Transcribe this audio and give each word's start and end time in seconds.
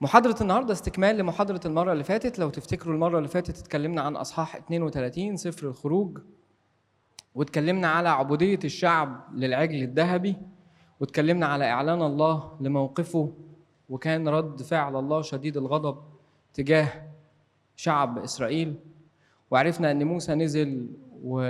محاضرة 0.00 0.36
النهاردة 0.40 0.72
استكمال 0.72 1.16
لمحاضرة 1.16 1.60
المرة 1.66 1.92
اللي 1.92 2.04
فاتت. 2.04 2.38
لو 2.38 2.50
تفتكروا 2.50 2.94
المرة 2.94 3.18
اللي 3.18 3.28
فاتت 3.28 3.58
اتكلمنا 3.58 4.00
عن 4.02 4.16
أصحاح 4.16 4.56
32 4.56 5.36
سفر 5.36 5.66
الخروج 5.68 6.18
واتكلمنا 7.34 7.88
على 7.88 8.08
عبودية 8.08 8.58
الشعب 8.64 9.24
للعجل 9.34 9.82
الذهبي 9.82 10.36
واتكلمنا 11.00 11.46
على 11.46 11.64
إعلان 11.64 12.02
الله 12.02 12.56
لموقفه 12.60 13.32
وكان 13.88 14.28
رد 14.28 14.62
فعل 14.62 14.96
الله 14.96 15.22
شديد 15.22 15.56
الغضب 15.56 15.98
تجاه 16.54 16.88
شعب 17.76 18.18
إسرائيل. 18.18 18.74
وعرفنا 19.50 19.90
أن 19.90 20.04
موسى 20.04 20.34
نزل 20.34 20.88
و... 21.24 21.40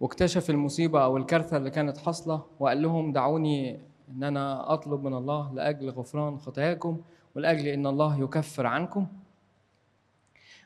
واكتشف 0.00 0.50
المصيبة 0.50 1.04
أو 1.04 1.16
الكارثة 1.16 1.56
اللي 1.56 1.70
كانت 1.70 1.96
حاصلة 1.98 2.44
وقال 2.60 2.82
لهم 2.82 3.12
دعوني 3.12 3.80
إن 4.16 4.22
أنا 4.24 4.72
أطلب 4.72 5.04
من 5.04 5.14
الله 5.14 5.52
لأجل 5.54 5.90
غفران 5.90 6.38
خطاياكم 6.38 7.00
ولأجل 7.36 7.66
إن 7.66 7.86
الله 7.86 8.20
يكفر 8.20 8.66
عنكم. 8.66 9.06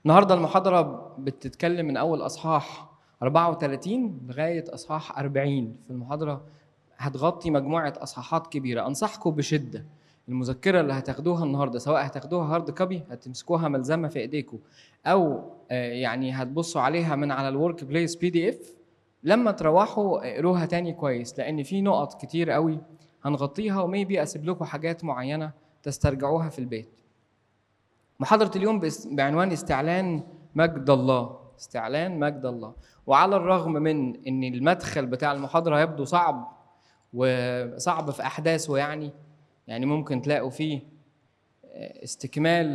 النهارده 0.04 0.34
المحاضرة 0.34 1.14
بتتكلم 1.18 1.86
من 1.86 1.96
أول 1.96 2.22
أصحاح 2.22 2.88
34 3.22 4.20
لغاية 4.28 4.64
أصحاح 4.74 5.18
40 5.18 5.76
في 5.84 5.90
المحاضرة 5.90 6.44
هتغطي 6.98 7.50
مجموعة 7.50 7.94
أصحاحات 7.96 8.46
كبيرة. 8.46 8.86
أنصحكم 8.86 9.30
بشدة. 9.30 9.84
المذكرة 10.28 10.80
اللي 10.80 10.92
هتاخدوها 10.92 11.44
النهارده 11.44 11.78
سواء 11.78 12.06
هتاخدوها 12.06 12.54
hard 12.54 12.70
copy 12.70 13.04
هتمسكوها 13.10 13.68
ملزمة 13.68 14.08
في 14.08 14.18
إيديكم. 14.18 14.58
أو 15.06 15.50
يعني 15.70 16.32
هتبصوا 16.32 16.80
عليها 16.80 17.16
من 17.16 17.30
على 17.30 17.48
ال 17.48 17.84
workplace 17.84 18.16
PDF 18.16 18.74
لما 19.22 19.50
تروحوا 19.50 20.34
اقروها 20.34 20.66
تاني 20.66 20.92
كويس 20.92 21.38
لأن 21.38 21.62
في 21.62 21.82
نقط 21.82 22.20
كتير 22.22 22.50
قوي 22.50 22.78
هنغطيها 23.24 23.80
وميبي 23.80 24.22
أسيب 24.22 24.44
لكم 24.44 24.64
حاجات 24.64 25.04
معينة 25.04 25.52
تسترجعوها 25.82 26.48
في 26.48 26.58
البيت. 26.58 26.88
محاضرة 28.20 28.50
اليوم 28.56 28.80
بعنوان 29.06 29.52
استعلان 29.52 30.22
مجد 30.54 30.90
الله، 30.90 31.38
استعلان 31.58 32.18
مجد 32.20 32.46
الله، 32.46 32.74
وعلى 33.06 33.36
الرغم 33.36 33.72
من 33.72 34.26
إن 34.26 34.44
المدخل 34.44 35.06
بتاع 35.06 35.32
المحاضرة 35.32 35.80
يبدو 35.80 36.04
صعب 36.04 36.52
وصعب 37.14 38.10
في 38.10 38.22
أحداثه 38.22 38.76
يعني 38.76 39.12
يعني 39.66 39.86
ممكن 39.86 40.22
تلاقوا 40.22 40.50
فيه 40.50 40.80
استكمال 42.04 42.74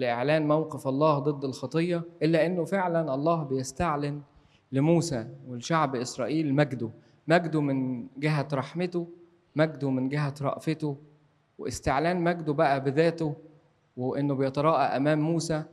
لإعلان 0.00 0.48
موقف 0.48 0.88
الله 0.88 1.18
ضد 1.18 1.44
الخطية 1.44 2.02
إلا 2.22 2.46
إنه 2.46 2.64
فعلا 2.64 3.14
الله 3.14 3.42
بيستعلن 3.42 4.22
لموسى 4.72 5.28
والشعب 5.48 5.96
إسرائيل 5.96 6.54
مجده. 6.54 6.90
مجده 7.28 7.60
من 7.60 8.06
جهة 8.18 8.48
رحمته 8.52 9.08
مجده 9.56 9.90
من 9.90 10.08
جهة 10.08 10.34
رأفته 10.42 10.96
واستعلان 11.58 12.20
مجده 12.20 12.52
بقى 12.52 12.84
بذاته 12.84 13.34
وإنه 13.96 14.34
بيتراءى 14.34 14.96
أمام 14.96 15.20
موسى. 15.20 15.64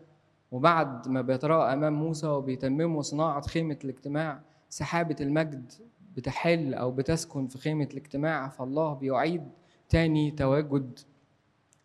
وبعد 0.52 1.08
ما 1.08 1.22
بيتراءى 1.22 1.73
أمام 1.73 1.94
موسى 1.94 2.28
وبيتمموا 2.28 3.02
صناعة 3.02 3.42
خيمة 3.42 3.78
الاجتماع 3.84 4.42
سحابة 4.70 5.16
المجد 5.22 5.72
بتحل 6.16 6.73
أو 6.73 6.92
بتسكن 6.92 7.48
في 7.48 7.58
خيمة 7.58 7.88
الاجتماع 7.92 8.48
فالله 8.50 8.94
بيعيد 8.94 9.44
تاني 9.90 10.31
تواجد 10.31 11.00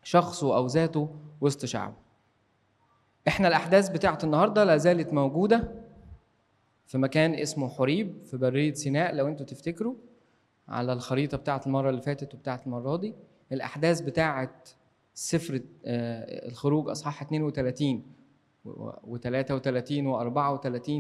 شخصه 0.02 0.56
أو 0.56 0.66
ذاته 0.66 1.08
وسط 1.40 1.64
شعبه. 1.64 1.94
إحنا 3.28 3.48
الأحداث 3.48 3.88
بتاعت 3.88 4.24
النهاردة 4.24 4.64
لا 4.64 4.76
زالت 4.76 5.12
موجودة 5.12 5.72
في 6.86 6.98
مكان 6.98 7.34
اسمه 7.34 7.68
حريب 7.68 8.22
في 8.24 8.36
برية 8.36 8.74
سيناء 8.74 9.14
لو 9.14 9.28
أنتوا 9.28 9.46
تفتكروا. 9.46 9.94
على 10.70 10.92
الخريطة 10.92 11.36
بتاعت 11.36 11.66
المرة 11.66 11.90
اللي 11.90 12.02
فاتت 12.02 12.34
وبتاعت 12.34 12.66
المرة 12.66 12.96
دي. 12.96 13.14
الأحداث 13.52 14.00
بتاعت 14.00 14.68
سفر 15.14 15.60
الخروج 15.84 16.88
أصحاح 16.88 17.22
32 17.22 18.02
و33 18.66 19.90
و34 19.90 20.90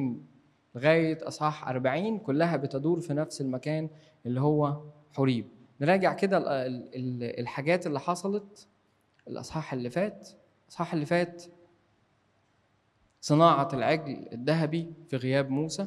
لغاية 0.74 1.18
أصحاح 1.28 1.68
40 1.68 2.18
كلها 2.18 2.56
بتدور 2.56 3.00
في 3.00 3.14
نفس 3.14 3.40
المكان 3.40 3.88
اللي 4.26 4.40
هو 4.40 4.82
حريب. 5.12 5.46
نراجع 5.80 6.12
كده 6.12 6.42
الحاجات 7.40 7.86
اللي 7.86 8.00
حصلت 8.00 8.68
الأصحاح 9.28 9.72
اللي 9.72 9.90
فات. 9.90 10.28
الأصحاح 10.64 10.92
اللي 10.94 11.06
فات 11.06 11.44
صناعة 13.20 13.68
العجل 13.72 14.28
الذهبي 14.32 14.92
في 15.08 15.16
غياب 15.16 15.50
موسى. 15.50 15.86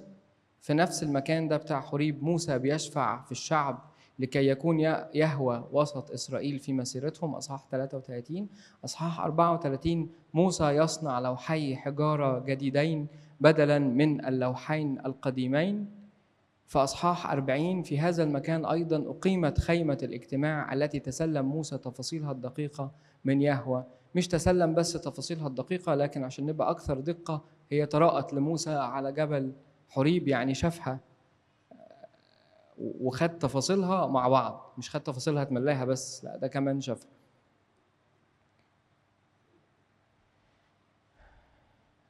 في 0.64 0.74
نفس 0.74 1.04
المكان 1.04 1.48
ده 1.48 1.58
بتاع 1.58 1.82
حريب 1.82 2.24
موسى 2.24 2.58
بيشفع 2.60 3.22
في 3.22 3.32
الشعب 3.32 3.80
لكي 4.20 4.48
يكون 4.48 4.80
يهوى 5.14 5.68
وسط 5.72 6.12
إسرائيل 6.12 6.60
في 6.60 6.74
مسيرتهم. 6.74 7.36
أصحاح 7.36 7.66
33 7.72 8.48
أصحاح 8.86 9.20
34 9.20 10.10
موسى 10.34 10.64
يصنع 10.64 11.20
لوحي 11.20 11.76
حجارة 11.76 12.40
جديدين 12.40 13.08
بدلا 13.42 13.80
من 13.80 14.26
اللوحين 14.26 15.00
القديمين. 15.06 15.90
في 16.68 16.80
أصحاح 16.80 17.32
40 17.32 17.84
في 17.84 18.00
هذا 18.00 18.24
المكان 18.24 18.66
أيضا 18.66 19.10
أقيمت 19.12 19.60
خيمة 19.60 19.98
الاجتماع 20.04 20.74
التي 20.74 21.00
تسلم 21.00 21.46
موسى 21.46 21.78
تفاصيلها 21.78 22.32
الدقيقة 22.32 22.92
من 23.26 23.42
يهوى. 23.42 23.84
مش 24.16 24.28
تسلم 24.28 24.74
بس 24.74 24.94
تفاصيلها 24.94 25.48
الدقيقة 25.48 25.96
لكن 25.96 26.24
عشان 26.24 26.46
نبقى 26.46 26.72
أكثر 26.72 27.00
دقة 27.00 27.42
هي 27.72 27.86
تراءت 27.86 28.34
لموسى 28.34 28.72
على 28.72 29.12
جبل 29.12 29.52
حريب 29.94 30.28
يعني 30.28 30.54
شافها 30.54 31.00
وخد 32.78 33.40
تفاصيلها 33.40 34.08
مع 34.08 34.28
بعض 34.28 34.74
مش 34.78 34.90
خد 34.90 35.02
تفاصيلها 35.02 35.44
تملاها 35.44 35.86
بس 35.86 36.24
لا 36.26 36.38
ده 36.38 36.48
كمان 36.48 36.82
شافها. 36.82 37.10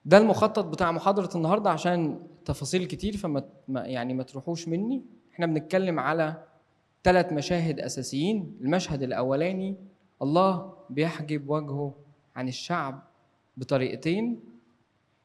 ده 0.06 0.18
المخطط 0.18 0.66
بتاع 0.66 0.92
محاضرة 0.92 1.38
النهاردة 1.38 1.70
عشان 1.70 2.28
تفاصيل 2.46 2.86
كتير 2.86 3.18
فما 3.18 3.44
يعني 3.70 4.14
ما 4.14 4.24
تروحوش 4.24 4.68
مني. 4.68 5.04
إحنا 5.34 5.46
بنتكلم 5.46 6.00
على 6.00 6.44
ثلاث 7.04 7.34
مشاهد 7.34 7.80
أساسيين. 7.80 8.58
المشهد 8.62 9.04
الأولاني 9.04 9.76
الله 10.22 10.74
بيحجب 10.90 11.50
وجهه 11.50 11.94
عن 12.36 12.48
الشعب 12.48 13.04
بطريقتين. 13.58 14.40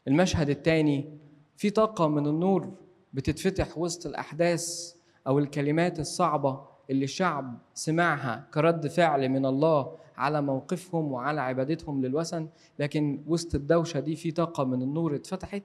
المشهد 0.08 0.50
الثاني 0.50 1.18
في 1.58 1.70
طاقة 1.70 2.08
من 2.08 2.26
النور 2.26 2.70
بتتفتح 3.12 3.78
وسط 3.78 4.06
الأحداث 4.06 4.94
أو 5.26 5.38
الكلمات 5.38 6.00
الصعبة 6.00 6.60
اللي 6.90 7.04
الشعب 7.04 7.58
سمعها 7.74 8.48
كرد 8.54 8.86
فعل 8.86 9.28
من 9.28 9.46
الله 9.46 9.96
على 10.16 10.42
موقفهم 10.42 11.12
وعلى 11.12 11.40
عبادتهم 11.40 12.04
للوثن. 12.04 12.48
لكن 12.78 13.22
وسط 13.26 13.54
الدوشة 13.54 14.00
دي 14.00 14.16
في 14.16 14.30
طاقة 14.30 14.64
من 14.64 14.82
النور 14.82 15.14
اتفتحت. 15.14 15.62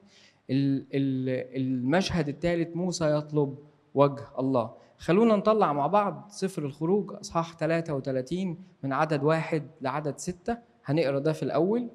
المشهد 0.49 2.27
الثالث 2.29 2.75
موسى 2.75 3.11
يطلب 3.11 3.57
وجه 3.93 4.27
الله. 4.39 4.73
خلونا 4.97 5.35
نطلع 5.35 5.73
مع 5.73 5.87
بعض 5.87 6.27
سفر 6.29 6.65
الخروج 6.65 7.13
أصحاح 7.13 7.53
33 7.57 8.57
من 8.83 8.93
عدد 8.93 9.23
واحد 9.23 9.67
لعدد 9.81 10.17
ستة. 10.17 10.57
هنقرأ 10.85 11.19
ده 11.19 11.33
في 11.33 11.43
الأول. 11.43 11.89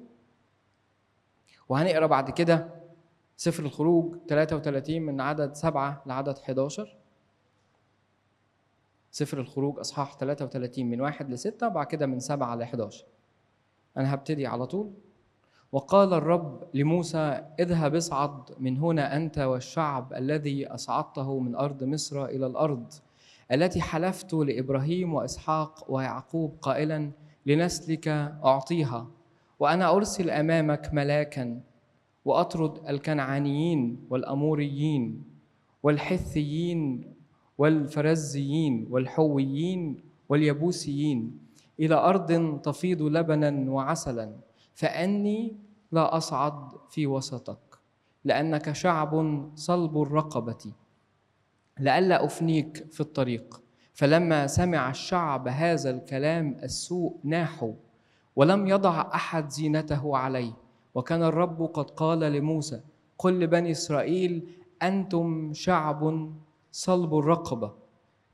وهنقرأ 1.69 2.05
بعد 2.07 2.29
كده 2.29 2.78
سفر 3.39 3.63
الخروج 3.63 4.15
33 4.27 5.01
من 5.01 5.21
عدد 5.21 5.53
سبعة 5.53 6.03
لعدد 6.05 6.37
11 6.37 6.97
سفر 9.11 9.39
الخروج 9.39 9.79
أصحاح 9.79 10.17
33 10.17 10.85
من 10.85 11.01
واحد 11.01 11.29
لستة 11.29 11.67
وبعد 11.67 11.85
كده 11.85 12.05
من 12.05 12.19
سبعة 12.19 12.55
ل 12.55 12.61
11 12.61 13.05
أنا 13.97 14.13
هبتدي 14.13 14.47
على 14.47 14.65
طول. 14.67 14.91
وقال 15.71 16.13
الرب 16.13 16.63
لموسى 16.73 17.43
اذهب 17.59 17.95
اصعد 17.95 18.41
من 18.59 18.77
هنا 18.77 19.17
أنت 19.17 19.37
والشعب 19.37 20.13
الذي 20.13 20.67
أصعدته 20.67 21.39
من 21.39 21.55
أرض 21.55 21.83
مصر 21.83 22.25
إلى 22.25 22.45
الأرض 22.45 22.93
التي 23.51 23.81
حلفت 23.81 24.33
لإبراهيم 24.33 25.13
وإسحاق 25.13 25.91
ويعقوب 25.91 26.57
قائلا 26.61 27.11
لنسلك 27.45 28.07
أعطيها 28.45 29.07
وأنا 29.59 29.91
أرسل 29.91 30.29
أمامك 30.29 30.93
ملاكا 30.93 31.61
وأطرد 32.25 32.89
الكنعانيين 32.89 34.05
والأموريين 34.09 35.23
والحثيين 35.83 37.13
والفرزيين 37.57 38.87
والحويين 38.89 39.97
واليبوسيين 40.29 41.39
إلى 41.79 41.95
أرض 41.95 42.59
تفيض 42.61 43.01
لبنا 43.01 43.71
وعسلا 43.71 44.35
فأني 44.73 45.55
لا 45.91 46.17
أصعد 46.17 46.71
في 46.89 47.07
وسطك 47.07 47.79
لأنك 48.25 48.71
شعب 48.71 49.43
صلب 49.55 50.01
الرقبة 50.01 50.73
لئلا 51.79 52.25
أفنيك 52.25 52.91
في 52.91 52.99
الطريق. 53.01 53.61
فلما 53.93 54.47
سمع 54.47 54.89
الشعب 54.89 55.47
هذا 55.47 55.89
الكلام 55.89 56.57
السوء 56.63 57.17
ناحوا 57.23 57.73
ولم 58.35 58.67
يضع 58.67 59.01
أحد 59.01 59.49
زينته 59.49 60.17
عليه. 60.17 60.53
وكان 60.95 61.23
الرب 61.23 61.61
قد 61.73 61.91
قال 61.91 62.19
لموسى 62.19 62.81
قل 63.17 63.39
لبني 63.39 63.71
إسرائيل 63.71 64.49
أنتم 64.83 65.53
شعب 65.53 66.31
صلب 66.71 67.17
الرقبة. 67.17 67.73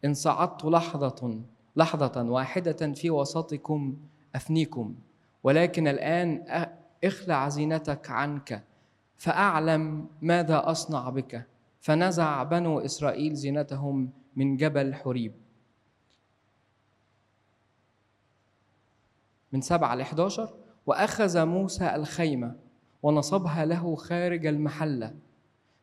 إن 0.05 0.13
صعدت 0.13 0.65
لحظة 0.65 1.41
لحظة 1.75 2.23
واحدة 2.23 2.93
في 2.93 3.09
وسطكم 3.09 3.97
أفنيكم 4.35 4.95
ولكن 5.43 5.87
الآن 5.87 6.45
اخلع 7.03 7.49
زينتك 7.49 8.09
عنك 8.09 8.63
فأعلم 9.17 10.07
ماذا 10.21 10.71
أصنع 10.71 11.09
بك. 11.09 11.47
فنزع 11.81 12.43
بنو 12.43 12.79
إسرائيل 12.79 13.35
زينتهم 13.35 14.09
من 14.35 14.57
جبل 14.57 14.93
حريب. 14.93 15.33
من 19.51 19.61
سبعة 19.61 19.95
ل 19.95 20.01
11 20.01 20.64
وأخذ 20.85 21.45
موسى 21.45 21.95
الخيمة 21.95 22.55
ونصبها 23.03 23.65
له 23.65 23.95
خارج 23.95 24.45
المحلة. 24.45 25.13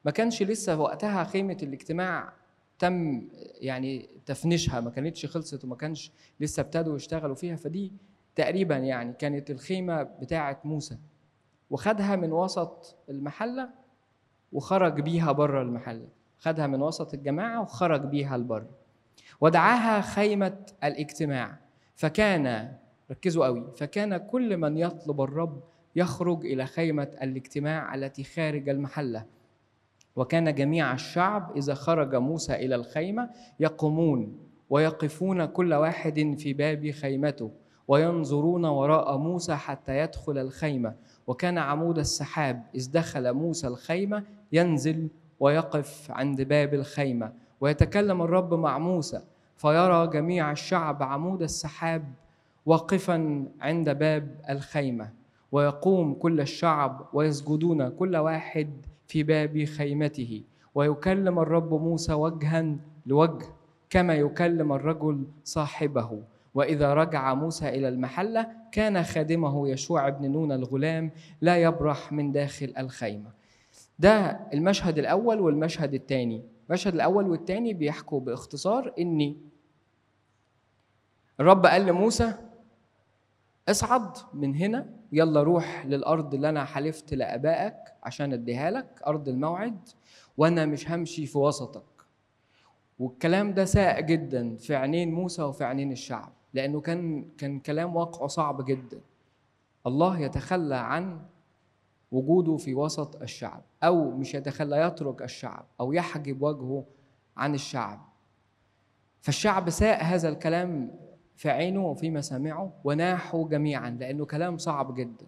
ما 0.04 0.10
كانش 0.10 0.42
لسه 0.42 0.80
وقتها 0.80 1.24
خيمة 1.24 1.56
الاجتماع 1.62 2.32
تم 2.78 3.28
يعني 3.60 4.08
تفنيشها 4.26 4.80
ما 4.80 4.90
كانتش 4.90 5.26
خلصت 5.26 5.64
وما 5.64 5.76
كانش 5.76 6.12
لسه 6.40 6.60
ابتدوا 6.60 6.96
يشتغلوا 6.96 7.34
فيها 7.34 7.56
فدي 7.56 7.92
تقريبا 8.34 8.76
يعني 8.76 9.12
كانت 9.12 9.50
الخيمة 9.50 10.02
بتاعة 10.02 10.60
موسى. 10.64 10.98
وخدها 11.70 12.16
من 12.16 12.32
وسط 12.32 12.96
المحلة 13.08 13.68
وخرج 14.52 15.00
بيها 15.00 15.32
بره 15.32 15.62
المحلة. 15.62 16.08
خدها 16.38 16.66
من 16.66 16.82
وسط 16.82 17.14
الجماعة 17.14 17.60
وخرج 17.60 18.00
بيها 18.04 18.36
البر 18.36 18.66
ودعاها 19.40 20.00
خيمة 20.00 20.58
الاجتماع. 20.84 21.58
فكان 21.96 22.76
ركزوا 23.12 23.46
قوي. 23.46 23.64
فكان 23.76 24.16
كل 24.16 24.56
من 24.56 24.76
يطلب 24.78 25.20
الرب 25.20 25.62
يخرج 25.96 26.46
إلى 26.46 26.66
خيمة 26.66 27.10
الاجتماع 27.22 27.94
التي 27.94 28.24
خارج 28.24 28.68
المحلة. 28.68 29.24
وكان 30.16 30.54
جميع 30.54 30.92
الشعب 30.94 31.56
إذا 31.56 31.74
خرج 31.74 32.14
موسى 32.14 32.54
إلى 32.54 32.74
الخيمة 32.74 33.30
يقومون 33.60 34.38
ويقفون 34.70 35.44
كل 35.44 35.74
واحد 35.74 36.34
في 36.38 36.52
باب 36.52 36.90
خيمته 36.90 37.50
وينظرون 37.88 38.64
وراء 38.64 39.16
موسى 39.16 39.54
حتى 39.54 39.98
يدخل 39.98 40.38
الخيمة. 40.38 40.94
وكان 41.26 41.58
عمود 41.58 41.98
السحاب 41.98 42.62
إذ 42.74 42.90
دخل 42.92 43.32
موسى 43.32 43.66
الخيمة 43.66 44.24
ينزل 44.52 45.08
ويقف 45.40 46.10
عند 46.10 46.42
باب 46.42 46.74
الخيمة. 46.74 47.32
ويتكلم 47.60 48.22
الرب 48.22 48.54
مع 48.54 48.78
موسى 48.78 49.20
فيرى 49.56 50.06
جميع 50.06 50.52
الشعب 50.52 51.02
عمود 51.02 51.42
السحاب 51.42 52.04
واقفا 52.66 53.46
عند 53.60 53.90
باب 53.90 54.40
الخيمة 54.50 55.12
ويقوم 55.52 56.14
كل 56.14 56.40
الشعب 56.40 57.08
ويسجدون 57.12 57.88
كل 57.88 58.16
واحد 58.16 58.70
في 59.06 59.22
باب 59.22 59.64
خيمته. 59.64 60.42
ويكلم 60.74 61.38
الرب 61.38 61.74
موسى 61.74 62.12
وجها 62.12 62.76
لوجه 63.06 63.46
كما 63.90 64.14
يكلم 64.14 64.72
الرجل 64.72 65.24
صاحبه. 65.44 66.22
وإذا 66.54 66.94
رجع 66.94 67.34
موسى 67.34 67.68
إلى 67.68 67.88
المحلة 67.88 68.46
كان 68.72 69.02
خادمه 69.02 69.68
يشوع 69.68 70.08
بن 70.08 70.30
نون 70.30 70.52
الغلام 70.52 71.10
لا 71.40 71.56
يبرح 71.56 72.12
من 72.12 72.32
داخل 72.32 72.72
الخيمة. 72.78 73.30
ده 73.98 74.40
المشهد 74.54 74.98
الأول 74.98 75.40
والمشهد 75.40 75.94
الثاني. 75.94 76.42
المشهد 76.68 76.94
الأول 76.94 77.28
والثاني 77.30 77.74
بيحكوا 77.74 78.20
باختصار 78.20 78.92
إن 78.98 79.34
الرب 81.40 81.66
قال 81.66 81.86
لموسى 81.86 82.34
اصعد 83.68 84.16
من 84.34 84.54
هنا 84.56 84.86
يلا 85.12 85.42
روح 85.42 85.86
للأرض 85.86 86.34
اللي 86.34 86.48
أنا 86.48 86.64
حلفت 86.64 87.14
لآبائك 87.14 87.74
عشان 88.02 88.32
أديها 88.32 88.70
لك 88.70 89.02
أرض 89.06 89.28
الموعد 89.28 89.88
وأنا 90.36 90.66
مش 90.66 90.90
همشي 90.90 91.26
في 91.26 91.38
وسطك. 91.38 91.82
والكلام 92.98 93.54
ده 93.54 93.64
ساء 93.64 94.00
جدا 94.00 94.56
في 94.56 94.74
عينين 94.74 95.12
موسى 95.12 95.42
وفي 95.42 95.64
عينين 95.64 95.92
الشعب 95.92 96.32
لأنه 96.54 96.80
كان 96.80 97.24
كان 97.38 97.58
كلام 97.58 97.96
واقعه 97.96 98.26
صعب 98.26 98.64
جدا. 98.64 99.00
الله 99.86 100.18
يتخلى 100.18 100.76
عن 100.76 101.20
وجوده 102.12 102.56
في 102.56 102.74
وسط 102.74 103.22
الشعب 103.22 103.62
أو 103.82 104.10
مش 104.10 104.34
يتخلى 104.34 104.76
يترك 104.76 105.22
الشعب 105.22 105.64
أو 105.80 105.92
يحجب 105.92 106.42
وجهه 106.42 106.84
عن 107.36 107.54
الشعب. 107.54 108.00
فالشعب 109.20 109.70
ساء 109.70 110.04
هذا 110.04 110.28
الكلام 110.28 110.90
في 111.42 111.50
عينه 111.50 111.86
وفي 111.86 112.10
مسامعه 112.10 112.72
وناحوا 112.84 113.48
جميعا 113.48 113.90
لأنه 113.90 114.26
كلام 114.26 114.58
صعب 114.58 114.94
جدا. 114.94 115.26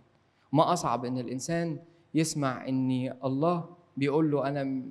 ما 0.53 0.73
أصعب 0.73 1.05
إن 1.05 1.19
الإنسان 1.19 1.79
يسمع 2.15 2.69
إن 2.69 2.91
الله 3.25 3.77
بيقول 3.97 4.31
له 4.31 4.49
أنا 4.49 4.83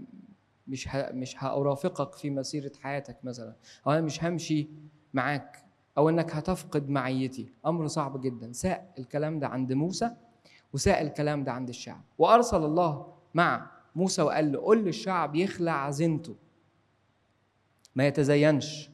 مش 0.67 0.87
مش 0.95 1.43
هأرافقك 1.43 2.13
في 2.15 2.29
مسيرة 2.29 2.71
حياتك 2.81 3.17
مثلا 3.23 3.55
أو 3.87 3.91
أنا 3.91 4.01
مش 4.01 4.23
همشي 4.23 4.67
معاك 5.13 5.65
أو 5.97 6.09
إنك 6.09 6.35
هتفقد 6.35 6.89
معيتي. 6.89 7.49
أمر 7.65 7.87
صعب 7.87 8.21
جدا. 8.21 8.51
ساء 8.51 8.93
الكلام 8.99 9.39
ده 9.39 9.47
عند 9.47 9.73
موسى 9.73 10.11
وساء 10.73 11.01
الكلام 11.01 11.43
ده 11.43 11.51
عند 11.51 11.69
الشعب. 11.69 12.01
وأرسل 12.17 12.63
الله 12.65 13.13
مع 13.33 13.71
موسى 13.95 14.21
وقال 14.21 14.51
له 14.51 14.59
قل 14.59 14.83
للشعب 14.83 15.35
يخلع 15.35 15.89
زينته 15.89 16.35
ما 17.95 18.07
يتزينش. 18.07 18.92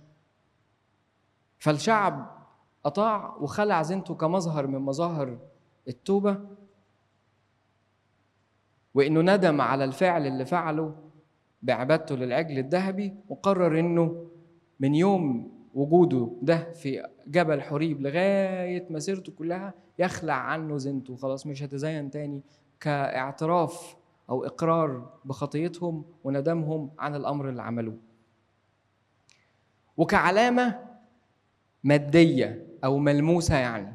فالشعب 1.60 2.40
أطاع 2.86 3.36
وخلع 3.40 3.82
زينته 3.82 4.16
كمظهر 4.16 4.68
من 4.68 4.80
مظاهر 4.80 5.38
التوبة 5.88 6.40
وإنه 8.94 9.22
ندم 9.36 9.62
على 9.62 9.84
الفعل 9.84 10.28
اللي 10.28 10.46
فعله 10.46 10.96
بعبادته 11.62 12.16
للعجل 12.16 12.58
الذهبي 12.58 13.16
وقرر 13.30 13.80
إنه 13.80 14.26
من 14.80 14.96
يوم 14.96 15.52
وجوده 15.74 16.30
ده 16.42 16.72
في 16.74 17.04
جبل 17.28 17.62
حريب 17.62 18.02
لغاية 18.02 18.88
مسيرته 18.90 19.32
كلها 19.32 19.74
يخلع 20.00 20.34
عنه 20.34 20.78
زينته 20.78 21.16
خلاص 21.16 21.46
مش 21.48 21.64
هتزين 21.64 22.10
تاني 22.12 22.42
كاعتراف 22.80 23.96
أو 24.30 24.46
إقرار 24.46 25.10
بخطيتهم 25.26 26.06
وندمهم 26.24 26.92
عن 27.00 27.16
الأمر 27.16 27.50
اللي 27.50 27.62
عملوه. 27.62 27.98
وكعلامة 29.98 30.89
مادية 31.84 32.68
أو 32.84 32.98
ملموسة 32.98 33.56
يعني. 33.58 33.94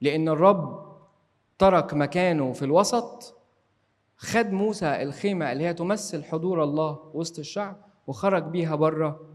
لأن 0.00 0.28
الرب 0.28 0.90
ترك 1.58 1.94
مكانه 1.94 2.52
في 2.52 2.64
الوسط 2.64 3.36
خد 4.16 4.46
موسى 4.52 5.02
الخيمة 5.02 5.52
اللي 5.52 5.64
هي 5.64 5.74
تمثل 5.74 6.24
حضور 6.24 6.64
الله 6.64 7.10
وسط 7.14 7.38
الشعب 7.38 7.76
وخرج 8.06 8.42
بيها 8.42 8.74
بره 8.74 9.26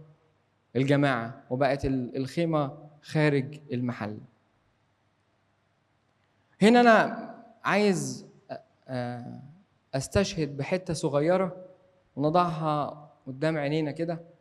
الجماعة 0.75 1.43
وبقت 1.49 1.85
الخيمة 1.85 2.77
خارج 3.01 3.59
المحل. 3.73 4.17
هنا 6.61 6.81
أنا 6.81 7.35
عايز 7.63 8.25
أستشهد 9.93 10.57
بحتة 10.57 10.93
صغيرة 10.93 11.65
ونضعها 12.15 13.09
قدام 13.27 13.57
عينينا 13.57 13.91
كده. 13.91 14.34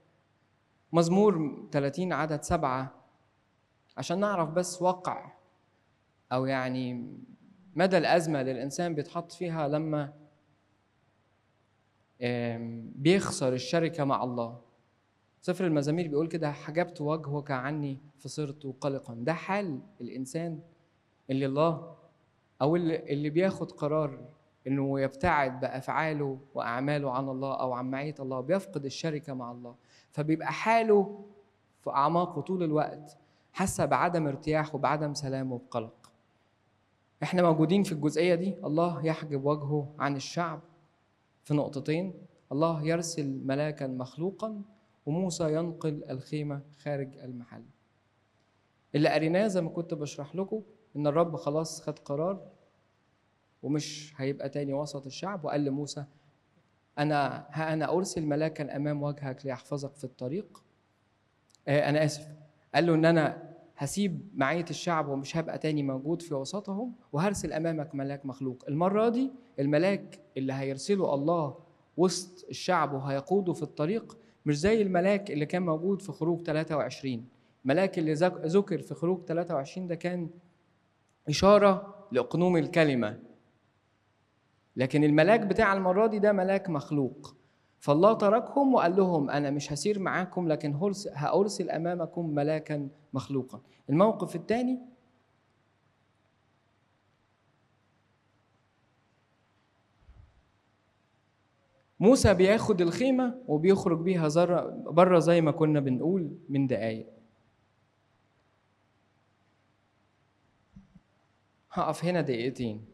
مزمور 0.95 1.65
30 1.73 2.13
عدد 2.13 2.43
سبعة. 2.43 2.95
عشان 3.97 4.21
نعرف 4.21 4.49
بس 4.51 4.83
واقع 4.83 5.33
أو 6.33 6.47
يعني 6.47 7.17
مدى 7.75 7.99
الأزمة 7.99 8.41
اللي 8.41 8.53
الإنسان 8.53 8.95
بيتحط 8.95 9.33
فيها 9.33 9.69
لما 9.69 10.13
بيخسر 12.97 13.53
الشركة 13.53 14.05
مع 14.05 14.25
الله. 14.25 14.61
سفر 15.41 15.67
المزامير 15.67 16.09
بيقول 16.09 16.29
كده 16.29 16.53
حجبت 16.53 17.01
وجهك 17.01 17.51
عني 17.51 17.99
فصرت 18.19 18.67
قلقا. 18.81 19.15
ده 19.15 19.33
حال 19.33 19.81
الإنسان 20.01 20.61
اللي 21.31 21.47
الله 21.47 21.97
أو 22.63 22.77
اللي, 22.77 22.97
اللي 23.13 23.31
بياخد 23.31 23.73
قرار 23.73 24.29
إنه 24.67 25.01
يبتعد 25.01 25.61
بأفعاله 25.61 26.39
وأعماله 26.55 27.11
عن 27.11 27.29
الله 27.29 27.61
أو 27.61 27.73
عن 27.73 27.91
معية 27.91 28.15
الله 28.21 28.41
بيفقد 28.41 28.85
الشركة 28.85 29.35
مع 29.35 29.51
الله. 29.51 29.75
فبيبقى 30.15 30.53
حاله 30.53 31.25
في 31.85 31.91
أعماقه 31.91 32.41
طول 32.41 32.63
الوقت 32.63 33.17
حاسة 33.53 33.85
بعدم 33.85 34.27
ارتياح 34.27 34.75
وبعدم 34.75 35.15
سلام 35.15 35.53
وبقلق. 35.53 36.11
إحنا 37.23 37.43
موجودين 37.43 37.83
في 37.83 37.93
الجزئية 37.93 38.35
دي 38.35 38.55
الله 38.65 39.07
يحجب 39.07 39.45
وجهه 39.45 39.95
عن 39.99 40.17
الشعب. 40.17 40.61
في 41.45 41.55
نقطتين 41.55 42.15
الله 42.53 42.83
يرسل 42.83 43.41
ملاكا 43.47 43.87
مخلوقا 43.87 44.63
وموسى 45.07 45.53
ينقل 45.55 46.05
الخيمة 46.11 46.61
خارج 46.83 47.19
المحل. 47.19 47.65
اللي 48.95 49.09
قريناه 49.09 49.47
زي 49.47 49.61
ما 49.63 49.71
كنت 49.71 49.95
بشرح 49.95 50.37
لكم 50.37 50.63
إن 50.97 51.07
الرب 51.07 51.37
خلاص 51.37 51.83
خد 51.83 51.99
قرار 51.99 52.41
ومش 53.63 54.15
هيبقى 54.17 54.49
تاني 54.49 54.73
وسط 54.75 55.07
الشعب 55.07 55.45
وقال 55.45 55.65
لموسى 55.65 56.05
أنا 56.99 57.47
ها 57.51 57.73
أنا 57.73 57.93
أرسل 57.93 58.27
ملاكا 58.27 58.77
أمام 58.77 59.03
وجهك 59.03 59.47
ليحفظك 59.47 59.95
في 59.97 60.05
الطريق؟ 60.05 60.63
آه 61.69 61.89
أنا 61.91 62.05
آسف. 62.05 62.29
قال 62.75 62.87
له 62.87 62.95
إن 62.95 63.05
أنا 63.05 63.55
هسيب 63.77 64.29
معية 64.35 64.65
الشعب 64.71 65.09
ومش 65.09 65.37
هبقى 65.37 65.59
تاني 65.59 65.83
موجود 65.83 66.23
في 66.23 66.35
وسطهم 66.35 66.93
وهرسل 67.13 67.53
أمامك 67.53 67.95
ملاك 67.95 68.27
مخلوق. 68.27 68.65
المرة 68.69 69.09
دي 69.09 69.33
الملاك 69.59 70.21
اللي 70.37 70.53
هيرسله 70.53 71.15
الله 71.15 71.57
وسط 71.97 72.47
الشعب 72.51 72.93
وهيقوده 72.93 73.53
في 73.53 73.63
الطريق 73.63 74.19
مش 74.47 74.59
زي 74.59 74.83
الملاك 74.83 75.31
اللي 75.31 75.47
كان 75.47 75.63
موجود 75.63 76.03
في 76.03 76.13
خروج 76.13 76.43
23 76.47 77.25
ملاك 77.65 77.99
اللي 77.99 78.13
ذكر 78.47 78.79
في 78.79 78.95
خروج 78.95 79.25
23 79.25 79.87
ده 79.87 79.95
كان 79.95 80.29
إشارة 81.29 81.95
لأقنوم 82.13 82.57
الكلمة. 82.57 83.19
لكن 84.77 85.05
الملاك 85.05 85.41
بتاع 85.41 85.73
المرة 85.73 86.07
دي 86.07 86.19
ده 86.19 86.33
ملاك 86.33 86.71
مخلوق. 86.71 87.37
فالله 87.79 88.13
تركهم 88.13 88.75
وقال 88.75 88.97
لهم 88.97 89.31
أنا 89.31 89.51
مش 89.51 89.73
هسير 89.73 89.99
معاكم 89.99 90.49
لكن 90.49 90.75
هأرسل 91.15 91.71
أمامكم 91.71 92.35
ملاكا 92.35 92.89
مخلوقا. 93.13 93.61
الموقف 93.91 94.37
الثاني 94.37 94.81
موسى 102.01 102.35
بياخد 102.35 102.81
الخيمة 102.81 103.35
وبيخرج 103.49 103.99
بيها 104.01 104.29
برة 104.91 105.19
زي 105.19 105.41
ما 105.41 105.51
كنا 105.51 105.81
بنقول 105.81 106.37
من 106.49 106.67
دقايق. 106.67 107.07
هقف 111.73 112.05
هنا 112.05 112.21
دقيقتين. 112.21 112.94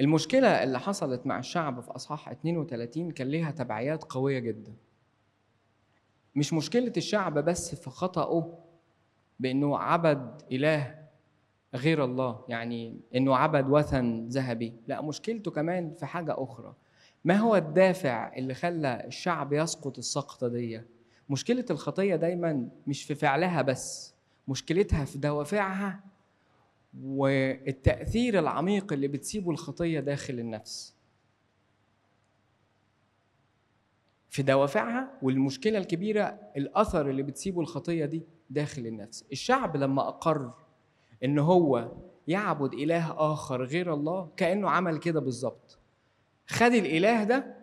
المشكلة 0.00 0.62
اللي 0.62 0.80
حصلت 0.80 1.26
مع 1.26 1.38
الشعب 1.38 1.80
في 1.80 1.90
أصحاح 1.90 2.28
32 2.28 3.10
كان 3.10 3.28
ليها 3.28 3.50
تبعيات 3.50 4.04
قوية 4.04 4.38
جدا. 4.38 4.72
مش 6.34 6.52
مشكلة 6.52 6.92
الشعب 6.96 7.38
بس 7.38 7.74
في 7.74 7.90
خطأه 7.90 8.58
بأنه 9.40 9.78
عبد 9.78 10.42
إله 10.52 10.98
غير 11.74 12.04
الله 12.04 12.44
يعني 12.48 13.00
أنه 13.14 13.36
عبد 13.36 13.70
وثن 13.70 14.28
ذهبي. 14.28 14.72
لا 14.86 15.02
مشكلته 15.02 15.50
كمان 15.50 15.94
في 15.94 16.06
حاجة 16.06 16.34
أخرى. 16.38 16.74
ما 17.24 17.36
هو 17.36 17.56
الدافع 17.56 18.32
اللي 18.36 18.54
خلى 18.54 19.02
الشعب 19.06 19.52
يسقط 19.52 19.98
السقطة 19.98 20.48
دي؟ 20.48 20.80
مشكلة 21.30 21.64
الخطية 21.70 22.16
دايما 22.16 22.68
مش 22.86 23.04
في 23.04 23.14
فعلها 23.14 23.62
بس 23.62 24.14
مشكلتها 24.48 25.04
في 25.04 25.18
دوافعها 25.18 26.00
والتأثير 27.02 28.38
العميق 28.38 28.92
اللي 28.92 29.08
بتسيبه 29.08 29.50
الخطية 29.50 30.00
داخل 30.00 30.38
النفس. 30.38 30.94
في 34.30 34.42
دوافعها 34.42 35.10
والمشكلة 35.22 35.78
الكبيرة 35.78 36.38
الأثر 36.56 37.10
اللي 37.10 37.22
بتسيبه 37.22 37.60
الخطية 37.60 38.04
دي 38.04 38.22
داخل 38.50 38.86
النفس. 38.86 39.24
الشعب 39.32 39.76
لما 39.76 40.08
أقر 40.08 40.52
إن 41.24 41.38
هو 41.38 41.92
يعبد 42.28 42.74
إله 42.74 43.32
آخر 43.32 43.64
غير 43.64 43.94
الله 43.94 44.28
كأنه 44.36 44.70
عمل 44.70 44.98
كده 44.98 45.20
بالظبط. 45.20 45.78
خد 46.46 46.72
الإله 46.72 47.24
ده 47.24 47.54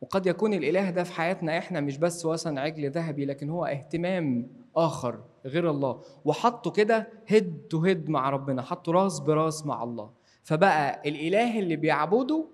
وقد 0.00 0.26
يكون 0.26 0.54
الإله 0.54 0.90
ده 0.90 1.04
في 1.04 1.12
حياتنا 1.12 1.58
إحنا 1.58 1.80
مش 1.80 1.98
بس 1.98 2.26
وثن 2.26 2.58
عجل 2.58 2.90
ذهبي 2.90 3.24
لكن 3.24 3.50
هو 3.50 3.64
اهتمام 3.64 4.48
آخر 4.76 5.20
غير 5.46 5.70
الله. 5.70 6.00
وحطوا 6.24 6.72
كده 6.72 7.08
هيد 7.26 7.60
تو 7.70 7.80
هيد 7.84 8.10
مع 8.10 8.30
ربنا 8.30 8.62
حطوا 8.62 8.92
راس 8.92 9.20
براس 9.20 9.66
مع 9.66 9.82
الله. 9.82 10.10
فبقى 10.42 11.08
الإله 11.08 11.58
اللي 11.58 11.76
بيعبده 11.76 12.44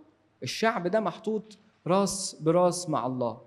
الشعب 0.42 0.87
ده 0.88 1.00
محطوط 1.00 1.58
راس 1.87 2.37
براس 2.40 2.88
مع 2.90 3.06
الله. 3.06 3.40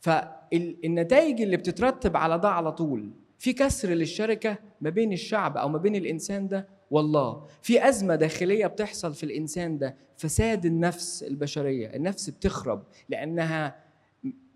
فالنتائج 0.00 1.40
اللي 1.42 1.56
بتترتب 1.56 2.16
على 2.16 2.38
ده 2.38 2.48
على 2.48 2.72
طول 2.72 3.10
في 3.38 3.52
كسر 3.52 3.88
للشركة 3.88 4.58
ما 4.80 4.90
بين 4.90 5.12
الشعب 5.12 5.56
أو 5.56 5.68
ما 5.68 5.78
بين 5.78 5.96
الإنسان 5.96 6.48
ده 6.48 6.68
والله. 6.90 7.46
في 7.62 7.88
أزمة 7.88 8.14
داخلية 8.14 8.66
بتحصل 8.66 9.14
في 9.14 9.24
الإنسان 9.24 9.78
ده 9.78 9.96
فساد 10.16 10.66
النفس 10.66 11.22
البشرية. 11.22 11.86
النفس 11.96 12.30
بتخرب 12.30 12.82
لأنها 13.08 13.76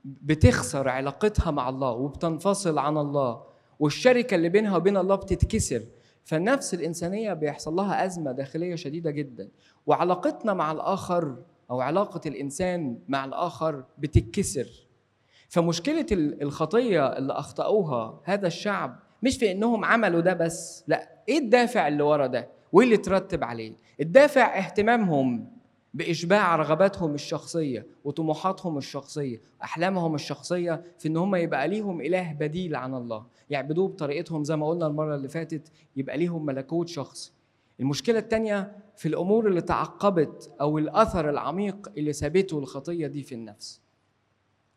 بتخسر 0.04 0.88
علاقتها 0.88 1.50
مع 1.50 1.68
الله 1.68 1.90
وبتنفصل 1.90 2.78
عن 2.78 2.98
الله. 2.98 3.42
والشركة 3.82 4.34
اللي 4.34 4.48
بينها 4.48 4.76
وبين 4.76 4.96
الله 4.96 5.14
بتتكسر. 5.14 5.82
فالنفس 6.24 6.74
الإنسانية 6.74 7.32
بيحصل 7.32 7.74
لها 7.74 8.04
أزمة 8.04 8.32
داخلية 8.32 8.74
شديدة 8.74 9.10
جدا. 9.10 9.48
وعلاقتنا 9.86 10.54
مع 10.54 10.72
الآخر 10.72 11.36
أو 11.70 11.80
علاقة 11.80 12.20
الإنسان 12.26 12.98
مع 13.08 13.24
الآخر 13.24 13.84
بتتكسر. 13.98 14.66
فمشكلة 15.48 16.06
الخطية 16.12 17.06
اللي 17.06 17.32
أخطأوها 17.32 18.20
هذا 18.24 18.46
الشعب 18.46 18.98
مش 19.22 19.36
في 19.38 19.52
إنهم 19.52 19.84
عملوا 19.84 20.20
ده 20.20 20.32
بس 20.34 20.84
لأ 20.86 21.08
إيه 21.28 21.38
الدافع 21.38 21.88
اللي 21.88 22.02
ورا 22.02 22.26
ده؟ 22.26 22.48
وإيه 22.72 22.86
اللي 22.86 22.96
ترتب 22.96 23.44
عليه؟ 23.44 23.72
الدافع 24.00 24.58
اهتمامهم. 24.58 25.51
بإشباع 25.94 26.56
رغباتهم 26.56 27.14
الشخصية 27.14 27.86
وطموحاتهم 28.04 28.78
الشخصية 28.78 29.40
أحلامهم 29.62 30.14
الشخصية 30.14 30.84
في 30.98 31.08
إن 31.08 31.16
هم 31.16 31.34
يبقى 31.34 31.68
ليهم 31.68 32.00
إله 32.00 32.32
بديل 32.32 32.74
عن 32.76 32.94
الله. 32.94 33.26
يعبدوه 33.50 33.88
بطريقتهم 33.88 34.44
زي 34.44 34.56
ما 34.56 34.68
قلنا 34.68 34.86
المرة 34.86 35.14
اللي 35.14 35.28
فاتت 35.28 35.72
يبقى 35.96 36.16
ليهم 36.18 36.44
ملكوت 36.46 36.88
شخصي. 36.88 37.32
المشكلة 37.80 38.18
التانية 38.18 38.76
في 38.96 39.08
الأمور 39.08 39.48
اللي 39.48 39.60
تعقبت 39.60 40.50
أو 40.60 40.78
الأثر 40.78 41.30
العميق 41.30 41.92
اللي 41.96 42.12
سابته 42.12 42.58
الخطية 42.58 43.06
دي 43.06 43.22
في 43.22 43.34
النفس. 43.34 43.80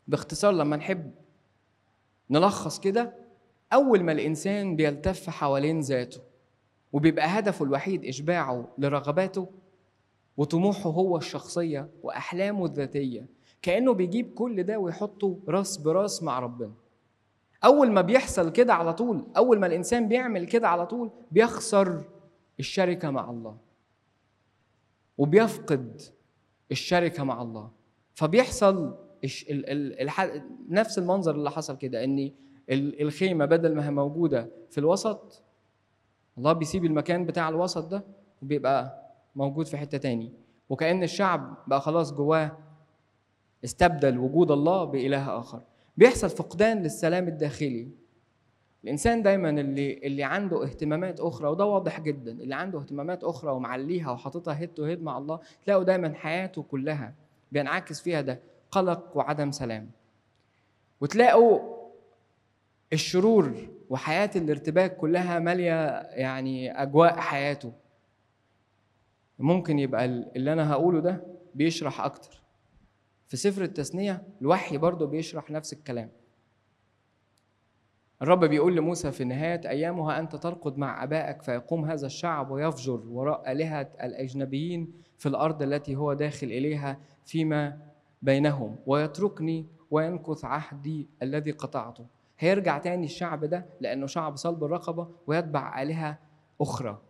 باختصار 0.07 0.51
لما 0.53 0.75
نحب 0.77 1.11
نلخص 2.29 2.79
كده 2.79 3.13
أول 3.73 4.03
ما 4.03 4.11
الإنسان 4.11 4.75
بيلتف 4.75 5.29
حوالين 5.29 5.79
ذاته 5.79 6.21
وبيبقى 6.93 7.27
هدفه 7.27 7.65
الوحيد 7.65 8.05
إشباعه 8.05 8.67
لرغباته 8.77 9.49
وطموحه 10.37 10.89
هو 10.89 11.17
الشخصية 11.17 11.89
وأحلامه 12.03 12.65
الذاتية. 12.65 13.25
كأنه 13.61 13.93
بيجيب 13.93 14.33
كل 14.33 14.63
ده 14.63 14.79
ويحطه 14.79 15.39
راس 15.47 15.77
براس 15.77 16.23
مع 16.23 16.39
ربنا. 16.39 16.71
أول 17.63 17.91
ما 17.91 18.01
بيحصل 18.01 18.51
كده 18.51 18.73
على 18.73 18.93
طول 18.93 19.25
أول 19.37 19.59
ما 19.59 19.67
الإنسان 19.67 20.07
بيعمل 20.07 20.45
كده 20.45 20.67
على 20.69 20.85
طول 20.85 21.11
بيخسر 21.31 22.03
الشركة 22.59 23.09
مع 23.11 23.29
الله. 23.29 23.57
وبيفقد 25.17 26.01
الشركة 26.71 27.23
مع 27.23 27.41
الله. 27.41 27.71
فبيحصل 28.13 28.95
نفس 30.69 30.97
المنظر 30.99 31.35
اللي 31.35 31.51
حصل 31.51 31.77
كده 31.77 32.03
إن 32.03 32.31
الخيمة 32.71 33.45
بدل 33.45 33.75
ما 33.75 33.85
هي 33.87 33.91
موجودة 33.91 34.49
في 34.69 34.77
الوسط 34.77 35.43
الله 36.37 36.53
بيسيب 36.53 36.85
المكان 36.85 37.25
بتاع 37.25 37.49
الوسط 37.49 37.87
ده 37.87 38.03
وبيبقى 38.41 39.04
موجود 39.35 39.65
في 39.67 39.77
حتة 39.77 39.97
تاني. 39.97 40.31
وكأن 40.69 41.03
الشعب 41.03 41.57
بقى 41.67 41.81
خلاص 41.81 42.13
جواه 42.13 42.57
استبدل 43.63 44.17
وجود 44.17 44.51
الله 44.51 44.83
بإله 44.83 45.39
آخر. 45.39 45.61
بيحصل 45.97 46.29
فقدان 46.29 46.83
للسلام 46.83 47.27
الداخلي. 47.27 47.87
الإنسان 48.83 49.21
دايما 49.21 49.49
اللي 49.49 49.93
اللي 49.97 50.23
عنده 50.23 50.63
اهتمامات 50.63 51.19
أخرى 51.19 51.47
وده 51.47 51.65
واضح 51.65 51.99
جدا 51.99 52.31
اللي 52.31 52.55
عنده 52.55 52.79
اهتمامات 52.79 53.23
أخرى 53.23 53.51
ومعليها 53.51 54.11
وحاططها 54.11 54.57
هيد 54.59 54.69
تو 54.69 54.83
هيد 54.83 55.03
مع 55.03 55.17
الله 55.17 55.39
تلاقوا 55.65 55.83
دايما 55.83 56.13
حياته 56.13 56.63
كلها 56.63 57.13
بينعكس 57.51 58.01
فيها 58.01 58.21
ده 58.21 58.39
قلق 58.71 59.11
وعدم 59.17 59.51
سلام. 59.51 59.89
وتلاقوا 61.01 61.59
الشرور 62.93 63.53
وحياة 63.89 64.29
الارتباك 64.35 64.97
كلها 64.97 65.39
مالية 65.39 65.89
يعني 66.01 66.81
أجواء 66.81 67.19
حياته. 67.19 67.71
ممكن 69.39 69.79
يبقى 69.79 70.05
اللي 70.05 70.53
أنا 70.53 70.71
هقوله 70.71 70.99
ده 70.99 71.23
بيشرح 71.55 72.01
أكتر. 72.01 72.41
في 73.27 73.37
سفر 73.37 73.63
التثنية 73.63 74.23
الوحي 74.41 74.77
برضه 74.77 75.07
بيشرح 75.07 75.51
نفس 75.51 75.73
الكلام. 75.73 76.09
الرب 78.21 78.45
بيقول 78.45 78.75
لموسى 78.75 79.11
في 79.11 79.23
نهاية 79.23 79.69
أيامها 79.69 80.19
أنت 80.19 80.35
ترقد 80.35 80.77
مع 80.77 81.03
أبائك 81.03 81.41
فيقوم 81.41 81.85
هذا 81.85 82.05
الشعب 82.05 82.51
ويفجر 82.51 83.01
وراء 83.07 83.51
آلهة 83.51 83.89
الأجنبيين 84.03 84.93
في 85.17 85.29
الأرض 85.29 85.61
التي 85.61 85.95
هو 85.95 86.13
داخل 86.13 86.47
إليها 86.47 86.99
فيما 87.25 87.79
بينهم. 88.21 88.75
ويتركني 88.85 89.65
وينكث 89.91 90.45
عهدي 90.45 91.07
الذي 91.21 91.51
قطعته. 91.51 92.05
هيرجع 92.39 92.77
تاني 92.77 93.05
الشعب 93.05 93.45
ده 93.45 93.65
لأنه 93.81 94.05
شعب 94.05 94.35
صلب 94.35 94.63
الرقبة 94.63 95.07
ويتبع 95.27 95.81
آلهة 95.81 96.17
أخرى. 96.61 97.01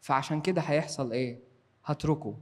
فعشان 0.00 0.40
كده 0.40 0.60
هيحصل 0.62 1.12
إيه؟ 1.12 1.45
هتركه. 1.86 2.34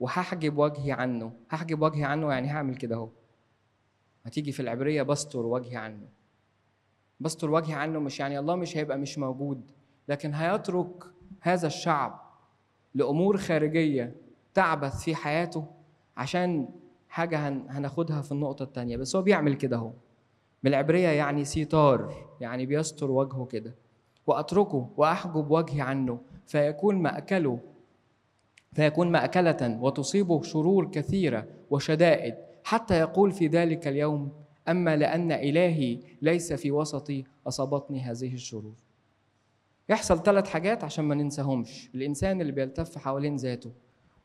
وهحجب 0.00 0.58
وجهي 0.58 0.92
عنه. 0.92 1.32
هحجب 1.50 1.82
وجهي 1.82 2.04
عنه 2.04 2.32
يعني 2.32 2.48
هعمل 2.50 2.76
كده 2.76 2.96
اهو. 2.96 3.08
هتيجي 4.24 4.52
في 4.52 4.60
العبرية 4.60 5.02
بستر 5.02 5.46
وجهي 5.46 5.76
عنه. 5.76 6.08
بستر 7.20 7.50
وجهي 7.50 7.74
عنه 7.74 7.98
مش 7.98 8.20
يعني 8.20 8.38
الله 8.38 8.54
مش 8.56 8.76
هيبقى 8.76 8.98
مش 8.98 9.18
موجود 9.18 9.70
لكن 10.08 10.34
هيترك 10.34 11.04
هذا 11.40 11.66
الشعب 11.66 12.20
لأمور 12.94 13.36
خارجية 13.36 14.14
تعبث 14.54 15.02
في 15.02 15.14
حياته 15.14 15.66
عشان 16.16 16.68
حاجة 17.08 17.48
هناخدها 17.48 18.22
في 18.22 18.32
النقطة 18.32 18.62
الثانية 18.62 18.96
بس 18.96 19.16
هو 19.16 19.22
بيعمل 19.22 19.54
كده 19.54 19.76
اهو. 19.76 19.92
بالعبرية 20.62 21.08
يعني 21.08 21.44
سيطار 21.44 22.14
يعني 22.40 22.66
بيستر 22.66 23.10
وجهه 23.10 23.44
كده. 23.44 23.74
وأتركه 24.26 24.90
وأحجب 24.96 25.50
وجهي 25.50 25.80
عنه 25.80 26.20
فيكون 26.46 27.02
مأكله 27.02 27.60
فيكون 28.74 29.12
مأكلة 29.12 29.78
وتصيبه 29.80 30.42
شرور 30.42 30.90
كثيرة 30.90 31.46
وشدائد 31.70 32.34
حتى 32.64 32.98
يقول 32.98 33.32
في 33.32 33.46
ذلك 33.46 33.88
اليوم 33.88 34.32
أما 34.68 34.96
لأن 34.96 35.32
إلهي 35.32 35.98
ليس 36.22 36.52
في 36.52 36.70
وسطي 36.70 37.24
أصابتني 37.46 38.00
هذه 38.00 38.34
الشرور. 38.34 38.74
يحصل 39.88 40.22
ثلاث 40.22 40.48
حاجات 40.48 40.84
عشان 40.84 41.04
ما 41.04 41.14
ننساهمش. 41.14 41.90
الإنسان 41.94 42.40
اللي 42.40 42.52
بيلتف 42.52 42.98
حوالين 42.98 43.36
ذاته 43.36 43.70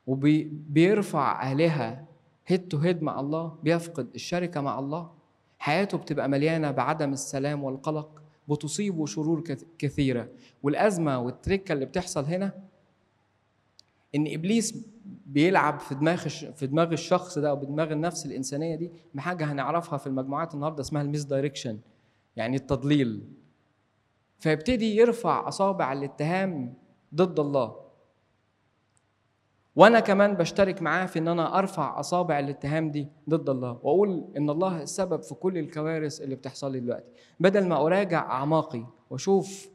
وبيرفع 0.07 1.51
آلهة 1.51 2.05
هيد 2.47 2.67
تو 2.67 2.77
هيد 2.77 3.01
مع 3.03 3.19
الله 3.19 3.55
بيفقد 3.63 4.07
الشركة 4.15 4.61
مع 4.61 4.79
الله 4.79 5.11
حياته 5.59 5.97
بتبقى 5.97 6.29
مليانة 6.29 6.71
بعدم 6.71 7.13
السلام 7.13 7.63
والقلق 7.63 8.21
بتصيبه 8.49 9.05
شرور 9.05 9.43
كثيرة. 9.77 10.29
والأزمة 10.63 11.19
والتركة 11.19 11.73
اللي 11.73 11.85
بتحصل 11.85 12.25
هنا 12.25 12.53
إن 14.15 14.25
إبليس 14.33 14.85
بيلعب 15.25 15.79
في 15.79 15.95
دماغ 15.95 16.27
في 16.27 16.67
دماغ 16.67 16.91
الشخص 16.93 17.37
ده 17.37 17.53
وبدماغ 17.53 17.91
النفس 17.91 18.25
الإنسانية 18.25 18.75
دي 18.75 18.91
بحاجة 19.13 19.51
هنعرفها 19.51 19.97
في 19.97 20.07
المجموعات 20.07 20.53
النهاردة 20.53 20.81
اسمها 20.81 21.01
ال 21.01 21.23
misdirection 21.23 21.79
يعني 22.35 22.55
التضليل. 22.55 23.23
فيبتدي 24.39 24.95
يرفع 24.95 25.47
أصابع 25.47 25.93
الاتهام 25.93 26.73
ضد 27.15 27.39
الله. 27.39 27.75
وأنا 29.75 29.99
كمان 29.99 30.33
بشترك 30.33 30.81
معاه 30.81 31.05
في 31.05 31.19
إن 31.19 31.27
أنا 31.27 31.59
أرفع 31.59 31.99
أصابع 31.99 32.39
الاتهام 32.39 32.91
دي 32.91 33.07
ضد 33.29 33.49
الله 33.49 33.71
وأقول 33.71 34.25
إن 34.37 34.49
الله 34.49 34.81
السبب 34.81 35.23
في 35.23 35.35
كل 35.35 35.57
الكوارث 35.57 36.21
اللي 36.21 36.35
بتحصل 36.35 36.71
لي 36.71 36.79
دلوقتي. 36.79 37.11
بدل 37.39 37.67
ما 37.67 37.85
أراجع 37.85 38.19
أعماقي 38.31 38.85
وأشوف 39.09 39.69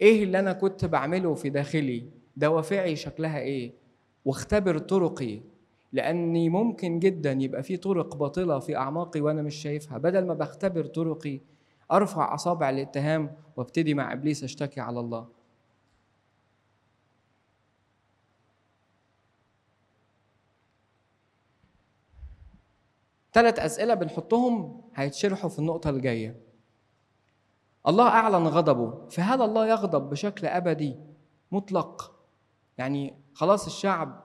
إيه 0.00 0.24
اللي 0.24 0.38
أنا 0.38 0.52
كنت 0.52 0.84
بعمله 0.84 1.34
في 1.34 1.50
داخلي 1.50 2.10
دوافعي 2.36 2.96
شكلها 2.96 3.38
إيه؟ 3.38 3.72
واختبر 4.24 4.78
طرقي 4.78 5.40
لأني 5.92 6.48
ممكن 6.48 6.98
جدا 6.98 7.32
يبقى 7.32 7.62
في 7.62 7.76
طرق 7.76 8.16
باطلة 8.16 8.58
في 8.58 8.76
أعماقي 8.76 9.20
وأنا 9.20 9.42
مش 9.42 9.54
شايفها. 9.54 9.98
بدل 9.98 10.26
ما 10.26 10.34
بختبر 10.34 10.84
طرقي 10.86 11.40
أرفع 11.92 12.34
أصابع 12.34 12.70
الاتهام 12.70 13.36
وابتدي 13.56 13.94
مع 13.94 14.12
إبليس 14.12 14.44
أشتكي 14.44 14.80
على 14.80 15.00
الله. 15.00 15.26
ثلاث 23.32 23.58
أسئلة 23.58 23.94
بنحطهم 23.94 24.80
هيتشرحوا 24.94 25.50
في 25.50 25.58
النقطة 25.58 25.90
الجاية. 25.90 26.40
الله 27.88 28.08
أعلن 28.08 28.46
غضبه 28.46 29.08
فهل 29.08 29.42
الله 29.42 29.68
يغضب 29.68 30.10
بشكل 30.10 30.46
أبدي؟ 30.46 30.96
مطلق. 31.52 32.13
يعني 32.78 33.14
خلاص 33.34 33.66
الشعب 33.66 34.24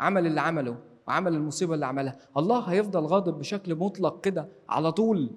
عمل 0.00 0.26
اللي 0.26 0.40
عمله 0.40 0.76
وعمل 1.08 1.34
المصيبة 1.34 1.74
اللي 1.74 1.86
عملها. 1.86 2.16
الله 2.36 2.58
هيفضل 2.60 3.00
غاضب 3.06 3.38
بشكل 3.38 3.74
مطلق 3.74 4.20
كده 4.20 4.48
على 4.68 4.92
طول. 4.92 5.30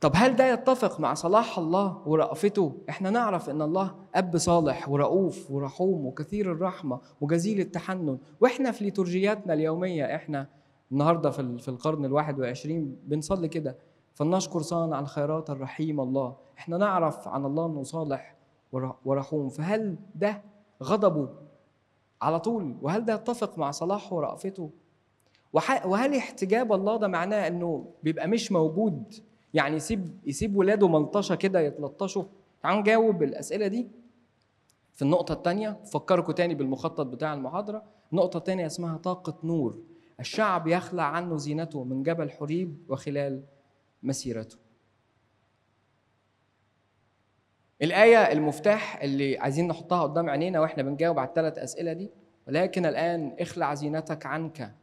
طب 0.00 0.12
هل 0.14 0.36
ده 0.36 0.52
يتفق 0.52 1.00
مع 1.00 1.14
صلاح 1.14 1.58
الله 1.58 2.02
ورأفته؟ 2.08 2.76
إحنا 2.88 3.10
نعرف 3.10 3.50
إن 3.50 3.62
الله 3.62 3.94
أب 4.14 4.36
صالح 4.36 4.88
ورؤوف 4.88 5.50
ورحوم 5.50 6.06
وكثير 6.06 6.52
الرحمة 6.52 7.00
وجزيل 7.20 7.60
التحنن. 7.60 8.18
وإحنا 8.40 8.70
في 8.70 8.84
ليتورجياتنا 8.84 9.54
اليومية 9.54 10.14
إحنا 10.16 10.46
النهارده 10.92 11.30
في 11.30 11.68
القرن 11.68 12.04
الواحد 12.04 12.38
والعشرين 12.38 12.96
بنصلي 13.04 13.48
كده 13.48 13.76
فلنشكر 14.14 14.62
صانع 14.62 15.00
الخيرات 15.00 15.50
الرحيم 15.50 16.00
الله. 16.00 16.36
إحنا 16.58 16.76
نعرف 16.76 17.28
عن 17.28 17.44
الله 17.46 17.66
إنه 17.66 17.82
صالح 17.82 18.33
ورحوم 19.04 19.48
فهل 19.48 19.96
ده 20.14 20.42
غضبه 20.82 21.28
على 22.22 22.40
طول؟ 22.40 22.76
وهل 22.82 23.04
ده 23.04 23.14
يتفق 23.14 23.58
مع 23.58 23.70
صلاحه 23.70 24.16
ورأفته؟ 24.16 24.70
وهل 25.84 26.14
احتجاب 26.16 26.72
الله 26.72 26.96
ده 26.96 27.08
معناه 27.08 27.48
إنه 27.48 27.86
بيبقى 28.02 28.28
مش 28.28 28.52
موجود؟ 28.52 29.14
يعني 29.54 29.76
يسيب 29.76 30.18
يسيب 30.26 30.56
ولاده 30.56 30.88
ملطشة 30.88 31.34
كده 31.34 31.60
يتلطشوا؟ 31.60 32.24
تعالوا 32.62 32.80
نجاوب 32.80 33.22
الأسئلة 33.22 33.66
دي. 33.66 33.88
في 34.94 35.02
النقطة 35.02 35.32
الثانية 35.32 35.76
فكركم 35.92 36.32
تاني 36.32 36.54
بالمخطط 36.54 37.06
بتاع 37.06 37.34
المحاضرة. 37.34 37.82
النقطة 38.12 38.36
الثانية 38.38 38.66
اسمها 38.66 38.96
طاقة 38.96 39.34
نور. 39.44 39.78
الشعب 40.20 40.66
يخلع 40.66 41.02
عنه 41.02 41.36
زينته 41.36 41.84
من 41.84 42.02
جبل 42.02 42.30
حريب 42.30 42.76
وخلال 42.88 43.42
مسيرته. 44.02 44.56
الآية 47.84 48.32
المفتاح 48.32 49.02
اللي 49.02 49.38
عايزين 49.38 49.68
نحطها 49.68 50.02
قدام 50.02 50.30
عينينا 50.30 50.60
وإحنا 50.60 50.82
بنجاوب 50.82 51.18
على 51.18 51.28
الثلاث 51.28 51.58
أسئلة 51.58 51.92
دي 51.92 52.10
ولكن 52.48 52.86
الآن 52.86 53.36
اخلع 53.40 53.74
زينتك 53.74 54.26
عنك 54.26 54.74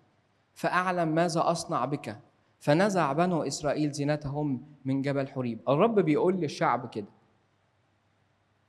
فأعلم 0.53 1.15
ماذا 1.15 1.41
أصنع 1.51 1.85
بك. 1.85 2.17
فنزع 2.59 3.13
بنو 3.13 3.43
إسرائيل 3.43 3.91
زينتهم 3.91 4.65
من 4.85 5.01
جبل 5.01 5.27
حريب. 5.27 5.59
الرب 5.69 5.99
بيقول 5.99 6.35
للشعب 6.35 6.89
كده 6.89 7.07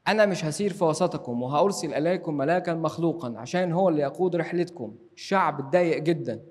أنا 0.08 0.26
مش 0.26 0.44
هسير 0.44 0.72
في 0.72 0.84
وسطكم 0.84 1.42
وهأرسل 1.42 1.94
إليكم 1.94 2.36
ملاكا 2.36 2.74
مخلوقا 2.74 3.34
عشان 3.38 3.72
هو 3.72 3.88
اللي 3.88 4.02
يقود 4.02 4.36
رحلتكم. 4.36 4.96
الشعب 5.14 5.60
اتضايق 5.60 5.98
جدا. 5.98 6.42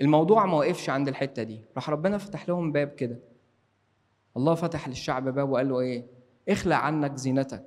الموضوع 0.00 0.46
ما 0.46 0.56
وقفش 0.56 0.90
عند 0.90 1.08
الحتة 1.08 1.42
دي. 1.42 1.60
راح 1.76 1.90
ربنا 1.90 2.18
فتح 2.18 2.48
لهم 2.48 2.72
باب 2.72 2.88
كده. 2.88 3.18
الله 4.36 4.54
فتح 4.54 4.88
للشعب 4.88 5.28
باب 5.28 5.50
وقال 5.50 5.68
له 5.68 5.80
إيه؟ 5.80 6.15
اخلع 6.48 6.76
عنك 6.76 7.16
زينتك. 7.16 7.66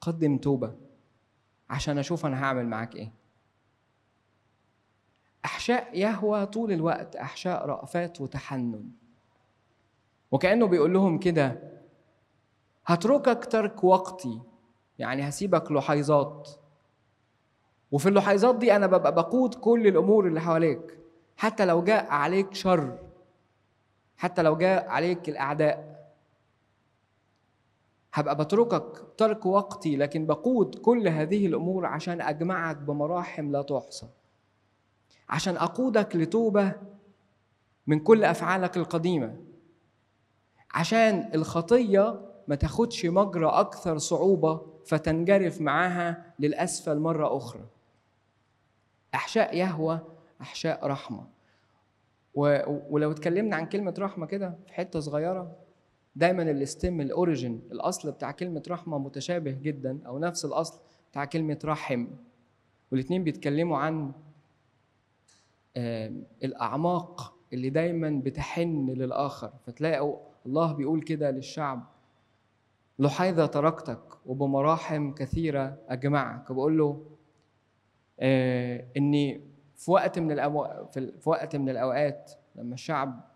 قدم 0.00 0.38
توبة. 0.38 0.74
عشان 1.70 1.98
أشوف 1.98 2.26
أنا 2.26 2.44
هعمل 2.44 2.66
معاك 2.66 2.96
إيه. 2.96 3.12
أحشاء 5.44 5.98
يهوى 5.98 6.46
طول 6.46 6.72
الوقت. 6.72 7.16
أحشاء 7.16 7.66
رأفات 7.66 8.20
وتحنن. 8.20 8.90
وكأنه 10.30 10.66
بيقول 10.66 10.92
لهم 10.92 11.18
كده 11.18 11.62
هتركك 12.86 13.44
ترك 13.44 13.84
وقتي. 13.84 14.40
يعني 14.98 15.28
هسيبك 15.28 15.72
لحيظات. 15.72 16.50
وفي 17.92 18.08
اللحيظات 18.08 18.56
دي 18.56 18.76
أنا 18.76 18.86
ببقى 18.86 19.14
بقود 19.14 19.54
كل 19.54 19.86
الأمور 19.86 20.26
اللي 20.26 20.40
حواليك. 20.40 20.98
حتى 21.36 21.64
لو 21.64 21.84
جاء 21.84 22.06
عليك 22.10 22.54
شر. 22.54 22.98
حتى 24.16 24.42
لو 24.42 24.56
جاء 24.56 24.88
عليك 24.88 25.28
الأعداء. 25.28 25.89
هبقى 28.12 28.36
بتركك 28.36 29.04
ترك 29.16 29.46
وقتي 29.46 29.96
لكن 29.96 30.26
بقود 30.26 30.74
كل 30.74 31.08
هذه 31.08 31.46
الأمور 31.46 31.86
عشان 31.86 32.20
أجمعك 32.20 32.76
بمراحم 32.76 33.52
لا 33.52 33.62
تحصى. 33.62 34.06
عشان 35.28 35.56
أقودك 35.56 36.16
لتوبة 36.16 36.72
من 37.86 37.98
كل 38.00 38.24
أفعالك 38.24 38.76
القديمة. 38.76 39.36
عشان 40.74 41.30
الخطية 41.34 42.20
ما 42.48 42.54
تاخدش 42.54 43.06
مجرى 43.06 43.46
أكثر 43.46 43.98
صعوبة 43.98 44.60
فتنجرف 44.86 45.60
معاها 45.60 46.34
للأسفل 46.38 46.98
مرة 46.98 47.36
أخرى. 47.36 47.64
أحشاء 49.14 49.56
يهوى 49.56 50.00
أحشاء 50.40 50.86
رحمة. 50.86 51.26
ولو 52.34 53.10
اتكلمنا 53.10 53.56
عن 53.56 53.66
كلمة 53.66 53.94
رحمة 53.98 54.26
كده 54.26 54.54
في 54.66 54.74
حتة 54.74 55.00
صغيرة. 55.00 55.56
دايما 56.16 56.42
الاستم 56.42 57.00
الاوريجن 57.00 57.60
الأصل 57.72 58.12
بتاع 58.12 58.30
كلمة 58.30 58.62
رحمة 58.68 58.98
متشابه 58.98 59.50
جدا 59.50 59.98
أو 60.06 60.18
نفس 60.18 60.44
الأصل 60.44 60.80
بتاع 61.10 61.24
كلمة 61.24 61.58
رحم. 61.64 62.06
والاثنين 62.92 63.24
بيتكلموا 63.24 63.78
عن 63.78 64.12
الأعماق 66.44 67.34
اللي 67.52 67.70
دايما 67.70 68.20
بتحن 68.24 68.90
للآخر. 68.90 69.52
فتلاقوا 69.66 70.16
الله 70.46 70.72
بيقول 70.72 71.02
كده 71.02 71.30
للشعب 71.30 71.84
لحيظة 72.98 73.46
تركتك 73.46 74.26
وبمراحم 74.26 75.14
كثيرة 75.14 75.78
أجمعك. 75.88 76.50
وبقول 76.50 76.78
له 76.78 77.06
آه 78.20 78.84
إني 78.96 79.40
في 79.76 79.90
وقت 79.90 80.18
من 80.18 80.32
الأو... 80.32 80.86
في 80.92 81.22
وقت 81.26 81.56
من 81.56 81.68
الأوقات 81.68 82.32
لما 82.56 82.74
الشعب 82.74 83.29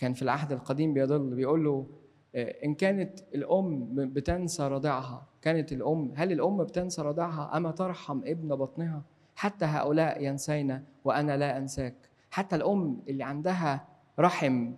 كان 0.00 0.12
في 0.12 0.22
العهد 0.22 0.52
القديم 0.52 0.94
بيضل 0.94 1.34
بيقول 1.34 1.64
له 1.64 1.86
آه 2.34 2.54
إن 2.64 2.74
كانت 2.74 3.20
الأم 3.34 3.86
بتنسى 4.12 4.68
رضعها 4.68 5.26
كانت 5.42 5.72
الأم 5.72 6.12
هل 6.16 6.32
الأم 6.32 6.64
بتنسى 6.64 7.02
رضعها 7.02 7.56
أما 7.56 7.70
ترحم 7.70 8.20
ابن 8.24 8.48
بطنها؟ 8.56 9.02
حتى 9.36 9.64
هؤلاء 9.64 10.24
ينسينا 10.24 10.82
وأنا 11.04 11.36
لا 11.36 11.58
أنساك. 11.58 11.94
حتى 12.30 12.56
الأم 12.56 13.02
اللي 13.08 13.24
عندها 13.24 13.88
رحم 14.18 14.72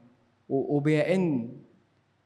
وبيئن 0.49 1.57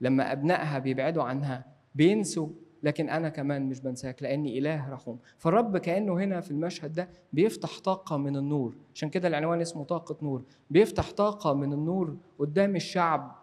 لما 0.00 0.32
أبنائها 0.32 0.78
بيبعدوا 0.78 1.22
عنها 1.22 1.64
بينسوا 1.94 2.48
لكن 2.82 3.08
أنا 3.08 3.28
كمان 3.28 3.68
مش 3.68 3.80
بنساك 3.80 4.22
لأني 4.22 4.58
إله 4.58 4.90
رحوم 4.90 5.18
فالرب 5.38 5.78
كأنه 5.78 6.12
هنا 6.14 6.40
في 6.40 6.50
المشهد 6.50 6.92
ده 6.92 7.08
بيفتح 7.32 7.78
طاقة 7.80 8.16
من 8.16 8.36
النور. 8.36 8.76
عشان 8.94 9.10
كده 9.10 9.28
العنوان 9.28 9.60
اسمه 9.60 9.84
طاقة 9.84 10.16
نور. 10.22 10.42
بيفتح 10.70 11.10
طاقة 11.12 11.54
من 11.54 11.72
النور 11.72 12.16
قدام 12.38 12.76
الشعب 12.76 13.36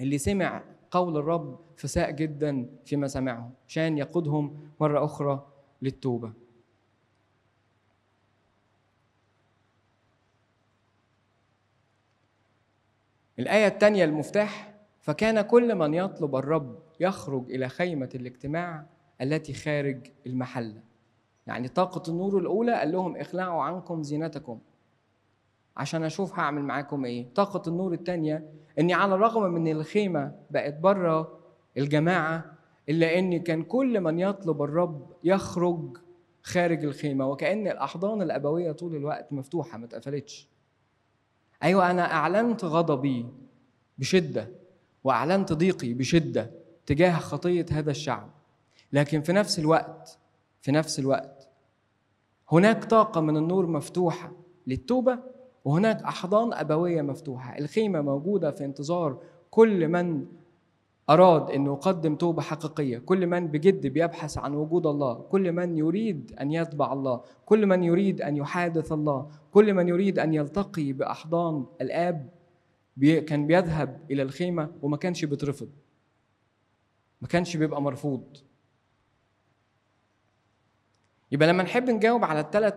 اللي 0.00 0.18
سمع 0.18 0.62
قول 0.90 1.16
الرب 1.16 1.58
فساء 1.76 2.10
جدا 2.10 2.66
فيما 2.84 3.06
سمعه 3.06 3.50
عشان 3.68 3.98
يقودهم 3.98 4.58
مرة 4.80 5.04
أخرى 5.04 5.46
للتوبة. 5.82 6.32
الآية 13.38 13.66
الثانية 13.66 14.04
المفتاح 14.04 14.74
فكان 15.00 15.40
كل 15.40 15.74
من 15.74 15.94
يطلب 15.94 16.36
الرب 16.36 16.78
يخرج 17.00 17.50
إلى 17.50 17.68
خيمة 17.68 18.08
الاجتماع 18.14 18.86
التي 19.20 19.52
خارج 19.54 20.06
المحلة 20.26 20.82
يعني 21.46 21.68
طاقة 21.68 22.10
النور 22.10 22.38
الأولى 22.38 22.74
قال 22.74 22.92
لهم 22.92 23.16
اخلعوا 23.16 23.62
عنكم 23.62 24.02
زينتكم. 24.02 24.58
عشان 25.76 26.04
أشوف 26.04 26.38
هعمل 26.38 26.62
معاكم 26.62 27.04
إيه. 27.04 27.26
طاقة 27.34 27.68
النور 27.68 27.92
الثانية 27.92 28.50
إني 28.78 28.94
على 28.94 29.14
الرغم 29.14 29.42
من 29.52 29.68
الخيمة 29.72 30.32
بقت 30.50 30.74
بره 30.78 31.38
الجماعة 31.76 32.44
إلا 32.88 33.18
إن 33.18 33.42
كان 33.42 33.62
كل 33.62 34.00
من 34.00 34.18
يطلب 34.18 34.62
الرب 34.62 35.12
يخرج 35.24 35.96
خارج 36.42 36.84
الخيمة 36.84 37.26
وكأن 37.26 37.66
الأحضان 37.68 38.22
الأبوية 38.22 38.72
طول 38.72 38.96
الوقت 38.96 39.32
مفتوحة 39.32 39.78
ما 39.78 39.84
اتقفلتش. 39.84 40.48
أيوة 41.62 41.90
أنا 41.90 42.12
أعلنت 42.12 42.64
غضبي 42.64 43.26
بشدة 43.98 44.48
وأعلنت 45.04 45.52
ضيقي 45.52 45.94
بشدة. 45.94 46.50
تجاه 46.86 47.18
خطية 47.18 47.66
هذا 47.70 47.90
الشعب. 47.90 48.30
لكن 48.92 49.20
في 49.22 49.32
نفس 49.32 49.58
الوقت 49.58 50.18
في 50.62 50.72
نفس 50.72 50.98
الوقت 50.98 51.48
هناك 52.52 52.84
طاقة 52.84 53.20
من 53.20 53.36
النور 53.36 53.66
مفتوحة 53.66 54.32
للتوبة 54.66 55.18
وهناك 55.64 56.02
أحضان 56.02 56.52
أبوية 56.52 57.02
مفتوحة. 57.02 57.58
الخيمة 57.58 58.00
موجودة 58.00 58.50
في 58.50 58.64
انتظار 58.64 59.18
كل 59.50 59.88
من 59.88 60.26
أراد 61.10 61.50
أنه 61.50 61.72
يقدم 61.72 62.16
توبة 62.16 62.42
حقيقية. 62.42 62.98
كل 62.98 63.26
من 63.26 63.46
بجد 63.46 63.86
بيبحث 63.86 64.38
عن 64.38 64.54
وجود 64.54 64.86
الله. 64.86 65.14
كل 65.14 65.52
من 65.52 65.78
يريد 65.78 66.34
أن 66.40 66.52
يتبع 66.52 66.92
الله. 66.92 67.20
كل 67.46 67.66
من 67.66 67.82
يريد 67.84 68.22
أن 68.22 68.36
يحادث 68.36 68.92
الله. 68.92 69.30
كل 69.52 69.74
من 69.74 69.88
يريد 69.88 70.18
أن 70.18 70.34
يلتقي 70.34 70.92
بأحضان 70.92 71.66
الآب 71.80 72.28
كان 73.02 73.46
بيذهب 73.46 74.00
إلى 74.10 74.22
الخيمة 74.22 74.70
وما 74.82 74.96
كانش 74.96 75.24
بيترفض. 75.24 75.68
ما 77.20 77.28
كانش 77.28 77.56
بيبقى 77.56 77.82
مرفوض. 77.82 78.36
يبقى 81.32 81.48
لما 81.48 81.62
نحب 81.62 81.90
نجاوب 81.90 82.24
على 82.24 82.40
الثلاث 82.40 82.74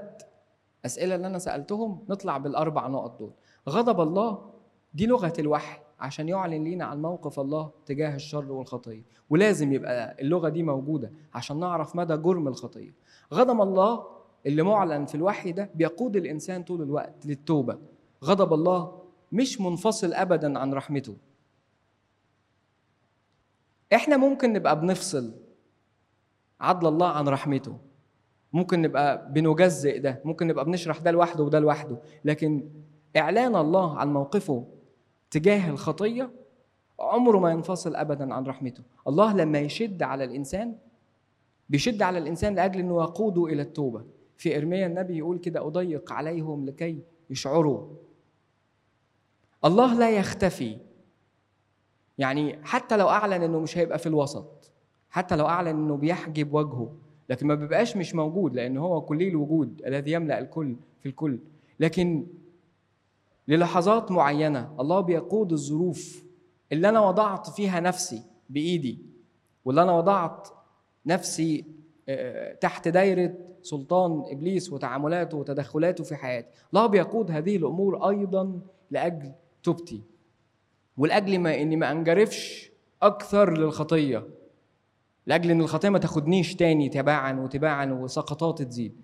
أسئلة 0.85 1.15
اللي 1.15 1.27
أنا 1.27 1.39
سألتهم 1.39 2.05
نطلع 2.09 2.37
بالأربع 2.37 2.87
نقط 2.87 3.19
دول. 3.19 3.31
غضب 3.69 4.01
الله 4.01 4.53
دي 4.93 5.05
لغة 5.05 5.33
الوحي 5.39 5.79
عشان 5.99 6.29
يعلن 6.29 6.63
لينا 6.63 6.85
عن 6.85 7.01
موقف 7.01 7.39
الله 7.39 7.71
تجاه 7.85 8.15
الشر 8.15 8.51
والخطية. 8.51 9.01
ولازم 9.29 9.73
يبقى 9.73 10.21
اللغة 10.21 10.49
دي 10.49 10.63
موجودة 10.63 11.11
عشان 11.33 11.59
نعرف 11.59 11.95
مدى 11.95 12.17
جرم 12.17 12.47
الخطية. 12.47 12.93
غضب 13.33 13.61
الله 13.61 14.07
اللي 14.45 14.63
معلن 14.63 15.05
في 15.05 15.15
الوحي 15.15 15.51
ده 15.51 15.69
بيقود 15.75 16.15
الإنسان 16.15 16.63
طول 16.63 16.81
الوقت 16.81 17.25
للتوبة. 17.25 17.77
غضب 18.23 18.53
الله 18.53 19.01
مش 19.31 19.61
منفصل 19.61 20.13
ابدا 20.13 20.59
عن 20.59 20.73
رحمته. 20.73 21.15
إحنا 23.93 24.17
ممكن 24.17 24.53
نبقى 24.53 24.79
بنفصل 24.79 25.33
عدل 26.61 26.87
الله 26.87 27.07
عن 27.07 27.27
رحمته. 27.27 27.77
ممكن 28.53 28.81
نبقى 28.81 29.31
بنجزئ 29.33 29.99
ده 29.99 30.21
ممكن 30.25 30.47
نبقى 30.47 30.65
بنشرح 30.65 30.97
ده 30.97 31.11
لوحده 31.11 31.43
وده 31.43 31.59
لوحده 31.59 31.97
لكن 32.25 32.69
إعلان 33.17 33.55
الله 33.55 33.97
عن 33.97 34.13
موقفه 34.13 34.65
تجاه 35.31 35.69
الخطية 35.69 36.31
عمره 36.99 37.39
ما 37.39 37.51
ينفصل 37.51 37.95
ابدا 37.95 38.33
عن 38.33 38.43
رحمته. 38.45 38.83
الله 39.07 39.33
لما 39.33 39.59
يشد 39.59 40.03
على 40.03 40.23
الإنسان 40.23 40.75
بيشد 41.69 42.01
على 42.01 42.17
الإنسان 42.17 42.55
لأجل 42.55 42.79
إنه 42.79 43.01
يقوده 43.03 43.45
إلى 43.45 43.61
التوبة. 43.61 44.03
في 44.37 44.57
إرميا 44.57 44.87
النبي 44.87 45.17
يقول 45.17 45.37
كده 45.37 45.67
أضيق 45.67 46.11
عليهم 46.11 46.65
لكي 46.65 46.99
يشعروا. 47.29 47.87
الله 49.65 49.99
لا 49.99 50.09
يختفي 50.09 50.77
يعني 52.17 52.59
حتى 52.63 52.97
لو 52.97 53.09
أعلن 53.09 53.43
إنه 53.43 53.59
مش 53.59 53.77
هيبقى 53.77 53.99
في 53.99 54.07
الوسط 54.07 54.71
حتى 55.09 55.35
لو 55.35 55.45
أعلن 55.45 55.67
إنه 55.67 55.97
بيحجب 55.97 56.53
وجهه 56.53 56.93
لكن 57.29 57.47
ما 57.47 57.55
بيبقاش 57.55 57.97
مش 57.97 58.15
موجود 58.15 58.55
لأن 58.55 58.77
هو 58.77 59.01
كلي 59.01 59.27
الوجود 59.27 59.81
الذي 59.85 60.11
يملأ 60.11 60.39
الكل 60.39 60.75
في 60.99 61.09
الكل. 61.09 61.39
لكن 61.79 62.25
للحظات 63.47 64.11
معينة 64.11 64.75
الله 64.79 64.99
بيقود 64.99 65.51
الظروف 65.51 66.23
اللي 66.71 66.89
أنا 66.89 66.99
وضعت 66.99 67.49
فيها 67.49 67.79
نفسي 67.79 68.23
بإيدي 68.49 68.99
واللي 69.65 69.81
أنا 69.83 69.91
وضعت 69.97 70.47
نفسي 71.05 71.65
آه، 72.09 72.53
تحت 72.53 72.87
دايرة 72.87 73.33
سلطان 73.61 74.23
إبليس 74.31 74.73
وتعاملاته 74.73 75.37
وتدخلاته 75.37 76.03
في 76.03 76.15
حياتي. 76.15 76.47
الله 76.73 76.85
بيقود 76.87 77.31
هذه 77.31 77.55
الأمور 77.55 78.09
أيضا 78.09 78.59
لأجل 78.91 79.31
توبتي. 79.63 80.01
ولاجل 80.97 81.39
ما 81.39 81.61
إني 81.61 81.75
ما 81.75 81.91
أنجرفش 81.91 82.71
أكثر 83.01 83.57
للخطية. 83.57 84.27
لأجل 85.25 85.51
إن 85.51 85.61
الخطية 85.61 85.89
ما 85.89 85.99
تاخدنيش 85.99 86.55
تاني 86.55 86.89
تباعا 86.89 87.33
وتباعا 87.33 87.85
وسقطات 87.85 88.61
تزيد. 88.61 89.01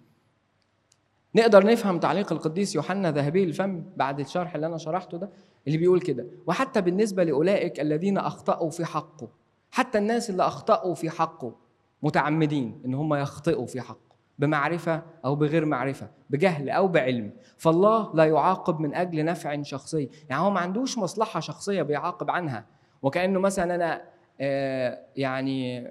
نقدر 1.36 1.66
نفهم 1.66 2.00
تعليق 2.00 2.34
القديس 2.34 2.76
يوحنا 2.76 3.12
ذهبي 3.12 3.44
الفم 3.44 3.84
بعد 3.98 4.20
الشرح 4.20 4.56
اللي 4.56 4.68
أنا 4.68 4.78
شرحته 4.78 5.18
ده 5.18 5.30
اللي 5.68 5.78
بيقول 5.78 6.02
كده. 6.02 6.28
وحتى 6.48 6.82
بالنسبة 6.82 7.24
لأولئك 7.24 7.80
الذين 7.80 8.18
أخطأوا 8.18 8.70
في 8.70 8.86
حقه 8.86 9.30
حتى 9.72 9.98
الناس 9.98 10.30
اللي 10.30 10.44
أخطأوا 10.44 10.96
في 10.96 11.10
حقه 11.10 11.56
متعمدين 12.04 12.82
إن 12.86 12.94
هم 12.94 13.14
يخطئوا 13.14 13.66
في 13.66 13.82
حقه. 13.82 14.13
بمعرفة 14.40 15.02
أو 15.26 15.36
بغير 15.36 15.66
معرفة 15.66 16.10
بجهل 16.30 16.70
أو 16.70 16.88
بعلم. 16.88 17.32
فالله 17.58 18.16
لا 18.16 18.26
يعاقب 18.26 18.80
من 18.80 18.96
أجل 18.96 19.26
نفع 19.26 19.62
شخصي. 19.62 20.10
يعني 20.30 20.42
هو 20.42 20.50
ما 20.50 20.60
عندوش 20.60 20.98
مصلحة 20.98 21.40
شخصية 21.40 21.82
بيعاقب 21.82 22.32
عنها. 22.32 22.66
وكأنه 23.02 23.40
مثلا 23.40 23.76
أنا 23.76 24.02
آه، 24.42 25.00
يعني 25.16 25.88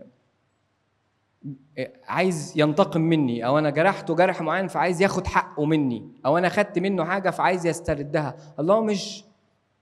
عايز 2.08 2.52
ينتقم 2.56 3.00
مني 3.00 3.46
أو 3.46 3.58
أنا 3.58 3.70
جرحته 3.70 4.14
جرح 4.14 4.42
معين 4.42 4.68
فعايز 4.68 5.02
ياخد 5.02 5.26
حقه 5.26 5.64
مني 5.64 6.12
أو 6.26 6.38
أنا 6.38 6.48
خدت 6.48 6.78
منه 6.78 7.04
حاجة 7.04 7.30
فعايز 7.30 7.66
يستردها. 7.66 8.36
الله 8.58 8.84
مش 8.84 9.24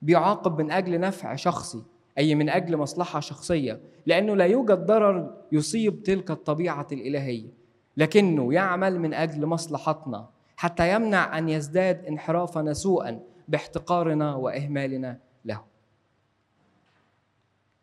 بيعاقب 0.02 0.60
من 0.60 0.70
أجل 0.70 1.00
نفع 1.00 1.34
شخصي 1.34 1.82
أي 2.18 2.34
من 2.34 2.48
أجل 2.48 2.76
مصلحة 2.76 3.20
شخصية. 3.20 3.80
لأنه 4.06 4.36
لا 4.36 4.44
يوجد 4.44 4.86
ضرر 4.86 5.34
يصيب 5.52 6.02
تلك 6.02 6.30
الطبيعة 6.30 6.86
الإلهية. 6.92 7.59
لكنه 8.00 8.54
يعمل 8.54 8.98
من 9.00 9.14
أجل 9.14 9.46
مصلحتنا 9.46 10.28
حتى 10.56 10.94
يمنع 10.94 11.38
أن 11.38 11.48
يزداد 11.48 12.04
انحرافنا 12.04 12.72
سوءا 12.72 13.20
باحتقارنا 13.48 14.34
وإهمالنا 14.34 15.18
له. 15.44 15.64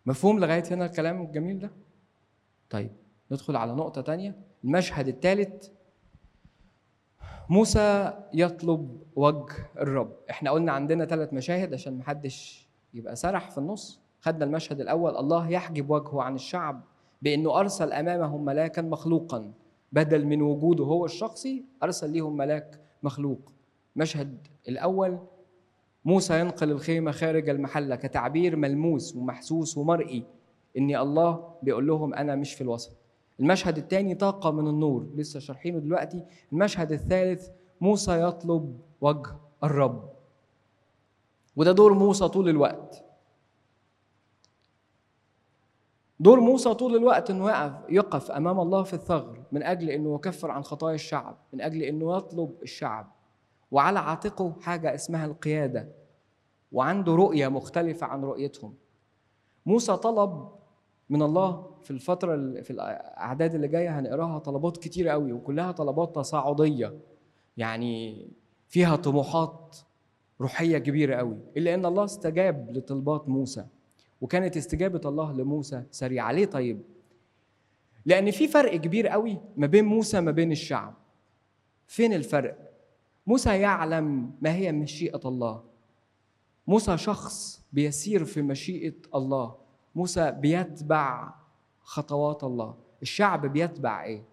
مفهوم 0.06 0.40
لغاية 0.40 0.64
هنا 0.72 0.86
الكلام 0.86 1.22
الجميل 1.22 1.60
ده؟ 1.60 1.72
طيب 2.70 2.92
ندخل 3.32 3.56
على 3.56 3.74
نقطة 3.74 4.02
تانية. 4.02 4.36
المشهد 4.64 5.08
الثالث 5.08 5.68
موسى 7.50 8.14
يطلب 8.34 9.02
وجه 9.16 9.54
الرب. 9.78 10.14
إحنا 10.30 10.52
قلنا 10.52 10.72
عندنا 10.72 11.06
ثلاث 11.06 11.34
مشاهد 11.34 11.74
عشان 11.74 11.98
محدش 11.98 12.68
يبقى 12.94 13.16
سرح 13.16 13.50
في 13.50 13.58
النص. 13.58 14.00
خدنا 14.22 14.46
المشهد 14.46 14.82
الأول 14.82 15.18
الله 15.18 15.50
يحجب 15.50 15.90
وجهه 15.90 16.22
عن 16.22 16.36
الشعب 16.36 16.82
بأنه 17.22 17.60
أرسل 17.60 17.94
أمامهم 17.94 18.46
ملاكا 18.46 18.82
مخلوقا. 18.82 19.52
بدل 19.92 20.26
من 20.26 20.42
وجوده 20.42 20.84
هو 20.84 21.06
الشخصي 21.06 21.64
أرسل 21.84 22.10
ليهم 22.10 22.38
ملاك 22.38 22.80
مخلوق. 23.04 23.52
المشهد 23.96 24.48
الأول 24.70 25.20
موسى 26.06 26.40
ينقل 26.40 26.72
الخيمة 26.72 27.12
خارج 27.12 27.50
المحلة 27.50 27.96
كتعبير 27.96 28.56
ملموس 28.56 29.16
ومحسوس 29.16 29.78
ومرئي. 29.78 30.24
إن 30.78 30.96
الله 30.96 31.50
بيقول 31.64 31.88
لهم 31.88 32.14
أنا 32.14 32.36
مش 32.36 32.54
في 32.54 32.62
الوسط. 32.62 32.92
المشهد 33.40 33.78
الثاني 33.78 34.16
طاقة 34.16 34.52
من 34.52 34.68
النور 34.68 35.08
لسه 35.16 35.40
شارحينه 35.40 35.80
دلوقتي. 35.80 36.24
المشهد 36.54 36.92
الثالث 36.92 37.48
موسى 37.82 38.22
يطلب 38.22 38.80
وجه 39.02 39.36
الرب. 39.64 40.10
وده 41.56 41.72
دور 41.72 41.94
موسى 41.94 42.28
طول 42.28 42.50
الوقت. 42.50 43.04
دور 46.20 46.40
موسى 46.40 46.74
طول 46.74 46.96
الوقت 46.96 47.30
إنه 47.30 47.50
يقف 47.50 47.74
يقف 47.90 48.32
أمام 48.32 48.60
الله 48.60 48.84
في 48.84 48.94
الثغر 48.94 49.44
من 49.52 49.64
أجل 49.64 49.90
إنه 49.90 50.16
يكفر 50.16 50.52
عن 50.52 50.64
خطايا 50.64 50.96
الشعب 50.96 51.38
من 51.54 51.62
أجل 51.62 51.84
إنه 51.84 52.18
يطلب 52.18 52.56
الشعب. 52.64 53.12
وعلى 53.72 54.00
عاتقه 54.00 54.56
حاجة 54.62 54.96
اسمها 54.96 55.26
القيادة 55.26 55.90
وعنده 56.72 57.16
رؤية 57.16 57.48
مختلفة 57.48 58.08
عن 58.08 58.24
رؤيتهم. 58.24 58.74
موسى 59.66 59.98
طلب 59.98 60.50
من 61.10 61.22
الله 61.22 61.72
في 61.84 61.92
الفترة 61.92 62.62
في 62.62 62.72
الأعداد 62.72 63.56
اللي 63.56 63.68
جاية 63.68 64.00
هنقراها 64.00 64.40
طلبات 64.40 64.78
كتيرة 64.78 65.12
قوي 65.12 65.34
وكلها 65.34 65.72
طلبات 65.72 66.16
تصاعدية. 66.16 67.00
يعني 67.58 68.28
فيها 68.68 68.96
طموحات 68.96 69.78
روحية 70.42 70.78
كبيرة 70.78 71.16
قوي 71.16 71.38
إلا 71.58 71.74
إن 71.74 71.86
الله 71.86 72.04
استجاب 72.04 72.72
لطلبات 72.72 73.30
موسى. 73.30 73.66
وكانت 74.22 74.58
استجابة 74.58 75.10
الله 75.10 75.34
لموسى 75.34 75.84
سريعة. 75.92 76.32
ليه 76.32 76.46
طيب؟ 76.46 76.82
لأن 78.06 78.32
في 78.32 78.48
فرق 78.48 78.76
كبير 78.76 79.08
قوي 79.08 79.38
ما 79.58 79.68
بين 79.68 79.86
موسى 79.86 80.22
ما 80.22 80.32
بين 80.32 80.52
الشعب. 80.52 80.94
فين 81.88 82.14
الفرق؟ 82.14 82.74
موسى 83.28 83.50
يعلم 83.50 84.32
ما 84.42 84.56
هي 84.56 84.72
مشيئة 84.72 85.22
الله. 85.26 85.64
موسى 86.68 86.98
شخص 86.98 87.62
بيسير 87.74 88.26
في 88.26 88.42
مشيئة 88.42 88.94
الله. 89.16 89.56
موسى 89.96 90.32
بيتبع 90.32 91.34
خطوات 91.84 92.44
الله. 92.44 92.76
الشعب 93.02 93.46
بيتبع 93.46 94.04
إيه؟ 94.04 94.24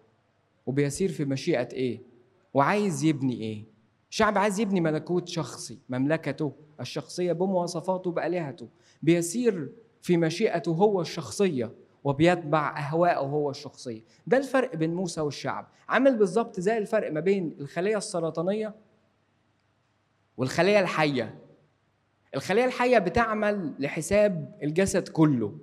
وبيسير 0.65 1.11
في 1.11 1.25
مشيئة 1.25 1.69
إيه؟ 1.73 2.01
وعايز 2.53 3.03
يبني 3.03 3.41
إيه؟ 3.41 3.63
الشعب 4.09 4.37
عايز 4.37 4.59
يبني 4.59 4.81
ملكوت 4.81 5.27
شخصي 5.27 5.79
مملكته. 5.89 6.51
الشخصية 6.79 7.33
بمواصفاته 7.33 8.11
بآلهته 8.11 8.67
بيسير 9.01 9.71
في 10.01 10.17
مشيئته 10.17 10.71
هو 10.71 11.01
الشخصية 11.01 11.71
وبيتبع 12.03 12.79
أهواءه 12.79 13.19
هو 13.25 13.49
الشخصية. 13.49 14.01
ده 14.27 14.37
الفرق 14.37 14.75
بين 14.75 14.93
موسى 14.93 15.21
والشعب. 15.21 15.67
عامل 15.89 16.17
بالظبط 16.17 16.59
زي 16.59 16.77
الفرق 16.77 17.11
ما 17.11 17.19
بين 17.19 17.55
الخلية 17.59 17.97
السرطانية 17.97 18.75
والخلية 20.37 20.79
الحية. 20.79 21.35
الخلية 22.35 22.65
الحية 22.65 22.97
بتعمل 22.97 23.73
لحساب 23.79 24.57
الجسد 24.63 25.07
كله. 25.07 25.57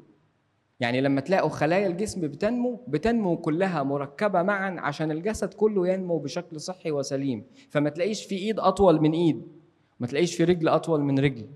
يعني 0.81 1.01
لما 1.01 1.21
تلاقوا 1.21 1.49
خلايا 1.51 1.87
الجسم 1.87 2.21
بتنمو 2.21 2.81
بتنمو 2.89 3.37
كلها 3.37 3.83
مركبة 3.83 4.43
معا 4.43 4.81
عشان 4.81 5.11
الجسد 5.11 5.55
كله 5.55 5.89
ينمو 5.89 6.19
بشكل 6.19 6.61
صحي 6.61 6.91
وسليم. 6.91 7.45
فما 7.71 7.91
تلاقيش 7.91 8.25
في 8.25 8.35
إيد 8.35 8.61
أطول 8.61 9.01
من 9.01 9.13
إيد. 9.13 9.62
ما 10.03 10.09
تلاقيش 10.09 10.37
في 10.37 10.45
رجل 10.45 10.69
أطول 10.69 11.01
من 11.01 11.19
رجل 11.19 11.49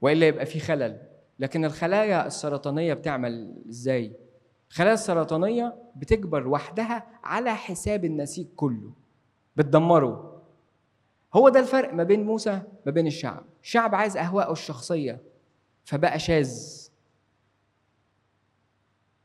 وإلا 0.00 0.26
يبقى 0.26 0.46
في 0.46 0.60
خلل. 0.60 1.00
لكن 1.38 1.64
الخلايا 1.64 2.26
السرطانية 2.26 2.94
بتعمل 2.94 3.54
إزاي؟ 3.68 4.12
الخلايا 4.70 4.94
السرطانية 4.94 5.74
بتكبر 5.96 6.48
وحدها 6.48 7.06
على 7.24 7.54
حساب 7.54 8.04
النسيج 8.04 8.46
كله 8.56 8.92
بتدمره. 9.56 10.42
هو 11.34 11.48
ده 11.48 11.60
الفرق 11.60 11.94
ما 11.94 12.02
بين 12.02 12.24
موسى 12.24 12.62
ما 12.86 12.92
بين 12.92 13.06
الشعب. 13.06 13.44
الشعب 13.62 13.94
عايز 13.94 14.16
أهواءه 14.16 14.52
الشخصية 14.52 15.20
فبقى 15.84 16.18
شاذ. 16.18 16.88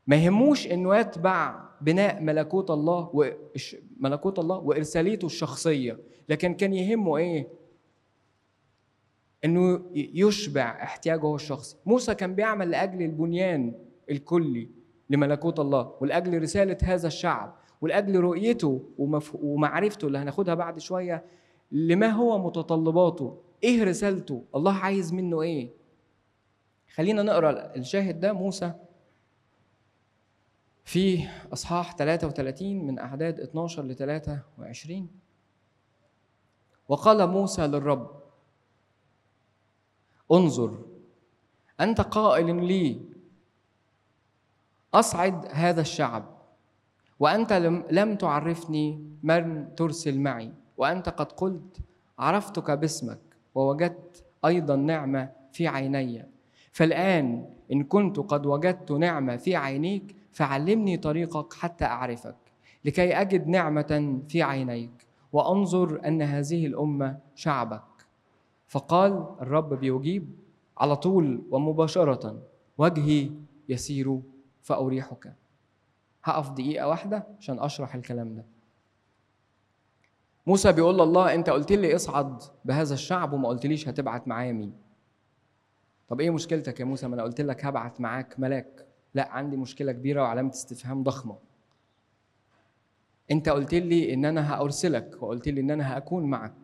ما 0.06 0.16
يهموش 0.16 0.66
إنه 0.66 0.96
يتبع 0.96 1.64
بناء 1.80 2.22
ملكوت 2.22 2.70
الله 2.70 3.32
وملكوت 4.04 4.38
الله 4.38 4.56
وإرساليته 4.58 5.26
الشخصية. 5.26 5.98
لكن 6.28 6.54
كان 6.54 6.74
يهمه 6.74 7.16
إيه؟ 7.16 7.48
إنه 9.44 9.82
يشبع 9.94 10.82
احتياجه 10.82 11.34
الشخصي. 11.34 11.76
موسى 11.86 12.14
كان 12.14 12.34
بيعمل 12.34 12.70
لأجل 12.70 13.02
البنيان 13.02 13.74
الكلي 14.10 14.68
لملكوت 15.10 15.60
الله 15.60 15.92
ولأجل 16.00 16.42
رسالة 16.42 16.76
هذا 16.82 17.06
الشعب 17.06 17.56
ولأجل 17.80 18.16
رؤيته 18.20 18.82
ومعرفته 19.42 20.06
اللي 20.06 20.18
هناخدها 20.18 20.54
بعد 20.54 20.78
شوية 20.78 21.24
لما 21.72 22.06
هو 22.08 22.38
متطلباته. 22.46 23.38
إيه 23.64 23.84
رسالته؟ 23.84 24.44
الله 24.54 24.72
عايز 24.74 25.12
منه 25.14 25.42
إيه؟ 25.42 25.70
خلينا 26.94 27.22
نقرأ 27.22 27.76
الشاهد 27.76 28.20
ده 28.20 28.32
موسى 28.32 28.72
في 30.84 31.28
إصحاح 31.52 31.96
33 31.96 32.86
من 32.86 32.98
اعداد 32.98 33.40
12 33.40 33.82
ل 33.82 33.94
23 33.96 35.08
وقال 36.88 37.26
موسى 37.26 37.66
للرب 37.66 38.22
انظر 40.32 40.78
أنت 41.80 42.00
قائل 42.00 42.64
لي 42.64 43.00
أصعد 44.94 45.46
هذا 45.50 45.80
الشعب 45.80 46.34
وأنت 47.20 47.52
لم 47.90 48.16
تعرفني 48.16 49.10
من 49.22 49.74
ترسل 49.74 50.18
معي 50.18 50.52
وأنت 50.76 51.08
قد 51.08 51.32
قلت 51.32 51.78
عرفتك 52.18 52.70
باسمك 52.70 53.20
ووجدت 53.54 54.24
أيضا 54.44 54.76
نعمة 54.76 55.32
في 55.52 55.68
عيني. 55.68 56.26
فالآن 56.72 57.53
إن 57.74 57.84
كنت 57.84 58.18
قد 58.18 58.46
وجدت 58.46 58.92
نعمة 58.92 59.36
في 59.36 59.56
عينيك 59.56 60.16
فعلمني 60.32 60.96
طريقك 60.96 61.52
حتى 61.54 61.84
أعرفك 61.84 62.36
لكي 62.84 63.20
أجد 63.20 63.46
نعمة 63.48 64.20
في 64.28 64.42
عينيك 64.42 65.06
وأنظر 65.32 66.00
أن 66.06 66.22
هذه 66.22 66.66
الأمة 66.66 67.18
شعبك. 67.34 67.82
فقال 68.68 69.26
الرب 69.40 69.74
بيجيب 69.74 70.30
على 70.78 70.96
طول 70.96 71.42
ومباشرة 71.50 72.42
وجهي 72.78 73.30
يسير 73.68 74.20
فأريحك. 74.62 75.34
هقف 76.24 76.50
دقيقة 76.50 76.88
واحدة 76.88 77.26
عشان 77.38 77.58
أشرح 77.58 77.94
الكلام 77.94 78.34
ده. 78.34 78.44
موسى 80.46 80.72
بيقول 80.72 81.00
الله 81.00 81.34
أنت 81.34 81.50
قلت 81.50 81.72
لي 81.72 81.96
اصعد 81.96 82.42
بهذا 82.64 82.94
الشعب 82.94 83.32
وما 83.32 83.48
قلتليش 83.48 83.88
هتبعت 83.88 84.28
معايا 84.28 84.52
مين 84.52 84.72
طب 86.08 86.20
إيه 86.20 86.30
مشكلتك 86.30 86.80
يا 86.80 86.84
موسى؟ 86.84 87.08
ما 87.08 87.14
أنا 87.14 87.22
قلت 87.22 87.40
لك 87.40 87.64
هبعت 87.64 88.00
معاك 88.00 88.40
ملاك. 88.40 88.86
لا 89.14 89.28
عندي 89.32 89.56
مشكلة 89.56 89.92
كبيرة 89.92 90.22
وعلامة 90.22 90.50
استفهام 90.50 91.02
ضخمة. 91.02 91.36
أنت 93.30 93.48
قلت 93.48 93.74
لي 93.74 94.14
إن 94.14 94.24
أنا 94.24 94.54
هأرسلك 94.54 95.22
وقلت 95.22 95.48
لي 95.48 95.60
إن 95.60 95.70
أنا 95.70 95.96
هأكون 95.96 96.24
معك. 96.24 96.54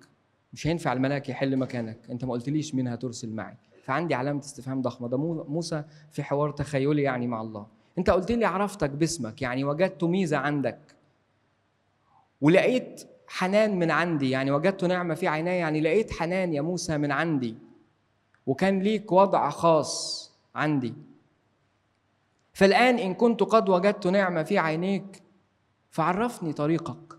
مش 0.53 0.67
هينفع 0.67 0.93
الملاك 0.93 1.29
يحل 1.29 1.57
مكانك. 1.57 1.99
أنت 2.11 2.25
ما 2.25 2.33
قلتليش 2.33 2.75
مين 2.75 2.89
هترسل 2.89 3.31
معي. 3.31 3.57
فعندي 3.85 4.15
علامة 4.15 4.41
استفهام 4.41 4.83
ضخمة. 4.83 5.09
ده 5.09 5.19
موسى 5.49 5.85
في 6.11 6.23
حوار 6.23 6.51
تخيلي 6.51 7.03
يعني 7.03 7.27
مع 7.27 7.41
الله. 7.41 7.67
أنت 7.99 8.11
قلت 8.11 8.33
لي 8.33 8.45
عرفتك 8.45 8.91
باسمك 8.91 9.43
يعني 9.43 9.65
وجدت 9.65 10.05
ميزة 10.05 10.37
عندك. 10.37 10.79
ولقيت 12.41 13.03
حنان 13.29 13.79
من 13.79 13.91
عندي 13.91 14.31
يعني 14.31 14.51
وجدت 14.51 14.85
نعمة 14.85 15.15
في 15.15 15.29
عيني 15.29 15.59
يعني 15.59 15.81
لقيت 15.81 16.13
حنان 16.13 16.55
يا 16.55 16.61
موسى 16.61 16.99
من 16.99 17.13
عندي. 17.13 17.55
وكان 18.51 18.79
ليك 18.83 19.13
وضع 19.13 19.51
خاص 19.51 20.31
عندي. 20.55 20.95
فالآن 22.53 22.99
إن 22.99 23.15
كنت 23.15 23.43
قد 23.43 23.69
وجدت 23.69 24.07
نعمة 24.07 24.43
في 24.43 24.59
عينيك 24.59 25.23
فعرفني 25.91 26.53
طريقك. 26.53 27.19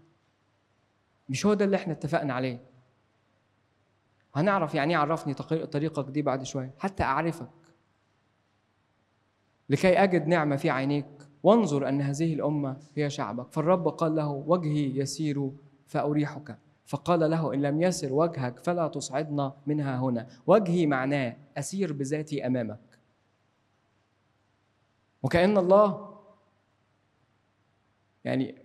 مش 1.29 1.45
هو 1.45 1.53
ده 1.53 1.65
اللي 1.65 1.75
إحنا 1.75 1.93
اتفقنا 1.93 2.33
عليه. 2.33 2.59
هنعرف 4.35 4.75
يعني 4.75 4.93
إيه 4.93 4.99
عرفني 4.99 5.33
طريقك 5.65 6.09
دي 6.09 6.21
بعد 6.21 6.43
شوية؟ 6.43 6.73
حتى 6.79 7.03
أعرفك. 7.03 7.49
لكي 9.69 10.03
أجد 10.03 10.27
نعمة 10.27 10.55
في 10.55 10.69
عينيك. 10.69 11.07
وانظر 11.43 11.89
أن 11.89 12.01
هذه 12.01 12.33
الأمة 12.33 12.77
هي 12.95 13.09
شعبك. 13.09 13.51
فالرب 13.51 13.87
قال 13.87 14.15
له 14.15 14.29
وجهي 14.29 14.97
يسير 14.99 15.51
فأريحك. 15.87 16.57
فقال 16.91 17.19
له 17.19 17.53
إن 17.53 17.61
لم 17.61 17.81
يسر 17.81 18.13
وجهك 18.13 18.59
فلا 18.59 18.87
تصعدنا 18.87 19.53
منها 19.67 19.99
هنا. 19.99 20.27
وجهي 20.47 20.85
معناه 20.87 21.37
أسير 21.57 21.93
بذاتي 21.93 22.47
أمامك. 22.47 22.99
وكأن 25.23 25.57
الله 25.57 26.17
يعني 28.23 28.55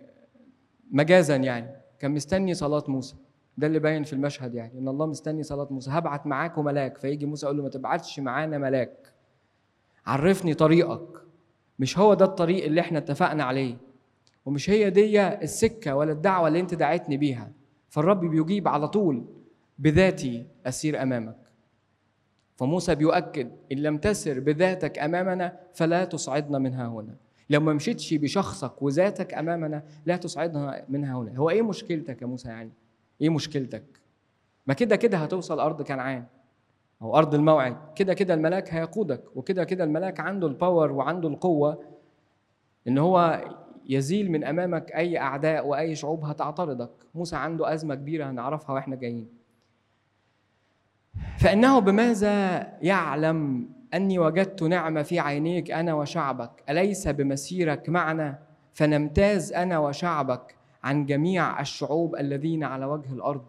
مجازا 0.90 1.36
يعني 1.36 1.76
كان 1.98 2.10
مستني 2.10 2.54
صلاة 2.54 2.84
موسى. 2.88 3.16
ده 3.58 3.66
اللي 3.66 3.78
باين 3.78 4.04
في 4.04 4.12
المشهد 4.12 4.54
يعني 4.54 4.78
إن 4.78 4.88
الله 4.88 5.06
مستني 5.06 5.42
صلاة 5.42 5.68
موسى. 5.70 5.90
هبعت 5.90 6.26
معاكم 6.26 6.64
ملاك. 6.64 6.98
فيجي 6.98 7.26
موسى 7.26 7.46
يقول 7.46 7.56
له 7.56 7.62
ما 7.62 7.68
تبعتش 7.68 8.20
معانا 8.20 8.58
ملاك. 8.58 9.12
عرفني 10.06 10.54
طريقك. 10.54 11.22
مش 11.78 11.98
هو 11.98 12.14
ده 12.14 12.24
الطريق 12.24 12.64
اللي 12.64 12.80
إحنا 12.80 12.98
اتفقنا 12.98 13.44
عليه 13.44 13.76
ومش 14.46 14.70
هي 14.70 14.90
دي 14.90 15.26
السكة 15.28 15.96
ولا 15.96 16.12
الدعوة 16.12 16.48
اللي 16.48 16.60
أنت 16.60 16.74
دعيتني 16.74 17.16
بيها. 17.16 17.52
فالرب 17.96 18.20
بيجيب 18.20 18.68
على 18.68 18.88
طول 18.88 19.24
بذاتي 19.78 20.46
أسير 20.66 21.02
أمامك. 21.02 21.36
فموسى 22.56 22.94
بيؤكد 22.94 23.50
إن 23.72 23.78
لم 23.78 23.98
تسر 23.98 24.40
بذاتك 24.40 24.98
أمامنا 24.98 25.60
فلا 25.74 26.04
تصعدنا 26.04 26.58
منها 26.58 26.88
هنا. 26.88 27.16
لو 27.50 27.60
ما 27.60 27.72
مشيتش 27.72 28.14
بشخصك 28.14 28.82
وذاتك 28.82 29.34
أمامنا 29.34 29.82
لا 30.06 30.16
تصعدنا 30.16 30.84
منها 30.88 31.18
هنا. 31.18 31.38
هو 31.38 31.50
إيه 31.50 31.62
مشكلتك 31.62 32.22
يا 32.22 32.26
موسى 32.26 32.48
يعني؟ 32.48 32.70
إيه 33.20 33.28
مشكلتك؟ 33.30 33.84
ما 34.66 34.74
كده 34.74 34.96
كده 34.96 35.18
هتوصل 35.18 35.60
أرض 35.60 35.82
كنعان. 35.82 36.24
أو 37.02 37.16
أرض 37.16 37.34
الموعد. 37.34 37.76
كده 37.94 38.14
كده 38.14 38.34
الملاك 38.34 38.74
هيقودك 38.74 39.36
وكده 39.36 39.64
كده 39.64 39.84
الملاك 39.84 40.20
عنده 40.20 40.46
الباور 40.46 40.92
وعنده 40.92 41.28
القوة 41.28 41.84
إن 42.88 42.98
هو 42.98 43.44
يزيل 43.88 44.30
من 44.30 44.44
أمامك 44.44 44.92
أي 44.92 45.18
أعداء 45.18 45.66
وأي 45.66 45.94
شعوب 45.94 46.24
هتعترضك. 46.24 46.90
موسى 47.14 47.36
عنده 47.36 47.74
أزمة 47.74 47.94
كبيرة 47.94 48.30
هنعرفها 48.30 48.74
وإحنا 48.74 48.96
جايين. 48.96 49.28
فإنه 51.38 51.78
بماذا 51.78 52.66
يعلم 52.82 53.68
أني 53.94 54.18
وجدت 54.18 54.62
نعمة 54.62 55.02
في 55.02 55.20
عينيك 55.20 55.70
أنا 55.70 55.94
وشعبك؟ 55.94 56.50
أليس 56.70 57.08
بمسيرك 57.08 57.88
معنا؟ 57.88 58.38
فنمتاز 58.72 59.52
أنا 59.52 59.78
وشعبك 59.78 60.54
عن 60.84 61.06
جميع 61.06 61.60
الشعوب 61.60 62.16
الذين 62.16 62.64
على 62.64 62.84
وجه 62.84 63.12
الأرض. 63.12 63.46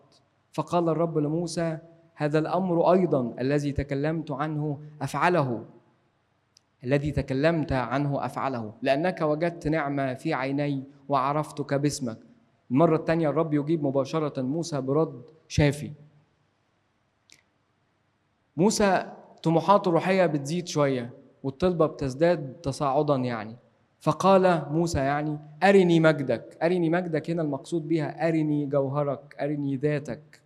فقال 0.51 0.89
الرب 0.89 1.17
لموسى 1.17 1.77
هذا 2.15 2.39
الأمر 2.39 2.91
أيضا 2.93 3.35
الذي 3.39 3.71
تكلمت 3.71 4.31
عنه 4.31 4.79
أفعله. 5.01 5.65
الذي 6.83 7.11
تكلمت 7.11 7.71
عنه 7.71 8.25
أفعله 8.25 8.73
لأنك 8.81 9.21
وجدت 9.21 9.67
نعمة 9.67 10.13
في 10.13 10.33
عيني 10.33 10.83
وعرفتك 11.09 11.73
باسمك. 11.73 12.17
المرة 12.71 12.95
الثانية 12.95 13.29
الرب 13.29 13.53
يجيب 13.53 13.83
مباشرة 13.83 14.41
موسى 14.41 14.81
برد 14.81 15.21
شافي. 15.47 15.91
موسى 18.57 19.13
طموحاته 19.43 19.89
الروحية 19.89 20.25
بتزيد 20.25 20.67
شوية 20.67 21.13
والطلبة 21.43 21.85
بتزداد 21.85 22.53
تصاعدا 22.53 23.15
يعني. 23.15 23.55
فقال 23.99 24.65
موسى 24.71 24.99
يعني 24.99 25.39
أرني 25.63 25.99
مجدك 25.99 26.57
أرني 26.63 26.89
مجدك 26.89 27.29
هنا 27.29 27.41
المقصود 27.41 27.87
بها 27.87 28.27
أرني 28.27 28.65
جوهرك 28.65 29.35
أرني 29.41 29.75
ذاتك. 29.75 30.41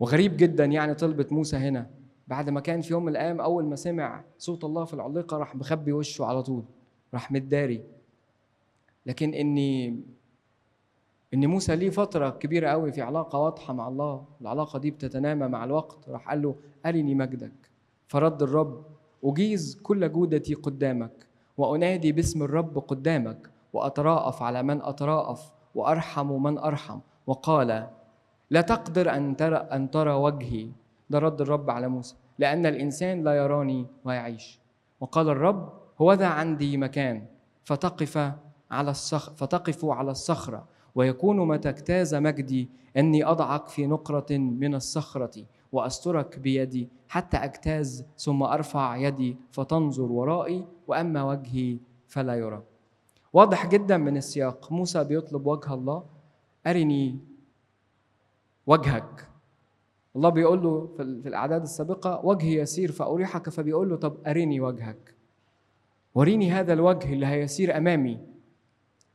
وغريب 0.00 0.36
جدا 0.36 0.64
يعني 0.64 0.94
طلبة 0.94 1.26
موسى 1.30 1.56
هنا. 1.56 1.90
بعد 2.30 2.50
ما 2.50 2.60
كان 2.60 2.80
في 2.80 2.92
يوم 2.92 3.02
من 3.04 3.08
الأيام 3.12 3.40
أول 3.40 3.64
ما 3.64 3.76
سمع 3.76 4.24
صوت 4.38 4.64
الله 4.64 4.84
في 4.84 4.94
العليقة 4.94 5.36
راح 5.36 5.56
مخبي 5.56 5.92
وشه 5.92 6.24
على 6.24 6.42
طول 6.42 6.64
راح 7.14 7.32
متداري. 7.32 7.82
لكن 9.06 9.34
اني 9.34 10.00
إن 11.34 11.46
موسى 11.46 11.76
ليه 11.76 11.90
فترة 11.90 12.30
كبيرة 12.30 12.68
قوي 12.68 12.92
في 12.92 13.02
علاقة 13.02 13.38
واضحة 13.38 13.72
مع 13.74 13.88
الله 13.88 14.24
العلاقة 14.40 14.78
دي 14.78 14.90
بتتنامى 14.90 15.48
مع 15.48 15.64
الوقت 15.64 16.08
راح 16.08 16.28
قال 16.30 16.42
له 16.42 16.54
أرني 16.86 17.14
مجدك 17.14 17.52
فرد 18.08 18.42
الرب 18.42 18.84
أجيز 19.24 19.80
كل 19.82 20.12
جودتي 20.12 20.54
قدامك 20.54 21.26
وأنادي 21.58 22.12
باسم 22.12 22.42
الرب 22.42 22.78
قدامك 22.78 23.50
وأتراءف 23.72 24.42
على 24.42 24.62
من 24.62 24.82
أتراءف 24.82 25.52
وأرحم 25.74 26.42
من 26.42 26.58
أرحم 26.58 26.98
وقال 27.26 27.88
لا 28.50 28.60
تقدر 28.60 29.10
أن 29.16 29.36
ترى 29.36 29.56
أن 29.56 29.90
ترى 29.90 30.12
وجهي. 30.12 30.68
ده 31.10 31.18
رد 31.18 31.40
الرب 31.40 31.70
على 31.70 31.88
موسى. 31.88 32.14
لأن 32.40 32.66
الإنسان 32.66 33.24
لا 33.24 33.32
يراني 33.32 33.86
ويعيش 34.04 34.60
وقال 35.00 35.28
الرب 35.28 35.72
هو 36.00 36.12
ذا 36.12 36.26
عندي 36.26 36.76
مكان 36.76 37.26
فتقف 37.64 38.32
على 38.70 38.90
الصخ 38.90 39.30
فتقف 39.32 39.84
على 39.84 40.10
الصخرة 40.10 40.64
ويكون 40.94 41.48
متى 41.48 41.68
اجتاز 41.68 42.14
مجدي 42.14 42.68
إني 42.96 43.24
أضعك 43.24 43.68
في 43.68 43.86
نقرة 43.86 44.26
من 44.38 44.74
الصخرة 44.74 45.44
وأسترك 45.72 46.38
بيدي 46.38 46.88
حتى 47.08 47.36
أجتاز 47.36 48.04
ثم 48.18 48.42
أرفع 48.42 48.96
يدي 48.96 49.36
فتنظر 49.52 50.12
ورائي 50.12 50.66
وأما 50.86 51.22
وجهي 51.22 51.78
فلا 52.08 52.34
يرى. 52.34 52.62
واضح 53.32 53.66
جدا 53.66 53.96
من 53.96 54.16
السياق 54.16 54.72
موسى 54.72 55.04
بيطلب 55.04 55.46
وجه 55.46 55.74
الله 55.74 56.04
أرني 56.66 57.18
وجهك. 58.66 59.29
الله 60.16 60.28
بيقول 60.28 60.62
له 60.62 60.88
في 60.96 61.28
الأعداد 61.28 61.62
السابقة 61.62 62.20
وجهي 62.24 62.54
يسير 62.54 62.92
فأريحك. 62.92 63.48
فبيقول 63.48 63.90
له 63.90 63.96
طب 63.96 64.16
ارني 64.26 64.60
وجهك. 64.60 65.14
وريني 66.14 66.52
هذا 66.52 66.72
الوجه 66.72 67.12
اللي 67.12 67.26
هيسير 67.26 67.76
أمامي 67.76 68.18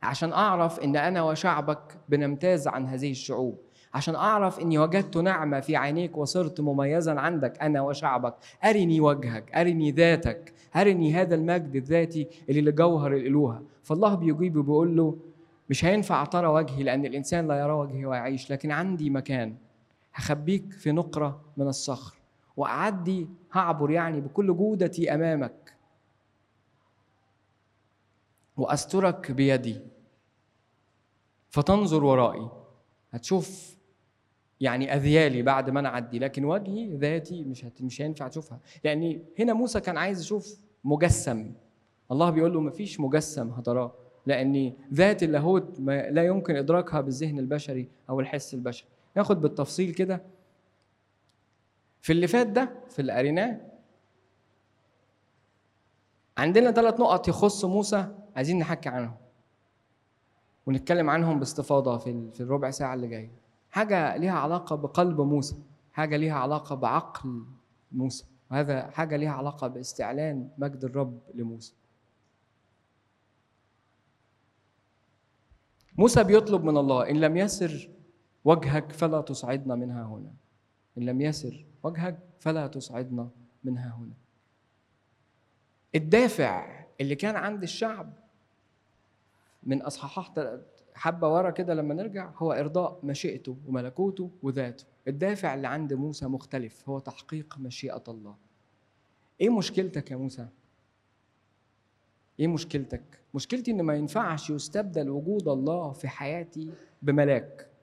عشان 0.03 0.34
أعرف 0.34 0.79
إن 0.79 0.95
أنا 0.95 1.23
وشعبك 1.23 1.97
بنمتاز 2.10 2.67
عن 2.67 2.86
هذه 2.88 3.12
الشعوب. 3.12 3.58
عشان 3.93 4.15
أعرف 4.15 4.60
إني 4.60 4.77
وجدت 4.77 5.17
نعمة 5.17 5.60
في 5.60 5.75
عينيك 5.75 6.17
وصرت 6.17 6.62
مميزا 6.62 7.19
عندك 7.19 7.62
أنا 7.62 7.81
وشعبك. 7.81 8.36
ارني 8.65 9.01
وجهك 9.01 9.55
ارني 9.55 9.91
ذاتك 9.91 10.53
ارني 10.75 11.13
هذا 11.13 11.36
المجد 11.36 11.75
الذاتي 11.75 12.27
اللي 12.49 12.62
لجوهر 12.62 13.13
الالوهه 13.13 13.62
فالله 13.84 14.15
بيجيب 14.15 14.55
وبيقول 14.58 14.97
له 14.97 15.17
مش 15.69 15.86
هينفع 15.86 16.25
ترى 16.25 16.47
وجهي 16.47 16.84
لأن 16.84 17.05
الإنسان 17.05 17.47
لا 17.47 17.60
يرى 17.60 17.71
وجهي 17.73 18.05
ويعيش 18.05 18.51
لكن 18.51 18.71
عندي 18.71 19.10
مكان. 19.10 19.55
هخبيك 20.15 20.73
في 20.73 20.91
نقرة 20.91 21.41
من 21.58 21.67
الصخر. 21.67 22.15
وأعدي 22.58 23.28
هعبر 23.51 23.91
يعني 23.91 24.21
بكل 24.21 24.58
جودتي 24.58 25.13
أمامك. 25.15 25.75
وأسترك 28.58 29.32
بيدي. 29.32 29.80
فتنظر 31.49 32.04
ورائي. 32.04 32.49
هتشوف 33.12 33.75
يعني 34.62 34.95
أذيالي 34.95 35.41
بعد 35.41 35.69
ما 35.69 35.80
أنا 35.80 35.89
اعدي 35.89 36.19
لكن 36.19 36.45
وجهي 36.45 36.95
ذاتي 36.95 37.43
مش 37.43 37.65
هت... 37.65 37.82
مش 37.82 38.01
هينفع 38.01 38.28
تشوفها. 38.28 38.60
لأن 38.84 39.21
هنا 39.39 39.54
موسى 39.54 39.82
كان 39.82 39.97
عايز 39.97 40.21
يشوف 40.21 40.60
مجسم. 40.84 41.51
الله 42.12 42.30
بيقول 42.30 42.54
له 42.54 42.62
مفيش 42.62 42.99
مجسم 42.99 43.49
هتراه 43.49 43.93
لأن 44.25 44.73
ذات 44.93 45.23
اللاهوت 45.23 45.80
لا 46.10 46.25
يمكن 46.25 46.56
إدراكها 46.56 47.01
بالذهن 47.01 47.39
البشري 47.39 47.89
أو 48.10 48.19
الحس 48.19 48.54
البشري. 48.54 48.89
ناخد 49.15 49.41
بالتفصيل 49.41 49.93
كده. 49.93 50.21
في 52.01 52.13
اللي 52.13 52.28
فات 52.28 52.47
ده 52.47 52.69
في 52.89 52.99
اللي 52.99 53.13
قريناه 53.13 53.62
عندنا 56.38 56.71
ثلاث 56.71 56.99
نقط 56.99 57.28
يخص 57.28 57.65
موسى 57.65 58.15
عايزين 58.36 58.60
نحكي 58.60 58.89
عنهم. 58.89 59.17
ونتكلم 60.65 61.10
عنهم 61.10 61.39
باستفاضة 61.39 61.97
في 61.97 62.32
في 62.34 62.41
الربع 62.41 62.69
ساعة 62.71 62.93
اللي 62.93 63.08
جاية. 63.08 63.32
حاجة 63.71 64.17
ليها 64.17 64.39
علاقة 64.39 64.75
بقلب 64.75 65.21
موسى 65.21 65.56
حاجة 65.93 66.17
ليها 66.17 66.34
علاقة 66.36 66.75
بعقل 66.75 67.45
موسى 67.91 68.25
وهذا 68.51 68.89
حاجة 68.91 69.15
ليها 69.17 69.32
علاقة 69.32 69.67
باستعلان 69.67 70.49
مجد 70.58 70.84
الرب 70.84 71.19
لموسى. 71.34 71.73
موسى 75.97 76.23
بيطلب 76.23 76.63
من 76.63 76.78
الله 76.78 77.10
إن 77.10 77.15
لم 77.19 77.38
يسر 77.38 77.89
وجهك 78.45 78.91
فلا 78.91 79.21
تصعدنا 79.21 79.75
منها 79.75 80.03
هنا. 80.03 80.34
إن 80.97 81.03
لم 81.03 81.21
يسر 81.21 81.65
وجهك 81.84 82.19
فلا 82.39 82.67
تصعدنا 82.67 83.29
منها 83.63 83.95
هنا. 83.97 84.13
الدافع 85.95 86.86
اللي 87.01 87.15
كان 87.15 87.36
عند 87.36 87.63
الشعب 87.63 88.13
من 89.63 89.81
اصحاحات 89.81 90.62
حبة 90.95 91.34
ورا 91.34 91.49
كده 91.49 91.73
لما 91.73 91.93
نرجع 91.93 92.31
هو 92.36 92.51
إرضاء 92.51 92.99
مشيئته 93.03 93.58
وملكوته 93.67 94.31
وذاته. 94.43 94.86
الدافع 95.08 95.53
اللي 95.53 95.67
عند 95.67 95.93
موسى 95.93 96.25
مختلف 96.27 96.89
هو 96.89 96.99
تحقيق 96.99 97.58
مشيئة 97.60 98.03
الله. 98.08 98.36
إيه 99.41 99.49
مشكلتك 99.49 100.12
يا 100.12 100.15
موسى؟ 100.15 100.47
إيه 102.39 102.47
مشكلتك؟ 102.47 103.19
مشكلتي 103.34 103.71
إن 103.71 103.81
ما 103.81 103.95
ينفعش 103.95 104.49
يستبدل 104.49 105.10
وجود 105.10 105.47
الله 105.47 105.91
في 105.91 106.08
حياتي 106.08 106.71
بملاك. 107.01 107.75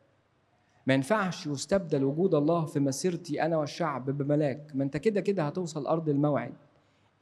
ما 0.87 0.95
ينفعش 0.95 1.47
يستبدل 1.47 2.05
وجود 2.05 2.35
الله 2.35 2.64
في 2.64 2.81
مسيرتي 2.81 3.42
أنا 3.42 3.57
والشعب 3.57 4.11
بملاك. 4.11 4.71
ما 4.75 4.85
أنت 4.85 4.97
كده 4.97 5.21
كده 5.21 5.42
هتوصل 5.42 5.87
أرض 5.87 6.09
الموعد. 6.09 6.55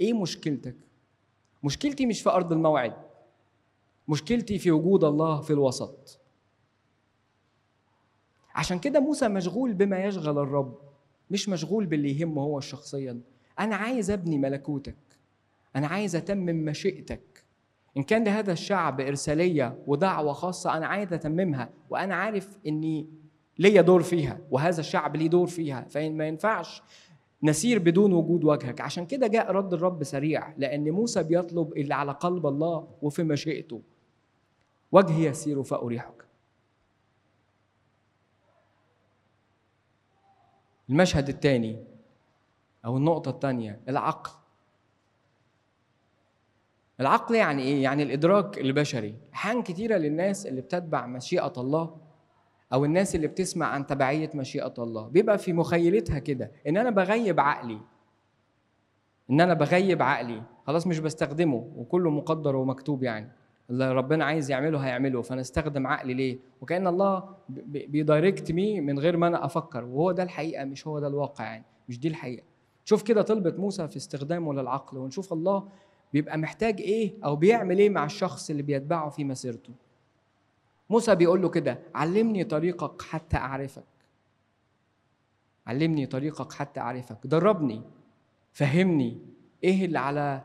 إيه 0.01 0.12
مشكلتك؟ 0.12 0.77
مشكلتي 1.62 2.07
مش 2.07 2.23
في 2.23 2.31
أرض 2.31 2.53
الموعد. 2.53 2.94
مشكلتي 4.09 4.59
في 4.59 4.70
وجود 4.70 5.05
الله 5.05 5.40
في 5.40 5.53
الوسط. 5.53 6.20
عشان 8.55 8.79
كده 8.79 9.01
موسى 9.01 9.29
مشغول 9.29 9.75
بما 9.75 10.05
يشغل 10.05 10.38
الرب 10.38 10.79
مش 11.31 11.49
مشغول 11.49 11.87
باللي 11.87 12.20
يهمه 12.20 12.42
هو 12.42 12.61
شخصيا. 12.61 13.20
أنا 13.59 13.77
عايز 13.77 14.11
أبني 14.11 14.38
ملكوتك. 14.38 14.96
أنا 15.77 15.87
عايز 15.87 16.16
أتمم 16.16 16.64
مشيئتك. 16.64 17.44
إن 17.96 18.03
كان 18.03 18.25
لهذا 18.25 18.53
الشعب 18.53 19.01
إرسالية 19.01 19.79
ودعوة 19.87 20.33
خاصة 20.33 20.77
أنا 20.77 20.87
عايز 20.87 21.12
أتممها. 21.12 21.70
وأنا 21.90 22.14
عارف 22.14 22.59
إني 22.66 23.20
ليا 23.61 23.83
دور 23.83 24.03
فيها 24.03 24.38
وهذا 24.51 24.81
الشعب 24.81 25.16
ليه 25.16 25.29
دور 25.29 25.46
فيها. 25.46 25.87
فإن 25.88 26.16
ما 26.16 26.29
ينفعش 26.29 26.83
نسير 27.42 27.79
بدون 27.79 28.12
وجود 28.12 28.44
وجهك. 28.44 28.81
عشان 28.81 29.07
كده 29.07 29.27
جاء 29.27 29.51
رد 29.53 29.75
الرب 29.75 30.05
سريع 30.05 30.55
لأن 30.57 30.90
موسى 30.90 31.23
بيطلب 31.23 31.73
اللي 31.77 31.94
على 31.94 32.12
قلب 32.12 32.46
الله 32.46 32.88
وفي 33.03 33.23
مشيئته. 33.23 33.83
وجهي 34.92 35.25
يسير 35.25 35.62
فأريحك. 35.62 36.25
المشهد 40.90 41.29
الثاني 41.29 41.85
أو 42.85 42.96
النقطة 42.96 43.31
الثانية 43.31 43.81
العقل. 43.88 44.31
العقل 47.01 47.35
يعني 47.35 47.62
إيه؟ 47.62 47.83
يعني 47.83 48.03
الإدراك 48.03 48.59
البشري. 48.59 49.14
أحيان 49.35 49.62
كتيرة 49.62 49.96
للناس 49.96 50.46
اللي 50.46 50.61
بتتبع 50.61 51.07
مشيئة 51.07 51.53
الله 51.59 52.10
أو 52.73 52.85
الناس 52.85 53.15
اللي 53.15 53.27
بتسمع 53.27 53.67
عن 53.67 53.87
تبعية 53.87 54.31
مشيئة 54.35 54.75
الله. 54.79 55.09
بيبقى 55.09 55.39
في 55.39 55.53
مخيلتها 55.53 56.18
كده 56.18 56.51
إن 56.68 56.77
أنا 56.77 56.91
بغيب 56.91 57.41
عقلي. 57.41 57.79
إن 59.31 59.41
أنا 59.41 59.55
بغيب 59.55 60.03
عقلي. 60.03 60.43
خلاص 60.66 60.87
مش 60.87 60.99
بستخدمه 60.99 61.73
وكله 61.77 62.11
مقدر 62.11 62.57
ومكتوب 62.57 63.03
يعني. 63.03 63.33
اللي 63.71 63.93
ربنا 63.93 64.25
عايز 64.25 64.51
يعمله 64.51 64.79
هيعمله. 64.79 65.23
فأنا 65.23 65.41
أستخدم 65.41 65.87
عقلي 65.87 66.14
ليه؟ 66.14 66.39
وكأن 66.61 66.87
الله 66.87 67.35
بي 67.66 67.88
direct 67.88 68.53
me 68.53 68.81
من 68.81 68.99
غير 68.99 69.16
ما 69.16 69.27
أنا 69.27 69.45
أفكر. 69.45 69.85
وهو 69.85 70.12
ده 70.12 70.23
الحقيقة 70.23 70.64
مش 70.64 70.87
هو 70.87 70.99
ده 70.99 71.07
الواقع 71.07 71.45
يعني. 71.45 71.64
مش 71.89 71.99
دي 72.01 72.09
الحقيقة. 72.09 72.45
شوف 72.85 73.03
كده 73.03 73.23
طلبة 73.23 73.55
موسى 73.59 73.89
في 73.89 73.97
استخدامه 73.97 74.53
للعقل. 74.55 74.99
ونشوف 74.99 75.33
الله 75.33 75.68
بيبقى 76.12 76.39
محتاج 76.39 76.81
إيه 76.81 77.12
أو 77.25 77.37
بيعمل 77.37 77.79
إيه 77.79 77.91
مع 77.91 78.05
الشخص 78.05 78.51
اللي 78.51 78.62
بيتبعه 78.62 79.11
في 79.11 79.25
مسيرته. 79.25 79.73
موسى 80.91 81.14
بيقول 81.14 81.43
له 81.43 81.49
كده 81.49 81.78
علمني 81.95 82.45
طريقك 82.45 83.03
حتى 83.03 83.36
أعرفك. 83.36 83.84
علمني 85.66 86.07
طريقك 86.07 86.53
حتى 86.53 86.80
أعرفك. 86.80 87.18
دربني 87.24 87.82
فهمني 88.53 89.20
إيه 89.64 89.84
اللي 89.84 89.99
على 89.99 90.45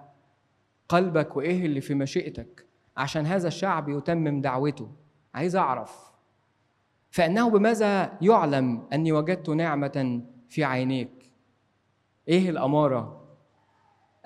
قلبك 0.90 1.38
وإيه 1.38 1.66
اللي 1.66 1.82
في 1.82 1.94
مشيئتك. 1.94 2.66
عشان 2.98 3.26
هذا 3.26 3.48
الشعب 3.48 3.90
يتمم 3.90 4.42
دعوته. 4.42 4.92
عايز 5.34 5.56
أعرف. 5.56 6.12
فإنه 7.10 7.50
بماذا 7.50 8.18
يعلم 8.22 8.88
أني 8.94 9.12
وجدت 9.12 9.50
نعمة 9.50 10.22
في 10.50 10.64
عينيك؟ 10.64 11.32
إيه 12.28 12.50
الأمارة؟ 12.50 13.26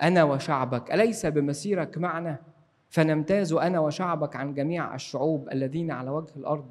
أنا 0.02 0.24
وشعبك. 0.24 0.92
أليس 0.92 1.26
بمسيرك 1.26 1.98
معنا؟ 1.98 2.49
فنمتاز 2.90 3.52
أنا 3.52 3.80
وشعبك 3.80 4.36
عن 4.36 4.54
جميع 4.54 4.94
الشعوب 4.94 5.48
الذين 5.52 5.90
على 5.90 6.10
وجه 6.10 6.32
الأرض. 6.36 6.70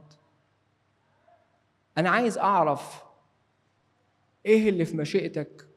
أنا 1.98 2.10
عايز 2.10 2.38
أعرف 2.38 3.04
إيه 4.46 4.70
اللي 4.70 4.86
في 4.86 4.98
مشيئتك 4.98 5.68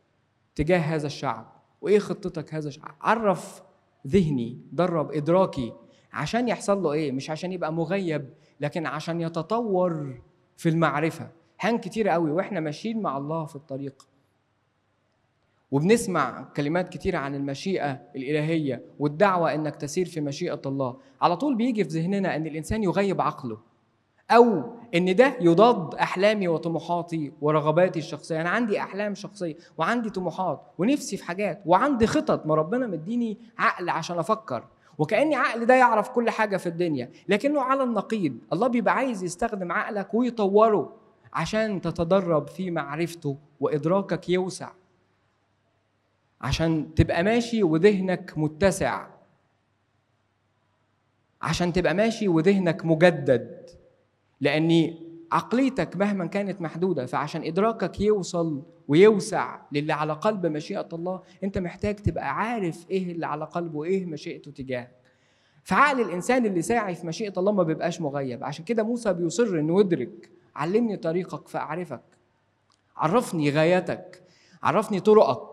تجاه 0.54 0.78
هذا 0.78 1.06
الشعب؟ 1.06 1.52
وإيه 1.80 1.98
خطتك 1.98 2.54
هذا 2.54 2.68
الشعب 2.68 2.94
عرف 3.00 3.62
ذهني 4.06 4.60
درب 4.72 5.12
إدراكي 5.12 5.72
عشان 6.12 6.48
يحصل 6.48 6.82
له 6.82 6.92
إيه؟ 6.92 7.12
مش 7.12 7.30
عشان 7.30 7.52
يبقى 7.52 7.72
مغيب 7.72 8.34
لكن 8.60 8.86
عشان 8.86 9.20
يتطور 9.20 10.20
في 10.56 10.68
المعرفة. 10.68 11.30
حان 11.58 11.78
كتير 11.78 12.08
قوي 12.08 12.30
وإحنا 12.30 12.60
ماشيين 12.60 13.02
مع 13.02 13.16
الله 13.16 13.44
في 13.44 13.56
الطريق. 13.56 14.08
وبنسمع 15.72 16.42
كلمات 16.56 16.88
كتيرة 16.88 17.18
عن 17.18 17.34
المشيئة 17.34 18.00
الإلهية 18.16 18.82
والدعوة 18.98 19.54
إنك 19.54 19.76
تسير 19.76 20.06
في 20.06 20.20
مشيئة 20.20 20.60
الله. 20.66 20.96
على 21.22 21.36
طول 21.36 21.54
بيجي 21.54 21.84
في 21.84 21.90
ذهننا 21.90 22.36
إن 22.36 22.46
الإنسان 22.46 22.82
يغيب 22.82 23.20
عقله 23.20 23.58
أو 24.30 24.62
إن 24.94 25.14
ده 25.16 25.36
يضاد 25.40 25.94
أحلامي 25.94 26.48
وطموحاتي 26.48 27.32
ورغباتي 27.40 27.98
الشخصية. 27.98 28.40
أنا 28.40 28.48
عندي 28.48 28.80
أحلام 28.80 29.14
شخصية 29.14 29.56
وعندي 29.78 30.10
طموحات 30.10 30.62
ونفسي 30.78 31.16
في 31.16 31.24
حاجات 31.24 31.62
وعندي 31.66 32.06
خطط 32.06 32.46
ما 32.46 32.54
ربنا 32.54 32.86
مديني 32.86 33.38
عقل 33.58 33.88
عشان 33.88 34.18
أفكر. 34.18 34.64
وكأني 34.98 35.34
عقل 35.36 35.66
ده 35.66 35.74
يعرف 35.74 36.08
كل 36.08 36.30
حاجة 36.30 36.56
في 36.56 36.66
الدنيا 36.66 37.10
لكنه 37.28 37.60
على 37.60 37.82
النقيض. 37.82 38.36
الله 38.52 38.66
بيبقى 38.68 38.94
عايز 38.94 39.24
يستخدم 39.24 39.72
عقلك 39.72 40.14
ويطوره 40.14 40.92
عشان 41.32 41.80
تتدرب 41.80 42.48
في 42.48 42.70
معرفته 42.70 43.36
وإدراكك 43.60 44.28
يوسع. 44.28 44.70
عشان 46.42 46.94
تبقى 46.94 47.22
ماشي 47.22 47.62
وذهنك 47.62 48.32
متسع. 48.36 49.06
عشان 51.42 51.72
تبقى 51.72 51.94
ماشي 51.94 52.28
وذهنك 52.28 52.84
مجدد. 52.84 53.70
لأن 54.40 54.94
عقليتك 55.32 55.96
مهما 55.96 56.26
كانت 56.26 56.60
محدودة 56.60 57.06
فعشان 57.06 57.44
إدراكك 57.44 58.00
يوصل 58.00 58.62
ويوسع 58.88 59.58
للي 59.72 59.92
على 59.92 60.12
قلب 60.12 60.46
مشيئة 60.46 60.88
الله 60.92 61.22
أنت 61.44 61.58
محتاج 61.58 61.96
تبقى 61.96 62.34
عارف 62.36 62.90
إيه 62.90 63.12
اللي 63.12 63.26
على 63.26 63.44
قلبه 63.44 63.78
وإيه 63.78 64.06
مشيئته 64.06 64.50
تجاهك 64.50 64.90
فعقل 65.64 66.00
الإنسان 66.00 66.46
اللي 66.46 66.62
ساعي 66.62 66.94
في 66.94 67.06
مشيئة 67.06 67.32
الله 67.38 67.52
ما 67.52 67.62
بيبقاش 67.62 68.00
مغيب. 68.00 68.44
عشان 68.44 68.64
كده 68.64 68.82
موسى 68.82 69.12
بيصر 69.12 69.58
إنه 69.58 69.80
يدرك 69.80 70.30
علمني 70.56 70.96
طريقك 70.96 71.48
فأعرفك. 71.48 72.02
عرفني 72.96 73.50
غايتك. 73.50 74.22
عرفني 74.62 75.00
طرقك. 75.00 75.51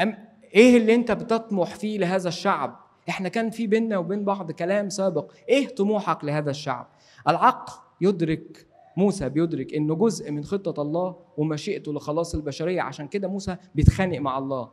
أم 0.00 0.16
إيه 0.54 0.76
اللي 0.76 0.94
أنت 0.94 1.12
بتطمح 1.12 1.74
فيه 1.74 1.98
لهذا 1.98 2.28
الشعب؟ 2.28 2.80
إحنا 3.08 3.28
كان 3.28 3.50
في 3.50 3.66
بيننا 3.66 3.98
وبين 3.98 4.24
بعض 4.24 4.50
كلام 4.52 4.88
سابق. 4.88 5.32
إيه 5.48 5.68
طموحك 5.68 6.24
لهذا 6.24 6.50
الشعب؟ 6.50 6.88
العقل 7.28 7.72
يدرك 8.00 8.66
موسى 8.96 9.28
بيدرك 9.28 9.74
إنه 9.74 9.94
جزء 9.94 10.30
من 10.32 10.44
خطة 10.44 10.82
الله 10.82 11.16
ومشيئته 11.36 11.92
لخلاص 11.92 12.34
البشرية. 12.34 12.82
عشان 12.82 13.08
كده 13.08 13.28
موسى 13.28 13.56
بيتخانق 13.74 14.18
مع 14.18 14.38
الله. 14.38 14.68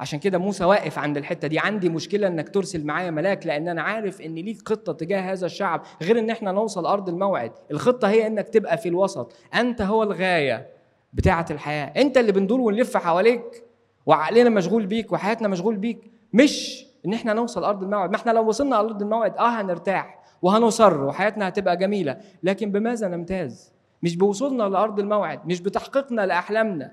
عشان 0.00 0.18
كده 0.18 0.38
موسى 0.38 0.64
واقف 0.64 0.98
عند 0.98 1.16
الحتة 1.16 1.48
دي. 1.48 1.58
عندي 1.58 1.88
مشكلة 1.88 2.26
إنك 2.26 2.48
ترسل 2.48 2.84
معايا 2.86 3.10
ملاك 3.10 3.46
لأن 3.46 3.68
أنا 3.68 3.82
عارف 3.82 4.20
إن 4.20 4.34
ليك 4.34 4.68
خطة 4.68 4.92
تجاه 4.92 5.32
هذا 5.32 5.46
الشعب. 5.46 5.82
غير 6.02 6.18
إن 6.18 6.30
إحنا 6.30 6.52
نوصل 6.52 6.86
أرض 6.86 7.08
الموعد. 7.08 7.52
الخطة 7.70 8.08
هي 8.08 8.26
إنك 8.26 8.48
تبقى 8.48 8.78
في 8.78 8.88
الوسط. 8.88 9.32
أنت 9.54 9.82
هو 9.82 10.02
الغاية 10.02 10.68
بتاعة 11.12 11.46
الحياة. 11.50 11.86
أنت 11.86 12.18
اللي 12.18 12.32
بندور 12.32 12.60
ونلف 12.60 12.96
حواليك. 12.96 13.64
وعقلنا 14.06 14.50
مشغول 14.50 14.86
بيك 14.86 15.12
وحياتنا 15.12 15.48
مشغول 15.48 15.76
بيك 15.76 16.10
مش 16.32 16.84
إن 17.06 17.12
إحنا 17.12 17.32
نوصل 17.32 17.64
أرض 17.64 17.82
الموعد. 17.82 18.10
ما 18.10 18.16
إحنا 18.16 18.30
لو 18.30 18.48
وصلنا 18.48 18.80
أرض 18.80 19.02
الموعد 19.02 19.36
آه 19.36 19.60
هنرتاح 19.60 20.22
وهنصر 20.42 21.04
وحياتنا 21.04 21.48
هتبقى 21.48 21.76
جميلة. 21.76 22.20
لكن 22.42 22.72
بماذا 22.72 23.08
نمتاز؟ 23.08 23.72
مش 24.02 24.16
بوصولنا 24.16 24.62
لأرض 24.62 25.00
الموعد 25.00 25.46
مش 25.46 25.60
بتحقيقنا 25.60 26.26
لأحلامنا. 26.26 26.92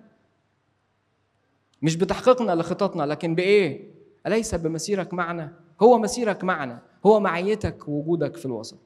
مش 1.82 1.96
بتحقيقنا 1.96 2.52
لخططنا 2.56 3.04
لكن 3.04 3.36
بإيه؟ 3.36 3.92
أليس 4.28 4.56
بمسيرك 4.56 5.14
معنا؟ 5.14 5.54
هو 5.82 6.00
مسيرك 6.00 6.44
معنا 6.44 6.80
هو 7.06 7.20
معيتك 7.20 7.88
ووجودك 7.88 8.36
في 8.36 8.46
الوسط. 8.46 8.80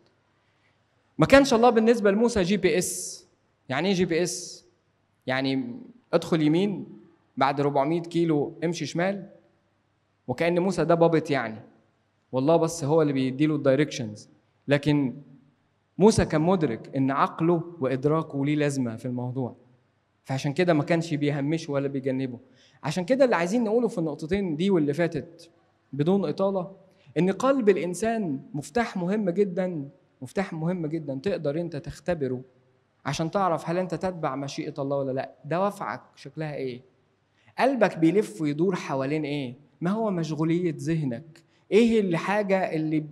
ما 1.17 1.26
كانش 1.26 1.53
الله 1.53 1.69
بالنسبة 1.69 2.11
لموسى 2.11 2.41
GPS. 2.41 3.26
يعني 3.69 3.88
إيه 3.88 3.93
GPS؟ 3.93 4.65
يعني 5.28 5.80
ادخل 6.13 6.41
يمين 6.41 6.88
بعد 7.38 7.59
400 7.59 8.01
كيلو 8.01 8.59
امشي 8.63 8.86
شمال 8.86 9.29
وكأن 10.27 10.59
موسى 10.59 10.86
ده 10.86 10.95
puppet 10.95 11.32
يعني. 11.31 11.61
والله 12.31 12.55
بس 12.55 12.83
هو 12.83 13.01
اللي 13.01 13.13
بيديله 13.13 13.55
ال 13.55 13.62
directions 13.62 14.30
لكن 14.67 15.15
موسى 15.97 16.25
كان 16.25 16.41
مدرك 16.41 16.95
إن 16.95 17.11
عقله 17.11 17.63
وإدراكه 17.79 18.45
ليه 18.45 18.55
لازمة 18.55 18.95
في 18.95 19.05
الموضوع. 19.05 19.55
فعشان 20.23 20.53
كده 20.53 20.73
ما 20.73 20.83
كانش 20.83 21.13
بيهمشه 21.13 21.73
ولا 21.73 21.88
بيجنبه. 21.88 22.39
عشان 22.83 23.05
كده 23.05 23.25
اللي 23.25 23.36
عايزين 23.36 23.63
نقوله 23.63 23.88
في 23.88 23.97
النقطتين 23.97 24.55
دي 24.55 24.69
واللي 24.69 24.93
فاتت 24.93 25.49
بدون 25.93 26.29
إطالة 26.29 26.71
إن 27.17 27.31
قلب 27.31 27.69
الإنسان 27.69 28.39
مفتاح 28.53 28.97
مهم 28.97 29.29
جدا 29.29 29.89
مفتاح 30.21 30.53
مهم 30.53 30.88
جدا. 30.88 31.19
تقدر 31.23 31.59
أنت 31.61 31.75
تختبره 31.75 32.41
عشان 33.05 33.31
تعرف 33.31 33.69
هل 33.69 33.77
أنت 33.77 33.95
تتبع 33.95 34.36
مشيئة 34.36 34.73
الله 34.79 34.97
ولا 34.97 35.11
لأ. 35.11 35.36
دوافعك 35.45 36.01
شكلها 36.15 36.55
إيه؟ 36.55 36.81
قلبك 37.60 37.97
بيلف 37.97 38.41
ويدور 38.41 38.76
حوالين 38.76 39.26
إيه؟ 39.26 39.56
ما 39.82 39.91
هو 39.91 40.12
مشغولية 40.12 40.76
ذهنك؟ 40.78 41.43
إيه 41.72 42.01
الحاجة 42.01 42.76
اللي 42.76 43.06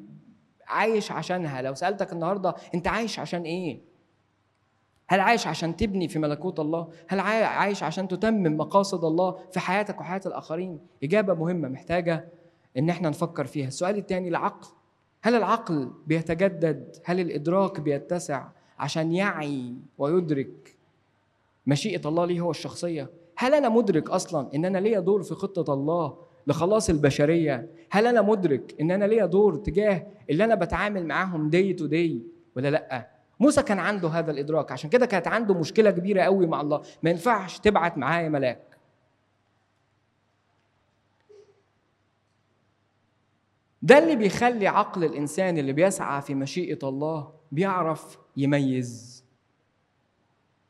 عايش 0.68 1.12
عشانها؟ 1.12 1.62
لو 1.62 1.74
سألتك 1.74 2.14
النهارده 2.14 2.56
أنت 2.76 2.88
عايش 2.88 3.20
عشان 3.20 3.42
إيه؟ 3.42 3.80
هل 5.08 5.20
عايش 5.20 5.48
عشان 5.48 5.76
تبني 5.76 6.08
في 6.08 6.20
ملكوت 6.20 6.60
الله؟ 6.60 6.90
هل 7.08 7.20
عايش 7.20 7.84
عشان 7.84 8.08
تتمم 8.08 8.58
مقاصد 8.58 9.06
الله 9.06 9.40
في 9.52 9.60
حياتك 9.60 10.02
وحياة 10.02 10.22
الآخرين؟ 10.26 10.80
إجابة 11.04 11.34
مهمة 11.34 11.68
محتاجة 11.68 12.28
إن 12.78 12.90
إحنا 12.90 13.10
نفكر 13.10 13.46
فيها. 13.46 13.68
السؤال 13.68 13.98
الثاني 13.98 14.28
العقل. 14.28 14.68
هل 15.22 15.36
العقل 15.36 15.92
بيتجدد؟ 16.08 16.96
هل 17.06 17.20
الإدراك 17.20 17.80
بيتسع 17.80 18.48
عشان 18.80 19.12
يعي 19.12 19.74
ويدرك 19.98 20.76
مشيئة 21.68 22.08
الله 22.08 22.26
ليه 22.26 22.42
هو 22.42 22.52
الشخصية؟ 22.52 23.10
هل 23.36 23.54
أنا 23.54 23.70
مدرك 23.70 24.10
أصلا 24.10 24.50
إن 24.56 24.66
أنا 24.66 24.78
ليا 24.78 25.00
دور 25.00 25.24
في 25.24 25.34
خطة 25.36 25.74
الله 25.74 26.18
لخلاص 26.48 26.90
البشرية؟ 26.90 27.70
هل 27.92 28.08
أنا 28.08 28.22
مدرك 28.22 28.76
إن 28.82 28.92
أنا 28.92 29.06
ليا 29.06 29.26
دور 29.26 29.56
تجاه 29.56 30.08
اللي 30.30 30.44
أنا 30.44 30.56
بتعامل 30.56 31.06
معاهم 31.06 31.50
دي 31.50 31.74
تو 31.74 31.86
دي 31.86 32.24
ولا 32.56 32.68
لأ؟ 32.72 33.10
موسى 33.40 33.64
كان 33.64 33.80
عنده 33.80 34.10
هذا 34.10 34.32
الإدراك 34.32 34.72
عشان 34.72 34.90
كده 34.90 35.06
كانت 35.06 35.28
عنده 35.28 35.54
مشكلة 35.54 35.92
كبيرة 35.92 36.22
قوي 36.22 36.48
مع 36.48 36.62
الله. 36.62 36.82
ما 37.04 37.10
ينفعش 37.10 37.60
تبعت 37.60 37.98
معايا 37.98 38.30
ملاك. 38.30 38.62
ده 43.82 43.98
اللي 43.98 44.16
بيخلي 44.16 44.68
عقل 44.68 45.04
الإنسان 45.04 45.58
اللي 45.58 45.74
بيسعى 45.74 46.22
في 46.22 46.36
مشيئة 46.36 46.80
الله 46.84 47.32
بيعرف 47.52 48.18
يميز. 48.38 49.24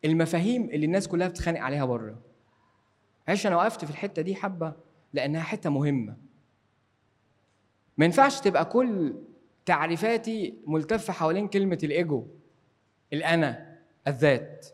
المفاهيم 0.06 0.70
اللي 0.70 0.86
الناس 0.86 1.08
كلها 1.08 1.28
بتتخانق 1.28 1.60
عليها 1.60 1.86
بره. 1.86 2.16
معلش 3.28 3.48
أنا 3.48 3.56
وقفت 3.58 3.86
في 3.86 3.92
الحتة 3.92 4.22
دي 4.22 4.36
حبة 4.36 4.74
لأنها 5.14 5.42
حتة 5.42 5.70
مهمة. 5.70 6.18
ما 7.98 8.06
ينفعش 8.06 8.40
تبقى 8.42 8.66
كل 8.66 9.16
تعريفاتي 9.66 10.54
ملتفة 10.68 11.14
حوالين 11.14 11.48
كلمة 11.48 11.80
الإيجو 11.84 12.28
الأنا 13.14 13.78
الذات. 14.08 14.68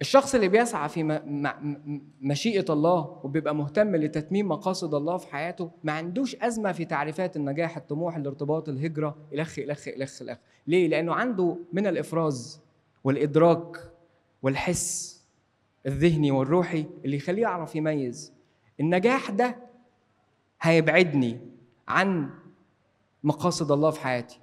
الشخص 0.00 0.34
اللي 0.34 0.48
بيسعى 0.48 0.88
في 0.88 1.02
مشيئة 2.20 2.72
الله 2.72 3.20
وبيبقى 3.24 3.54
مهتم 3.54 3.96
لتتميم 3.96 4.48
مقاصد 4.48 4.94
الله 4.94 5.16
في 5.16 5.26
حياته 5.32 5.70
ما 5.84 5.92
عندوش 5.92 6.36
أزمة 6.36 6.72
في 6.72 6.84
تعريفات 6.84 7.36
النجاح 7.36 7.76
الطموح 7.76 8.16
الارتباط 8.16 8.68
الهجرة 8.68 9.16
إلخ 9.32 9.58
إلخ 9.58 9.88
إلخ 9.88 10.22
إلخ. 10.22 10.38
ليه؟ 10.66 10.88
لأنه 10.88 11.14
عنده 11.14 11.58
من 11.72 11.86
الإفراز 11.86 12.60
والإدراك 13.04 13.76
والحس 14.44 15.20
الذهني 15.86 16.30
والروحي 16.30 16.86
اللي 17.04 17.16
يخليه 17.16 17.42
يعرف 17.42 17.76
يميز. 17.76 18.32
النجاح 18.80 19.30
ده 19.30 19.56
هيبعدني 20.62 21.40
عن 21.88 22.30
مقاصد 23.24 23.72
الله 23.72 23.90
في 23.90 24.00
حياتي. 24.00 24.40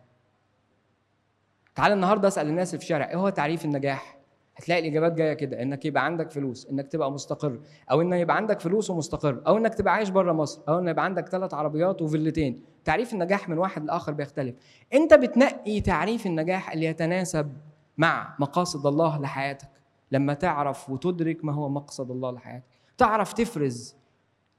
تعال 1.76 1.92
النهارده 1.92 2.28
أسأل 2.28 2.48
الناس 2.48 2.76
في 2.76 2.82
الشارع 2.82 3.10
إيه 3.10 3.16
هو 3.16 3.30
تعريف 3.30 3.66
النجاح؟ 3.66 4.18
هتلاقي 4.56 4.82
الإجابات 4.82 5.14
جاية 5.14 5.34
كده 5.34 5.62
إنك 5.62 5.86
يبقى 5.86 6.06
عندك 6.06 6.32
فلوس 6.32 6.66
إنك 6.66 6.88
تبقى 6.88 7.12
مستقر 7.12 7.60
أو 7.92 8.02
إن 8.02 8.14
يبقى 8.14 8.36
عندك 8.36 8.60
فلوس 8.60 8.90
ومستقر 8.90 9.42
أو 9.48 9.58
إنك 9.58 9.76
تبقى 9.76 9.94
عايش 9.94 10.10
بره 10.10 10.34
مصر 10.34 10.62
أو 10.70 10.80
إن 10.80 10.88
يبقى 10.88 11.06
عندك 11.06 11.30
ثلاث 11.30 11.54
عربيات 11.54 12.02
وفيلتين. 12.02 12.64
تعريف 12.86 13.14
النجاح 13.14 13.50
من 13.50 13.58
واحد 13.58 13.86
لآخر 13.86 14.12
بيختلف. 14.12 14.56
أنت 14.94 15.14
بتنقي 15.14 15.82
تعريف 15.82 16.26
النجاح 16.26 16.72
اللي 16.72 16.86
يتناسب 16.86 17.54
مع 17.98 18.36
مقاصد 18.40 18.86
الله 18.86 19.22
لحياتك. 19.22 19.81
لما 20.12 20.34
تعرف 20.34 20.90
وتدرك 20.90 21.46
ما 21.46 21.54
هو 21.54 21.70
مقصد 21.70 22.12
الله 22.12 22.32
لحياتك. 22.32 22.66
تعرف 22.98 23.34
تفرز 23.34 23.96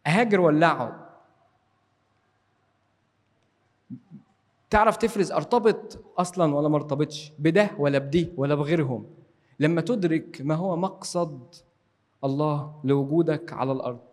أهاجر 0.07 0.41
ولا 0.41 0.67
اقعد 0.73 1.13
تعرف 4.71 4.97
تفرز 4.97 5.33
أرتبط 5.33 6.05
أصلا 6.19 6.55
ولا 6.55 6.69
ما 6.69 6.77
ارتبطش؟ 6.77 7.33
بده 7.39 7.71
ولا 7.79 7.99
بدي 7.99 8.33
ولا 8.37 8.55
بغيرهم. 8.55 9.07
لما 9.61 9.81
تدرك 9.81 10.41
ما 10.41 10.55
هو 10.55 10.77
مقصد 10.77 11.55
الله 12.25 12.81
لوجودك 12.85 13.53
على 13.53 13.73
الأرض. 13.73 14.09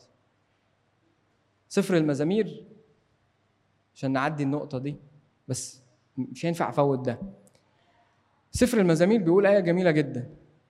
سفر 1.69 1.97
المزامير 1.97 2.65
عشان 3.95 4.11
نعدي 4.11 4.43
النقطة 4.43 4.77
دي 4.77 4.95
بس 5.47 5.81
مش 6.17 6.45
هينفع 6.45 6.69
أفوت 6.69 6.99
ده. 6.99 7.19
سفر 8.51 8.77
المزامير 8.77 9.23
بيقول 9.23 9.45
آية 9.45 9.59
جميلة 9.59 9.91
جدا. 9.91 10.29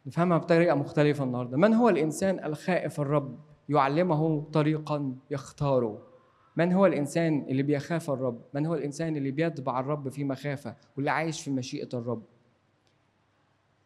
نفهمها 0.10 0.38
بطريقة 0.38 0.76
مختلفة 0.76 1.24
النهارده. 1.24 1.57
من 1.57 1.74
هو 1.74 1.89
الإنسان 1.89 2.43
الخائف 2.45 2.99
الرب؟ 2.99 3.39
يعلمه 3.70 4.41
طريقا 4.53 5.16
يختاره. 5.32 6.01
من 6.55 6.74
هو 6.74 6.86
الإنسان 6.86 7.45
اللي 7.49 7.64
بيخاف 7.64 8.10
الرب؟ 8.10 8.41
من 8.53 8.66
هو 8.66 8.76
الإنسان 8.76 9.18
اللي 9.18 9.32
بيتبع 9.32 9.80
الرب 9.80 10.10
في 10.10 10.24
مخافة 10.24 10.76
واللي 10.95 11.12
عايش 11.12 11.41
في 11.41 11.51
مشيئة 11.51 11.89
الرب؟ 11.93 12.24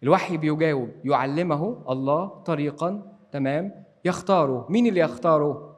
الوحي 0.04 0.38
بيجاوب 0.38 0.90
يعلمه 1.06 1.84
الله 1.90 2.26
طريقا 2.28 3.18
تمام 3.32 3.84
يختاره. 4.06 4.68
مين 4.70 4.88
اللي 4.88 5.00
يختاره؟ 5.00 5.78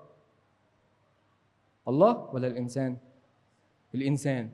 الله 1.87 2.29
ولا 2.33 2.47
الإنسان؟ 2.47 2.97
الإنسان. 3.95 4.49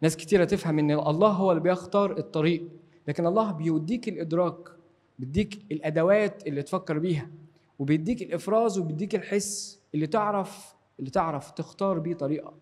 ناس 0.00 0.16
كتيرة 0.16 0.44
تفهم 0.44 0.78
إن 0.78 0.90
الله 0.90 1.28
هو 1.28 1.50
اللي 1.50 1.62
بيختار 1.62 2.18
الطريق 2.18 2.68
لكن 3.08 3.26
الله 3.26 3.52
بيوديك 3.52 4.08
الإدراك. 4.08 4.77
بيديك 5.18 5.58
الأدوات 5.72 6.46
اللي 6.46 6.62
تفكر 6.62 6.98
بيها 6.98 7.28
وبيديك 7.78 8.22
الإفراز 8.22 8.78
وبيديك 8.78 9.14
الحس 9.14 9.80
اللي 9.94 10.06
تعرف 10.06 10.74
اللي 10.98 11.10
تعرف 11.10 11.50
تختار 11.50 11.98
بيه 11.98 12.14
طريقك. 12.14 12.54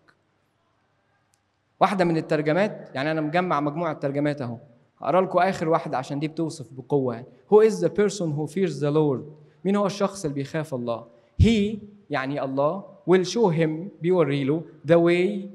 واحدة 1.79 2.05
من 2.05 2.17
الترجمات 2.17 2.89
يعني 2.95 3.11
أنا 3.11 3.21
مجمع 3.21 3.59
مجموعة 3.59 3.93
ترجمات 3.93 4.41
أهو. 4.41 4.57
هقرأ 4.97 5.21
لكم 5.21 5.39
آخر 5.39 5.69
واحدة 5.69 5.97
عشان 5.97 6.19
دي 6.19 6.27
بتوصف 6.27 6.73
بقوة 6.73 7.15
يعني. 7.15 7.27
Who 7.51 7.69
is 7.69 7.73
the 7.73 7.89
person 7.89 8.27
who 8.37 8.53
fears 8.53 8.79
the 8.79 8.91
Lord 8.93 9.21
مين 9.65 9.75
هو 9.75 9.85
الشخص 9.85 10.25
اللي 10.25 10.35
بيخاف 10.35 10.73
الله؟ 10.73 11.05
He 11.43 11.77
يعني 12.09 12.43
الله. 12.43 12.83
Will 13.09 13.25
show 13.25 13.51
him 13.57 14.01
بيوري 14.01 14.43
له 14.43 14.61
the 14.87 14.95
way 14.95 15.47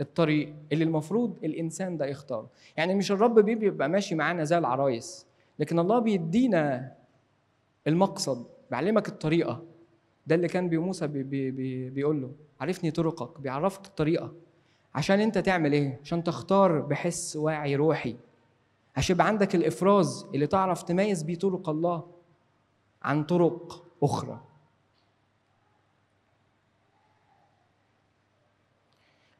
الطريق 0.00 0.54
اللي 0.72 0.84
المفروض 0.84 1.36
الإنسان 1.44 1.96
ده 1.96 2.06
يختاره. 2.06 2.46
يعني 2.76 2.94
مش 2.94 3.12
الرب 3.12 3.38
بيبقى 3.38 3.88
ماشي 3.88 4.14
معانا 4.14 4.44
زي 4.44 4.58
العرايس. 4.58 5.26
لكن 5.62 5.78
الله 5.78 5.98
بيدينا 5.98 6.92
المقصد 7.86 8.46
بيعلمك 8.70 9.08
الطريقة. 9.08 9.62
ده 10.26 10.34
اللي 10.34 10.48
كان 10.48 10.68
بموسى 10.68 11.06
بي 11.06 11.22
بي 11.22 11.50
بي 11.50 11.90
بيقول 11.90 12.22
له 12.22 12.30
عرفني 12.60 12.90
طرقك 12.90 13.40
بيعرفك 13.40 13.86
الطريقة. 13.86 14.32
عشان 14.94 15.20
انت 15.20 15.38
تعمل 15.38 15.72
إيه؟ 15.72 16.00
عشان 16.04 16.24
تختار 16.24 16.80
بحس 16.80 17.36
واعي 17.36 17.76
روحي. 17.76 18.16
عشان 18.96 19.14
يبقى 19.16 19.26
عندك 19.26 19.54
الإفراز 19.54 20.26
اللي 20.34 20.46
تعرف 20.46 20.82
تميز 20.82 21.22
بيه 21.22 21.34
طرق 21.38 21.68
الله 21.68 22.02
عن 23.02 23.24
طرق 23.24 23.84
أخرى. 24.02 24.40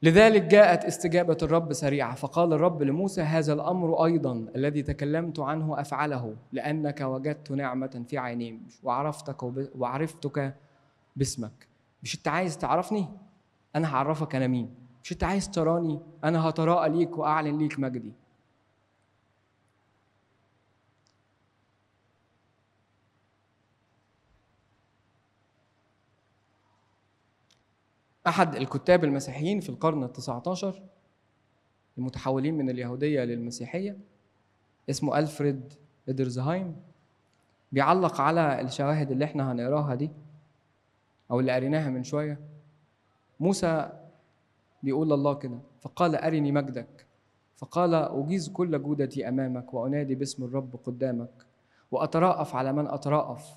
لذلك 0.02 0.42
جاءت 0.42 0.84
استجابة 0.84 1.36
الرب 1.42 1.72
سريعة 1.72 2.14
فقال 2.14 2.52
الرب 2.52 2.82
لموسى 2.82 3.22
هذا 3.22 3.52
الأمر 3.52 4.04
أيضا 4.04 4.46
الذي 4.56 4.82
تكلمت 4.82 5.40
عنه 5.40 5.80
أفعله 5.80 6.36
لأنك 6.52 7.00
وجدت 7.00 7.50
نعمة 7.50 8.04
في 8.08 8.18
عيني 8.18 8.60
وعرفتك. 8.82 9.42
وعرفتك 9.78 10.54
باسمك. 11.16 11.68
مش 12.02 12.14
أنت 12.16 12.28
عايز 12.28 12.58
تعرفني؟ 12.58 13.08
أنا 13.76 13.94
هعرفك 13.94 14.34
أنا 14.34 14.46
مين. 14.46 14.74
مش 15.04 15.12
أنت 15.12 15.24
عايز 15.24 15.50
تراني؟ 15.50 16.00
أنا 16.24 16.48
هتراءى 16.48 16.90
ليك 16.90 17.18
وأعلن 17.18 17.58
ليك 17.58 17.78
مجدي. 17.78 18.12
أحد 28.26 28.54
الكتاب 28.54 29.04
المسيحيين 29.04 29.60
في 29.60 29.68
القرن 29.68 30.04
التسعة 30.04 30.42
عشر 30.46 30.82
المتحولين 31.98 32.54
من 32.58 32.70
اليهودية 32.70 33.24
للمسيحية 33.24 33.98
اسمه 34.90 35.18
ألفريد 35.18 35.72
إدرزهايم 36.08 36.76
بيعلق 37.72 38.20
على 38.20 38.60
الشواهد 38.60 39.10
اللي 39.10 39.24
إحنا 39.24 39.52
هنقراها 39.52 39.94
دي 39.94 40.10
أو 41.30 41.40
اللي 41.40 41.52
قريناها 41.52 41.90
من 41.90 42.04
شوية. 42.04 42.40
موسى 43.40 43.90
بيقول 44.82 45.12
الله 45.12 45.34
كده 45.34 45.58
فقال 45.80 46.14
أرني 46.16 46.52
مجدك 46.52 47.06
فقال 47.56 47.94
أجيز 47.94 48.48
كل 48.48 48.82
جودتي 48.82 49.28
أمامك 49.28 49.74
وأنادي 49.74 50.14
باسم 50.14 50.44
الرب 50.44 50.76
قدامك 50.84 51.46
وأتراءف 51.90 52.56
على 52.56 52.72
من 52.72 52.86
أتراءف 52.86 53.54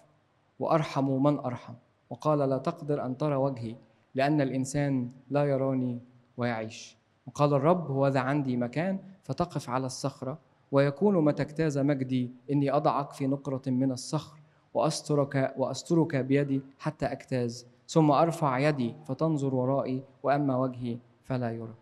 وأرحم 0.59 1.09
من 1.23 1.39
أرحم 1.39 1.73
وقال 2.09 2.39
لا 2.39 2.57
تقدر 2.57 3.05
أن 3.05 3.17
ترى 3.17 3.35
وجهي. 3.35 3.75
لأن 4.15 4.41
الإنسان 4.41 5.11
لا 5.29 5.45
يراني 5.45 5.99
ويعيش. 6.37 6.97
وقال 7.27 7.53
الرب 7.53 7.91
هو 7.91 8.07
ذا 8.07 8.19
عندي 8.19 8.57
مكان 8.57 8.99
فتقف 9.23 9.69
على 9.69 9.85
الصخرة 9.85 10.37
ويكون 10.71 11.25
متى 11.25 11.43
اجتاز 11.43 11.77
مجدي 11.77 12.31
إني 12.51 12.71
أضعك 12.71 13.11
في 13.11 13.27
نقرة 13.27 13.61
من 13.67 13.91
الصخر 13.91 14.39
وأسترك 14.73 15.53
وأسترك 15.57 16.15
بيدي 16.15 16.61
حتى 16.79 17.05
أجتاز 17.05 17.67
ثم 17.87 18.11
أرفع 18.11 18.57
يدي 18.59 18.95
فتنظر 19.07 19.55
ورائي 19.55 20.03
وأما 20.23 20.57
وجهي 20.57 20.97
فلا 21.23 21.51
يرى. 21.51 21.73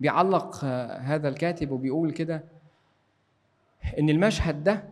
بيعلق 0.00 0.64
هذا 1.00 1.28
الكاتب 1.28 1.70
وبيقول 1.70 2.10
كده 2.12 2.44
إن 3.98 4.10
المشهد 4.10 4.64
ده 4.64 4.84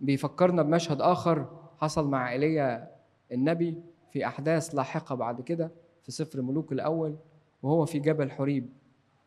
بيفكرنا 0.00 0.62
بمشهد 0.62 1.00
آخر 1.00 1.46
حصل 1.80 2.08
مع 2.08 2.32
إيليا 2.32 2.90
النبي 3.32 3.82
في 4.12 4.26
أحداث 4.26 4.74
لاحقة 4.74 5.14
بعد 5.14 5.40
كده 5.40 5.70
في 6.02 6.12
سفر 6.12 6.42
ملوك 6.42 6.72
الأول 6.72 7.16
وهو 7.62 7.86
في 7.86 7.98
جبل 7.98 8.30
حريب. 8.30 8.68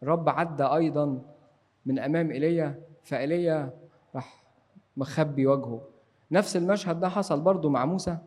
الرب 0.04 0.30
عدى 0.30 0.64
أيضا 0.64 1.22
من 1.86 2.00
أمام 2.00 2.32
إيليا 2.32 2.82
فإيليا 3.04 3.74
راح 4.16 4.44
مخبي 4.98 5.48
وجهه. 5.48 5.82
نفس 6.32 6.58
المشهد 6.58 7.00
ده 7.00 7.10
حصل 7.10 7.42
برضه 7.42 7.70
مع 7.70 7.86
موسى 7.86 8.18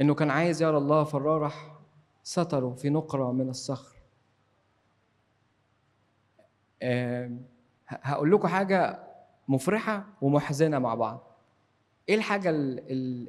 إنه 0.00 0.14
كان 0.14 0.30
عايز 0.30 0.62
يرى 0.62 0.76
الله 0.76 1.04
فالله 1.04 1.38
راح 1.38 1.74
ستره 2.22 2.74
في 2.74 2.90
نقرة 2.90 3.32
من 3.32 3.48
الصخر. 3.48 3.96
هقول 7.88 8.32
لكم 8.32 8.48
حاجة 8.48 9.00
مفرحة 9.48 10.04
ومحزنة 10.22 10.78
مع 10.78 10.94
بعض. 10.94 11.33
إيه 12.08 12.14
الحاجة 12.14 12.50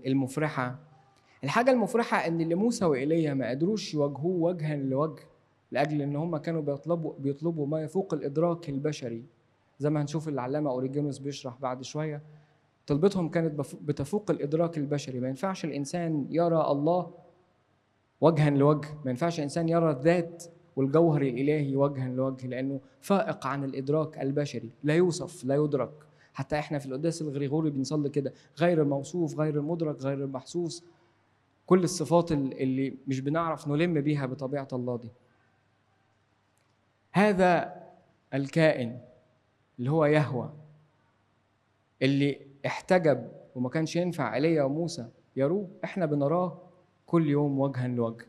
المفرحة؟ 0.08 0.80
الحاجة 1.44 1.72
المفرحة 1.72 2.18
إن 2.28 2.42
اللي 2.42 2.56
موسى 2.56 2.86
وإيليا 2.86 3.34
ما 3.34 3.50
قدروش 3.50 3.94
يواجهوه 3.94 4.36
وجها 4.42 4.76
لوجه 4.76 5.24
لأجل 5.72 6.02
إن 6.02 6.16
هم 6.16 6.38
كانوا 6.38 6.62
بيطلبوا 6.62 7.14
بيطلبوا 7.20 7.68
ما 7.68 7.82
يفوق 7.82 8.14
الإدراك 8.14 8.70
البشري. 8.70 9.24
زي 9.80 9.90
ما 9.90 10.02
هنشوف 10.02 10.28
العلامة 10.28 10.70
أوريجينوس 10.72 11.18
بيشرح 11.20 11.58
بعد 11.62 11.84
شوية 11.84 12.22
طلبتهم 12.88 13.30
كانت 13.30 13.60
بتفوق 13.82 14.32
الإدراك 14.32 14.78
البشري. 14.78 15.20
ما 15.20 15.28
ينفعش 15.30 15.66
الإنسان 15.66 16.28
يرى 16.30 16.62
الله 16.72 17.12
وجها 18.22 18.50
لوجه 18.50 18.88
ما 19.06 19.12
ينفعش 19.12 19.38
الإنسان 19.40 19.70
يرى 19.70 19.92
الذات 19.92 20.44
والجوهر 20.76 21.22
الإلهي 21.22 21.76
وجها 21.76 22.08
لوجه 22.08 22.48
لأنه 22.48 22.80
فائق 23.02 23.48
عن 23.48 23.64
الإدراك 23.64 24.22
البشري. 24.22 24.70
لا 24.84 24.96
يوصف 24.96 25.46
لا 25.46 25.56
يدرك. 25.56 25.92
حتى 26.36 26.60
إحنا 26.60 26.80
في 26.80 26.86
القداس 26.86 27.22
الغريغوري 27.22 27.70
بنصلي 27.70 28.10
كده 28.10 28.34
غير 28.60 28.82
الموصوف 28.82 29.40
غير 29.40 29.56
المدرك 29.56 30.02
غير 30.02 30.24
المحسوس 30.24 30.84
كل 31.66 31.84
الصفات 31.84 32.32
اللي 32.32 32.98
مش 33.08 33.20
بنعرف 33.20 33.68
نلم 33.68 34.02
بيها 34.02 34.26
بطبيعة 34.26 34.68
الله 34.74 34.98
دي. 34.98 35.10
هذا 37.12 37.74
الكائن 38.34 39.00
اللي 39.80 39.92
هو 39.92 40.06
يهوى 40.06 40.54
اللي 42.02 42.40
احتجب 42.66 43.32
وما 43.56 43.70
كانش 43.70 43.96
ينفع 43.96 44.36
ايليا 44.36 44.64
وموسى 44.64 45.08
يروه 45.36 45.68
إحنا 45.84 46.06
بنراه 46.06 46.62
كل 47.06 47.30
يوم 47.30 47.60
وجها 47.60 47.88
لوجه. 47.88 48.26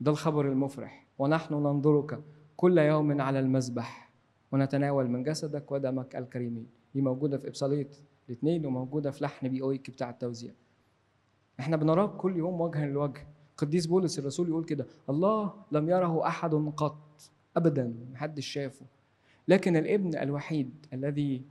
ده 0.00 0.10
الخبر 0.10 0.48
المفرح. 0.48 1.06
ونحن 1.18 1.54
ننظرك 1.54 2.20
كل 2.56 2.78
يوم 2.78 3.20
على 3.20 3.40
المذبح 3.40 4.10
ونتناول 4.52 5.08
من 5.08 5.22
جسدك 5.22 5.72
ودمك 5.72 6.16
الكريمين. 6.16 6.75
دي 6.96 7.02
موجودة 7.02 7.38
في 7.38 7.48
إبصالية 7.48 7.88
الاثنين 8.28 8.66
وموجودة 8.66 9.10
في 9.10 9.24
لحن 9.24 9.48
بي 9.48 9.62
أويك 9.62 9.90
بتاع 9.90 10.10
التوزيع. 10.10 10.52
إحنا 11.60 11.76
بنراه 11.76 12.06
كل 12.06 12.36
يوم 12.36 12.60
وجها 12.60 12.86
لوجه. 12.86 13.26
قديس 13.56 13.86
بولس 13.86 14.18
الرسول 14.18 14.48
يقول 14.48 14.64
كده 14.64 14.86
الله 15.10 15.54
لم 15.72 15.88
يره 15.88 16.26
أحد 16.26 16.54
قط 16.54 17.30
أبدا 17.56 17.94
محدش 18.12 18.46
شافه. 18.46 18.86
لكن 19.48 19.76
الابن 19.76 20.16
الوحيد 20.18 20.86
الذي 20.92 21.42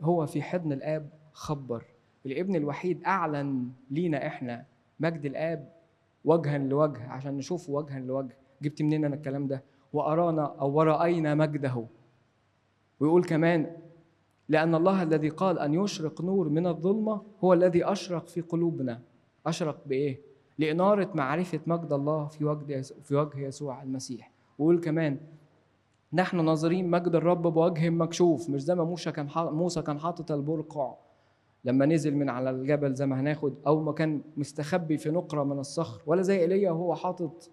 هو 0.00 0.26
في 0.26 0.42
حضن 0.42 0.72
الآب 0.72 1.10
خبر. 1.32 1.84
الابن 2.26 2.56
الوحيد 2.56 3.04
أعلن 3.04 3.70
لينا 3.90 4.26
إحنا 4.26 4.64
مجد 5.00 5.26
الآب 5.26 5.72
وجها 6.24 6.58
لوجه 6.58 7.08
عشان 7.08 7.36
نشوفه 7.36 7.72
وجها 7.72 7.98
لوجه. 8.00 8.36
جبت 8.62 8.82
منين 8.82 9.04
أنا 9.04 9.14
الكلام 9.14 9.46
ده؟ 9.46 9.62
وأرانا 9.92 10.44
أو 10.60 10.72
ورأينا 10.72 11.34
مجده. 11.34 11.86
ويقول 13.00 13.24
كمان 13.24 13.76
لأن 14.48 14.74
الله 14.74 15.02
الذي 15.02 15.28
قال 15.28 15.58
أن 15.58 15.74
يشرق 15.74 16.22
نور 16.22 16.48
من 16.48 16.66
الظلمة 16.66 17.22
هو 17.44 17.52
الذي 17.52 17.84
أشرق 17.84 18.28
في 18.28 18.40
قلوبنا. 18.40 19.00
أشرق 19.46 19.78
بإيه؟ 19.86 20.20
لإنارة 20.58 21.10
معرفة 21.14 21.60
مجد 21.66 21.92
الله 21.92 22.26
في 22.26 22.44
وجه 22.44 22.80
في 23.02 23.14
وجه 23.16 23.38
يسوع 23.38 23.82
المسيح. 23.82 24.30
ويقول 24.58 24.80
كمان 24.80 25.18
نحن 26.12 26.44
ناظرين 26.44 26.90
مجد 26.90 27.14
الرب 27.14 27.42
بوجه 27.42 27.90
مكشوف 27.90 28.50
مش 28.50 28.62
زي 28.62 28.74
ما 28.74 28.84
موسى 28.84 29.12
كان 29.12 29.28
موسى 29.36 29.82
كان 29.82 29.98
حاطط 29.98 30.32
البرقع. 30.32 30.94
لما 31.64 31.86
نزل 31.86 32.14
من 32.16 32.28
على 32.30 32.50
الجبل 32.50 32.94
زي 32.94 33.06
ما 33.06 33.20
هناخد 33.20 33.54
أو 33.66 33.82
ما 33.82 33.92
كان 33.92 34.22
مستخبي 34.36 34.96
في 34.98 35.10
نقرة 35.10 35.44
من 35.44 35.58
الصخر 35.58 36.02
ولا 36.06 36.22
زي 36.22 36.40
إيليا 36.40 36.70
وهو 36.70 36.94
حاطط 36.94 37.50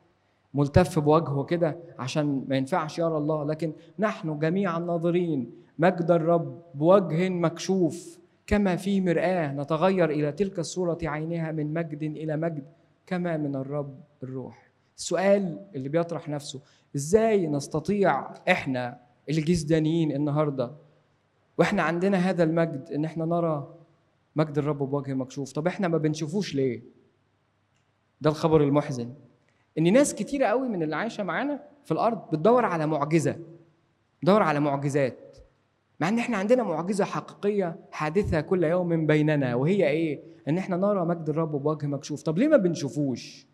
ملتف 0.54 1.00
بوجهه 1.00 1.44
كده 1.44 1.78
عشان 2.00 2.46
ما 2.48 2.58
ينفعش 2.58 3.00
يرى 3.00 3.18
الله. 3.18 3.44
لكن 3.44 3.74
نحن 4.00 4.40
جميعا 4.40 4.80
ناظرين 4.80 5.63
مجد 5.80 6.12
الرب 6.12 6.62
بوجه 6.76 7.30
مكشوف 7.30 8.20
كما 8.48 8.76
في 8.76 9.02
مرآة 9.02 9.54
نتغير 9.54 10.10
إلى 10.10 10.32
تلك 10.32 10.60
الصورة 10.60 10.98
عينها 11.04 11.52
من 11.52 11.74
مجد 11.74 12.04
إلى 12.04 12.38
مجد 12.38 12.64
كما 13.08 13.38
من 13.38 13.56
الرب 13.56 14.00
الروح. 14.24 14.70
السؤال 14.98 15.66
اللي 15.76 15.90
بيطرح 15.90 16.30
نفسه 16.30 16.62
إزاي 16.96 17.48
نستطيع 17.48 18.32
إحنا 18.50 19.00
الجسدانيين 19.30 20.12
النهارده 20.12 20.72
وإحنا 21.58 21.84
عندنا 21.84 22.18
هذا 22.18 22.44
المجد 22.44 22.90
إن 22.92 23.06
إحنا 23.06 23.26
نرى 23.26 23.76
مجد 24.36 24.58
الرب 24.58 24.78
بوجه 24.78 25.14
مكشوف؟ 25.14 25.52
طب 25.52 25.68
إحنا 25.68 25.88
ما 25.88 25.98
بنشوفوش 25.98 26.56
ليه؟ 26.56 26.82
ده 28.22 28.30
الخبر 28.30 28.64
المحزن. 28.64 29.14
إن 29.78 29.94
ناس 29.94 30.16
كتيرة 30.16 30.46
قوي 30.46 30.70
من 30.70 30.84
اللي 30.84 30.96
عايشة 30.96 31.24
معانا 31.24 31.64
في 31.86 31.92
الأرض 31.92 32.30
بتدور 32.32 32.66
على 32.66 32.88
معجزة 32.88 33.36
بتدور 34.22 34.44
على 34.44 34.60
معجزات. 34.60 35.38
مع 36.04 36.10
إن 36.10 36.20
إحنا 36.20 36.38
عندنا 36.38 36.64
معجزة 36.64 37.06
حقيقية 37.06 37.76
حادثة 37.92 38.42
كل 38.42 38.64
يوم 38.64 39.06
بيننا 39.08 39.56
وهي 39.56 39.90
إيه؟ 39.90 40.22
إن 40.48 40.58
إحنا 40.58 40.78
نرى 40.78 41.06
مجد 41.06 41.30
الرب 41.30 41.52
بوجه 41.64 41.86
مكشوف. 41.88 42.22
طب 42.22 42.38
ليه 42.38 42.48
ما 42.48 42.58
بنشوفوش؟ 42.58 43.48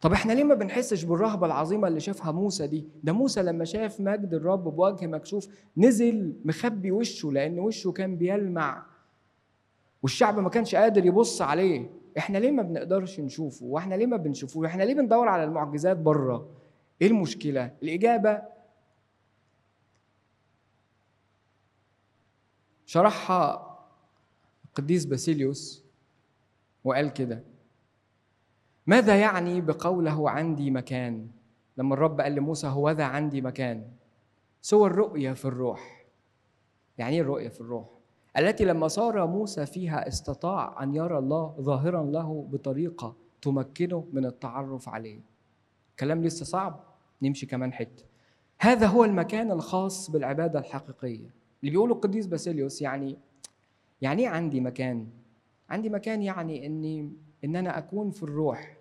طب 0.00 0.12
إحنا 0.12 0.32
ليه 0.32 0.44
ما 0.44 0.54
بنحسش 0.54 1.04
بالرهبة 1.04 1.46
العظيمة 1.46 1.88
اللي 1.88 2.00
شافها 2.00 2.32
موسى 2.32 2.66
دي؟ 2.66 2.88
ده 3.02 3.12
موسى 3.12 3.42
لما 3.42 3.64
شاف 3.64 4.00
مجد 4.00 4.34
الرب 4.34 4.64
بوجه 4.64 5.06
مكشوف 5.06 5.48
نزل 5.76 6.34
مخبي 6.44 6.92
وشه 6.92 7.32
لأن 7.32 7.58
وشه 7.58 7.92
كان 7.92 8.16
بيلمع 8.16 8.86
والشعب 10.02 10.38
ما 10.38 10.48
كانش 10.50 10.74
قادر 10.74 11.06
يبص 11.06 11.42
عليه. 11.42 11.90
إحنا 12.18 12.38
ليه 12.38 12.50
ما 12.50 12.62
بنقدرش 12.62 13.20
نشوفه؟ 13.20 13.66
وإحنا 13.66 13.94
ليه 13.94 14.06
ما 14.06 14.16
بنشوفوه؟ 14.16 14.66
إحنا 14.66 14.82
ليه 14.82 14.94
بندور 14.94 15.28
على 15.28 15.44
المعجزات 15.44 15.96
بره؟ 15.96 16.48
إيه 17.02 17.08
المشكلة؟ 17.08 17.70
الإجابة 17.82 18.57
شرحها 22.88 23.78
القديس 24.64 25.04
باسيليوس 25.04 25.84
وقال 26.84 27.12
كده. 27.12 27.44
ماذا 28.86 29.16
يعني 29.16 29.60
بقوله 29.60 30.30
عندي 30.30 30.70
مكان؟ 30.70 31.28
لما 31.76 31.94
الرب 31.94 32.20
قال 32.20 32.34
لموسى 32.34 32.66
هو 32.66 32.90
ذا 32.90 33.04
عندي 33.04 33.40
مكان 33.40 33.90
سوى 34.62 34.86
الرؤية 34.86 35.32
في 35.32 35.44
الروح. 35.44 36.06
يعني 36.98 37.16
إيه 37.16 37.22
الرؤية 37.22 37.48
في 37.48 37.60
الروح؟ 37.60 37.88
التي 38.38 38.64
لما 38.64 38.88
صار 38.88 39.26
موسى 39.26 39.66
فيها 39.66 40.08
استطاع 40.08 40.82
أن 40.82 40.94
يرى 40.94 41.18
الله 41.18 41.54
ظاهرا 41.60 42.04
له 42.04 42.48
بطريقة 42.50 43.16
تمكنه 43.42 44.06
من 44.12 44.26
التعرف 44.26 44.88
عليه. 44.88 45.20
كلام 45.98 46.24
لسه 46.24 46.44
صعب 46.44 46.84
نمشي 47.22 47.46
كمان 47.46 47.72
حتة. 47.72 48.04
هذا 48.58 48.86
هو 48.86 49.04
المكان 49.04 49.50
الخاص 49.50 50.10
بالعبادة 50.10 50.58
الحقيقية. 50.58 51.37
اللي 51.60 51.70
بيقوله 51.70 51.94
القديس 51.94 52.26
باسيليوس 52.26 52.82
يعني 52.82 53.18
يعني 54.02 54.22
إيه 54.22 54.28
عندي 54.28 54.60
مكان؟ 54.60 55.08
عندي 55.70 55.88
مكان 55.88 56.22
يعني 56.22 56.66
إني 56.66 57.12
إن 57.44 57.56
أنا 57.56 57.78
أكون 57.78 58.10
في 58.10 58.22
الروح. 58.22 58.76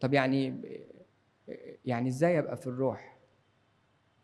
طب 0.00 0.14
يعني 0.14 0.54
يعني 1.84 2.08
إزاي 2.08 2.38
أبقى 2.38 2.56
في 2.56 2.66
الروح؟ 2.66 3.18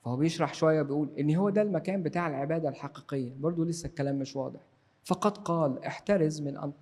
فهو 0.05 0.17
بيشرح 0.17 0.55
شوية 0.55 0.83
بيقول 0.83 1.11
إن 1.19 1.35
هو 1.35 1.51
ده 1.51 1.63
المكان 1.63 2.03
بتاع 2.03 2.29
العبادة 2.29 2.69
الحقيقية. 2.69 3.33
برضو 3.39 3.65
لسه 3.65 3.87
الكلام 3.87 4.19
مش 4.19 4.37
واضح. 4.37 4.61
فقد 5.05 5.39
قال 5.39 5.85
احترز 5.85 6.41
من 6.41 6.57
أن 6.57 6.73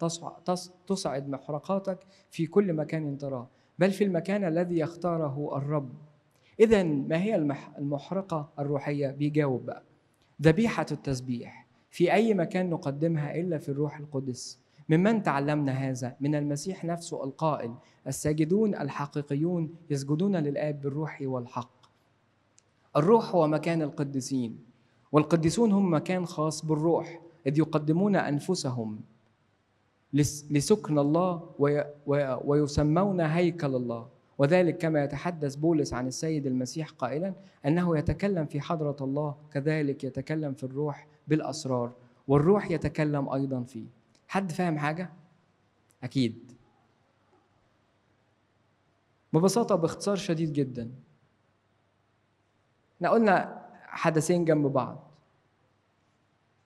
تصعد 0.87 1.29
محرقاتك 1.29 1.99
في 2.31 2.47
كل 2.47 2.73
مكان 2.73 3.19
تراه. 3.19 3.49
بل 3.79 3.91
في 3.91 4.05
المكان 4.05 4.45
الذي 4.45 4.79
يختاره 4.79 5.57
الرب. 5.57 5.93
اذا 6.61 6.83
ما 6.83 7.23
هي 7.23 7.37
المحرقة 7.79 8.49
الروحية؟ 8.59 9.09
بيجاوب 9.11 9.67
بقى. 9.67 9.83
ذبيحة 10.43 10.87
التسبيح. 10.93 11.67
في 11.91 12.13
أي 12.13 12.35
مكان 12.35 12.71
نقدمها 12.71 13.35
إلا 13.41 13.59
في 13.59 13.69
الروح 13.69 13.99
القدس. 13.99 14.59
ممن 14.89 15.23
تعلمنا 15.23 15.73
هذا؟ 15.73 16.17
من 16.21 16.35
المسيح 16.35 16.85
نفسه 16.85 17.25
القائل 17.25 17.75
الساجدون 18.07 18.75
الحقيقيون 18.75 19.75
يسجدون 19.91 20.37
للآب 20.37 20.81
بالروح 20.81 21.19
والحق. 21.23 21.87
الروح 22.97 23.35
هو 23.35 23.47
مكان 23.47 23.83
القديسين 23.83 24.59
والقديسون 25.13 25.73
هم 25.73 25.95
مكان 25.95 26.27
خاص 26.27 26.65
بالروح 26.67 27.21
إذ 27.47 27.59
يقدمون 27.59 28.17
أنفسهم 28.17 29.01
لسكن 30.51 30.99
الله 30.99 31.51
ويسمون 32.45 33.21
هيكل 33.21 33.75
الله. 33.75 34.09
وذلك 34.39 34.79
كما 34.79 35.05
يتحدث 35.05 35.55
بولس 35.55 35.95
عن 35.95 36.07
السيد 36.07 36.47
المسيح 36.47 36.91
قائلا 36.91 37.35
أنه 37.67 37.99
يتكلم 37.99 38.47
في 38.47 38.61
حضرة 38.61 38.97
الله 39.01 39.37
كذلك 39.53 40.05
يتكلم 40.05 40.55
في 40.55 40.65
الروح 40.65 41.07
بالأسرار 41.29 41.93
والروح 42.29 42.71
يتكلم 42.71 43.29
أيضا 43.29 43.63
فيه. 43.63 43.87
حد 44.29 44.53
فاهم 44.53 44.79
حاجة؟ 44.79 45.13
أكيد. 46.03 46.53
ببساطة 49.33 49.75
باختصار 49.75 50.17
شديد 50.17 50.53
جدا. 50.53 50.91
إحنا 52.97 53.11
قلنا 53.11 53.67
حدثين 53.83 54.45
جنب 54.45 54.67
بعض. 54.67 55.11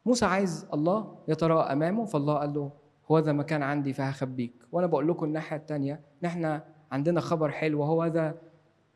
موسى 0.06 0.24
عايز 0.24 0.66
الله 0.74 1.18
يتراءى 1.28 1.72
أمامه 1.72 2.04
فالله 2.04 2.34
قال 2.34 2.54
له 2.54 2.72
هو 3.10 3.18
ذا 3.18 3.32
مكان 3.32 3.62
عندي 3.62 3.92
فهخبيك. 3.92 4.52
وأنا 4.72 4.86
بقول 4.86 5.08
لكم 5.08 5.26
الناحية 5.26 5.56
الثانية 5.56 5.92
ان 5.94 6.26
إحنا 6.26 6.64
عندنا 6.90 7.20
خبر 7.20 7.50
حلو 7.50 7.80
وهو 7.80 8.06
ذا 8.06 8.40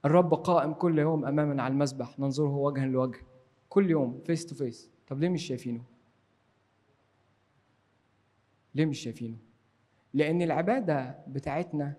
الرب 0.04 0.34
قائم 0.34 0.72
كل 0.72 0.98
يوم 0.98 1.24
أمامنا 1.24 1.62
على 1.62 1.72
المسبح 1.72 2.18
ننظره 2.18 2.56
وجها 2.56 2.86
لوجه 2.86 3.18
كل 3.68 3.90
يوم 3.90 4.20
face 4.26 4.46
to 4.46 4.54
face 4.54 4.90
طب 5.08 5.20
ليه 5.20 5.28
مش 5.28 5.42
شايفينه؟ 5.46 5.82
ليه 8.74 8.86
مش 8.86 8.98
شايفينه؟ 8.98 9.36
لأن 10.14 10.42
العبادة 10.42 11.18
بتاعتنا 11.28 11.96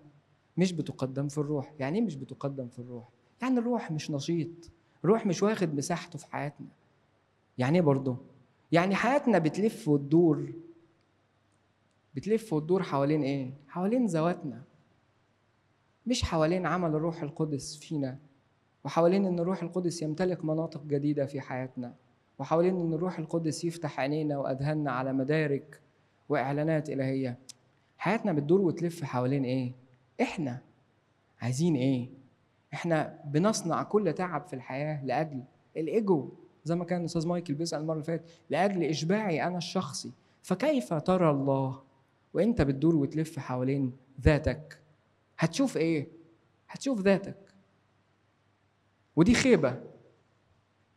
مش 0.56 0.72
بتقدم 0.72 1.28
في 1.28 1.38
الروح. 1.38 1.72
يعني 1.78 1.98
إيه 1.98 2.04
مش 2.04 2.16
بتقدم 2.16 2.68
في 2.68 2.78
الروح؟ 2.78 3.08
يعني 3.42 3.58
الروح 3.58 3.90
مش 3.92 4.10
نشيط 4.10 4.70
الروح 5.04 5.26
مش 5.26 5.42
واخد 5.42 5.74
مساحته 5.74 6.18
في 6.18 6.26
حياتنا. 6.26 6.66
يعني 7.58 7.78
إيه 7.78 7.84
برضه؟ 7.84 8.16
يعني 8.72 8.94
حياتنا 8.94 9.38
بتلف 9.38 9.88
وتدور 9.88 10.52
بتلف 12.14 12.52
وتدور 12.52 12.82
حوالين 12.82 13.22
إيه؟ 13.22 13.54
حوالين 13.68 14.06
ذواتنا. 14.06 14.62
مش 16.06 16.24
حوالين 16.24 16.66
عمل 16.66 16.94
الروح 16.94 17.22
القدس 17.22 17.76
فينا 17.76 18.18
وحوالين 18.84 19.26
إن 19.26 19.38
الروح 19.38 19.62
القدس 19.62 20.02
يمتلك 20.02 20.44
مناطق 20.44 20.84
جديدة 20.84 21.26
في 21.26 21.40
حياتنا 21.40 21.94
وحوالين 22.38 22.80
إن 22.80 22.92
الروح 22.92 23.18
القدس 23.18 23.64
يفتح 23.64 24.00
عينينا 24.00 24.38
وأذهاننا 24.38 24.90
على 24.92 25.12
مدارك 25.12 25.80
وإعلانات 26.28 26.90
إلهية. 26.90 27.38
حياتنا 27.98 28.32
بتدور 28.32 28.60
وتلف 28.60 29.04
حوالين 29.04 29.44
إيه؟ 29.44 29.72
إحنا. 30.20 30.58
عايزين 31.40 31.76
إيه؟ 31.76 32.08
إحنا 32.74 33.20
بنصنع 33.24 33.82
كل 33.82 34.12
تعب 34.12 34.46
في 34.46 34.56
الحياة 34.56 35.04
لأجل 35.04 35.42
الإيجو 35.76 36.28
زي 36.64 36.74
ما 36.74 36.84
كان 36.84 37.00
الأستاذ 37.00 37.26
مايكل 37.28 37.54
بيسأل 37.54 37.80
المرة 37.80 37.92
اللي 37.94 38.04
فاتت 38.04 38.24
لأجل 38.50 38.82
إشباعي 38.82 39.46
أنا 39.46 39.58
الشخصي. 39.58 40.12
فكيف 40.42 40.94
ترى 40.94 41.30
الله؟ 41.30 41.80
وإنت 42.34 42.62
بتدور 42.62 42.96
وتلف 42.96 43.38
حوالين 43.38 43.92
ذاتك. 44.20 44.80
هتشوف 45.38 45.76
إيه؟ 45.76 46.08
هتشوف 46.68 47.00
ذاتك. 47.00 47.36
ودي 49.16 49.34
خيبة. 49.34 49.80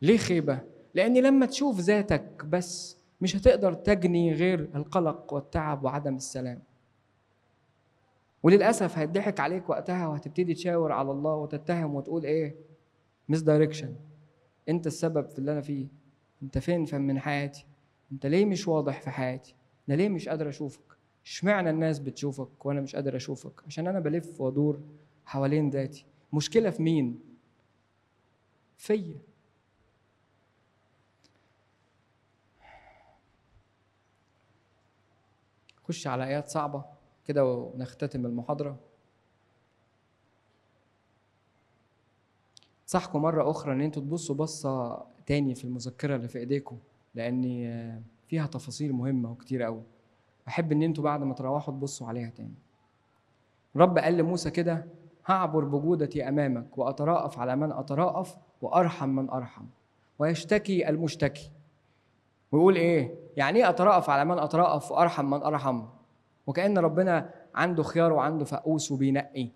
ليه 0.01 0.17
خيبة؟ 0.17 0.59
لأن 0.93 1.17
لما 1.17 1.45
تشوف 1.45 1.79
ذاتك 1.79 2.45
بس 2.45 2.97
مش 3.21 3.35
هتقدر 3.35 3.73
تجني 3.73 4.33
غير 4.33 4.59
القلق 4.75 5.33
والتعب 5.33 5.83
وعدم 5.83 6.15
السلام. 6.15 6.61
وللأسف 8.43 8.97
هيضحك 8.97 9.39
عليك 9.39 9.69
وقتها 9.69 10.07
وهتبتدي 10.07 10.53
تشاور 10.53 10.91
على 10.91 11.11
الله 11.11 11.35
وتتهم 11.35 11.95
وتقول 11.95 12.23
إيه؟ 12.25 12.55
misdirection 13.29 13.95
أنت 14.69 14.87
السبب 14.87 15.29
في 15.29 15.39
اللي 15.39 15.51
أنا 15.51 15.61
فيه. 15.61 15.87
أنت 16.43 16.57
فين 16.57 16.85
فين 16.85 17.01
من 17.01 17.19
حياتي؟ 17.19 17.65
أنت 18.11 18.25
ليه 18.25 18.45
مش 18.45 18.67
واضح 18.67 19.01
في 19.01 19.09
حياتي؟ 19.09 19.55
أنا 19.89 19.95
ليه 19.95 20.09
مش 20.09 20.29
قادر 20.29 20.49
أشوفك؟ 20.49 20.81
اشمعنى 21.29 21.69
الناس 21.69 21.99
بتشوفك 21.99 22.65
وأنا 22.65 22.81
مش 22.81 22.95
قادر 22.95 23.15
اشوفك؟ 23.15 23.63
عشان 23.67 23.87
أنا 23.87 23.99
بلف 23.99 24.41
وادور 24.41 24.81
حوالين 25.25 25.69
ذاتي. 25.69 26.05
مشكلة 26.33 26.69
في 26.69 26.83
مين؟ 26.83 27.19
فيا. 28.77 29.19
خش 35.83 36.07
على 36.07 36.23
آيات 36.27 36.47
صعبة 36.47 36.85
كده 37.25 37.45
ونختتم 37.45 38.25
المحاضرة. 38.25 38.79
انصحكم 42.83 43.21
مرة 43.21 43.51
أخرى 43.51 43.73
إن 43.73 43.81
أنتوا 43.81 44.01
تبصوا 44.01 44.35
بصة 44.35 45.05
تاني 45.25 45.55
في 45.55 45.63
المذكرة 45.63 46.15
اللي 46.15 46.27
في 46.27 46.39
إيديكم 46.39 46.77
لأن 47.15 48.03
فيها 48.27 48.47
تفاصيل 48.47 48.93
مهمة 48.93 49.31
وكتير 49.31 49.63
قوي 49.63 49.83
أحب 50.49 50.71
إن 50.71 50.81
أنتوا 50.83 51.03
بعد 51.03 51.23
ما 51.23 51.33
تروحوا 51.33 51.73
تبصوا 51.73 52.07
عليها 52.07 52.29
تاني. 52.29 52.53
رب 53.75 53.97
قال 53.97 54.17
لموسى 54.17 54.51
كده 54.51 54.85
هعبر 55.25 55.63
بجودتي 55.63 56.29
أمامك 56.29 56.77
واتراءف 56.77 57.39
على 57.39 57.55
من 57.55 57.71
اتراءف 57.71 58.37
وأرحم 58.61 59.09
من 59.09 59.29
أرحم. 59.29 59.65
ويشتكي 60.19 60.89
المشتكي. 60.89 61.51
ويقول 62.51 62.75
إيه؟ 62.75 63.15
يعني 63.37 63.59
إيه 63.59 63.69
اتراءف 63.69 64.09
على 64.09 64.25
من 64.25 64.39
اتراءف 64.39 64.91
وأرحم 64.91 65.25
من 65.29 65.43
أرحم؟ 65.43 65.85
وكأن 66.47 66.77
ربنا 66.77 67.29
عنده 67.55 67.83
خيار 67.83 68.13
وعنده 68.13 68.45
فقوس 68.45 68.91
وبينقي. 68.91 69.49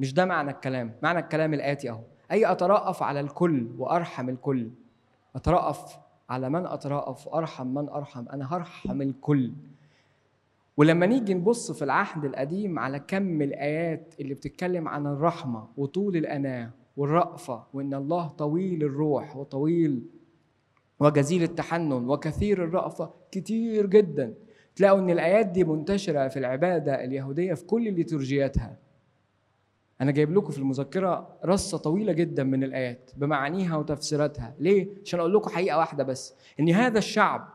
مش 0.00 0.14
ده 0.14 0.24
معنى 0.24 0.50
الكلام؟ 0.50 0.94
معنى 1.02 1.18
الكلام 1.18 1.54
الآتي 1.54 1.90
أهو. 1.90 2.00
أي 2.30 2.52
اتراءف 2.52 3.02
على 3.02 3.20
الكل 3.20 3.70
وأرحم 3.78 4.28
الكل. 4.28 4.70
اتراءف 5.36 5.98
على 6.30 6.50
من 6.50 6.66
اتراءف 6.66 7.26
وارحم 7.26 7.66
من 7.66 7.88
أرحم 7.88 8.28
أنا 8.28 8.54
هرحم 8.56 9.02
الكل. 9.02 9.52
ولما 10.76 11.06
نيجي 11.06 11.34
نبص 11.34 11.72
في 11.72 11.84
العهد 11.84 12.24
القديم 12.24 12.78
على 12.78 12.98
كم 12.98 13.42
الآيات 13.42 14.14
اللي 14.20 14.34
بتتكلم 14.34 14.88
عن 14.88 15.06
الرحمة 15.06 15.68
وطول 15.76 16.16
الأناة 16.16 16.70
والرأفة 16.96 17.64
وإن 17.72 17.94
الله 17.94 18.28
طويل 18.28 18.82
الروح 18.84 19.36
وطويل 19.36 20.02
وجزيل 21.00 21.42
التحنن 21.42 21.92
وكثير 22.10 22.64
الرأفة 22.64 23.10
كتير 23.32 23.86
جدا. 23.86 24.34
تلاقوا 24.76 24.98
إن 24.98 25.10
الآيات 25.10 25.46
دي 25.46 25.64
منتشرة 25.64 26.28
في 26.28 26.38
العبادة 26.38 27.04
اليهودية 27.04 27.54
في 27.54 27.64
كل 27.64 27.92
ليتورجياتها 27.92 28.76
أنا 30.00 30.10
جايب 30.10 30.32
لكم 30.36 30.50
في 30.50 30.58
المذكرة 30.58 31.28
رصة 31.44 31.78
طويلة 31.78 32.12
جدا 32.12 32.44
من 32.44 32.64
الآيات 32.64 33.10
بمعانيها 33.16 33.76
وتفسيراتها. 33.76 34.54
ليه؟ 34.58 34.88
عشان 35.04 35.20
أقول 35.20 35.34
لكم 35.34 35.50
حقيقة 35.50 35.78
واحدة 35.78 36.04
بس 36.04 36.34
إن 36.60 36.70
هذا 36.70 36.98
الشعب 36.98 37.48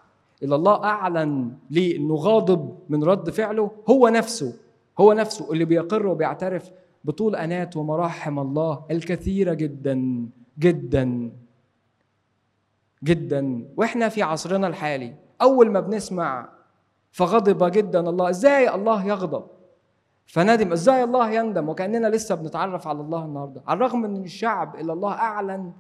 اللي 0.44 0.56
الله 0.56 0.84
أعلن 0.84 1.52
ليه 1.70 1.98
إنه 1.98 2.16
غاضب 2.16 2.78
من 2.90 3.04
رد 3.04 3.30
فعله 3.30 3.72
هو 3.90 4.08
نفسه 4.08 4.54
هو 5.00 5.14
نفسه 5.14 5.54
اللي 5.54 5.66
بيقر 5.66 6.08
وبيعترف 6.08 6.72
بطول 7.04 7.36
آنات 7.36 7.78
ومراحم 7.78 8.40
الله 8.40 8.84
الكثيرة 8.92 9.54
جدا 9.54 10.26
جدا 10.60 11.32
جدا. 13.04 13.66
وإحنا 13.78 14.10
في 14.10 14.22
عصرنا 14.22 14.68
الحالي 14.68 15.16
أول 15.42 15.70
ما 15.72 15.80
بنسمع 15.80 16.50
فغضب 17.12 17.72
جدا 17.72 18.10
الله 18.10 18.30
إزاي 18.30 18.76
الله 18.76 19.06
يغضب؟ 19.08 19.44
فندم 20.32 20.72
إزاي 20.72 21.04
الله 21.04 21.32
يندم 21.32 21.70
وكأننا 21.70 22.08
لسه 22.08 22.36
بنتعرف 22.36 22.88
على 22.88 23.02
الله 23.02 23.26
النهارده؟ 23.26 23.64
على 23.68 23.78
الرغم 23.78 24.06
إن 24.06 24.24
الشعب 24.24 24.76
اللي 24.76 24.94
الله 24.94 25.14
أعلن 25.14 25.74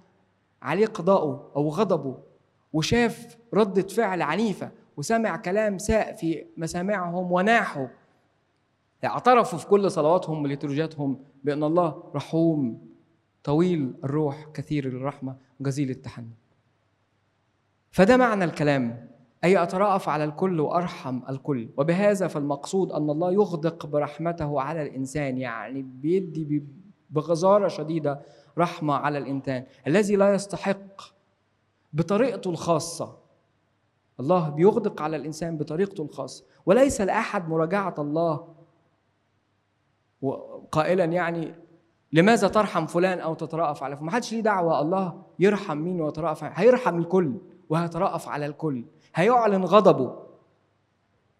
عليه 0.62 0.86
قضاءه 0.86 1.52
أو 1.56 1.70
غضبه 1.70 2.18
وشاف 2.74 3.38
ردة 3.54 3.88
فعل 3.88 4.22
عنيفة 4.22 4.72
وسمع 4.98 5.38
كلام 5.38 5.78
ساء 5.78 6.16
في 6.16 6.46
مسامعهم 6.58 7.32
وناحوا 7.32 7.88
اعترفوا 9.06 9.60
في 9.60 9.68
كل 9.68 9.92
صلواتهم 9.92 10.44
وليتورجياتهم 10.44 11.20
بأن 11.44 11.64
الله 11.64 12.04
رحوم 12.16 12.88
طويل 13.44 13.94
الروح 14.04 14.46
كثير 14.54 14.86
الرحمة 14.86 15.36
وجزيل 15.60 15.90
التحنن 15.90 16.30
فده 17.92 18.18
معنى 18.18 18.44
الكلام. 18.44 19.11
أي 19.44 19.64
أتراءف 19.64 20.10
على 20.10 20.24
الكل 20.24 20.60
وأرحم 20.60 21.22
الكل. 21.30 21.70
وبهذا 21.78 22.28
فالمقصود 22.28 22.92
أن 22.92 23.10
الله 23.10 23.32
يغدق 23.32 23.86
برحمته 23.86 24.62
على 24.62 24.82
الإنسان 24.82 25.38
يعني 25.38 25.82
بيدي 25.82 26.64
بغزارة 27.10 27.68
شديدة 27.68 28.22
رحمة 28.58 28.94
على 28.94 29.18
الإنسان 29.18 29.66
الذي 29.88 30.16
لا 30.16 30.34
يستحق 30.34 31.02
بطريقته 31.94 32.50
الخاصة. 32.50 33.18
الله 34.20 34.50
بيغدق 34.50 35.02
على 35.02 35.18
الإنسان 35.18 35.58
بطريقته 35.58 36.02
الخاصة. 36.04 36.46
وليس 36.66 37.02
لأحد 37.02 37.50
مراجعة 37.50 37.96
الله 38.00 38.48
قائلا 40.72 41.04
يعني 41.06 41.56
لماذا 42.14 42.48
ترحم 42.48 42.86
فلان 42.86 43.20
أو 43.20 43.34
تترأف 43.34 43.84
على 43.84 43.96
فلان 43.96 44.06
ما 44.06 44.12
حدش 44.12 44.34
ليه 44.34 44.42
دعوة. 44.42 44.82
الله 44.82 45.24
يرحم 45.40 45.78
مين 45.78 46.02
ويترأف 46.02 46.44
هيرحم 46.44 47.00
الكل 47.00 47.38
وهيترأف 47.70 48.30
على 48.30 48.46
الكل. 48.46 48.86
هيعلن 49.16 49.64
غضبه. 49.66 50.22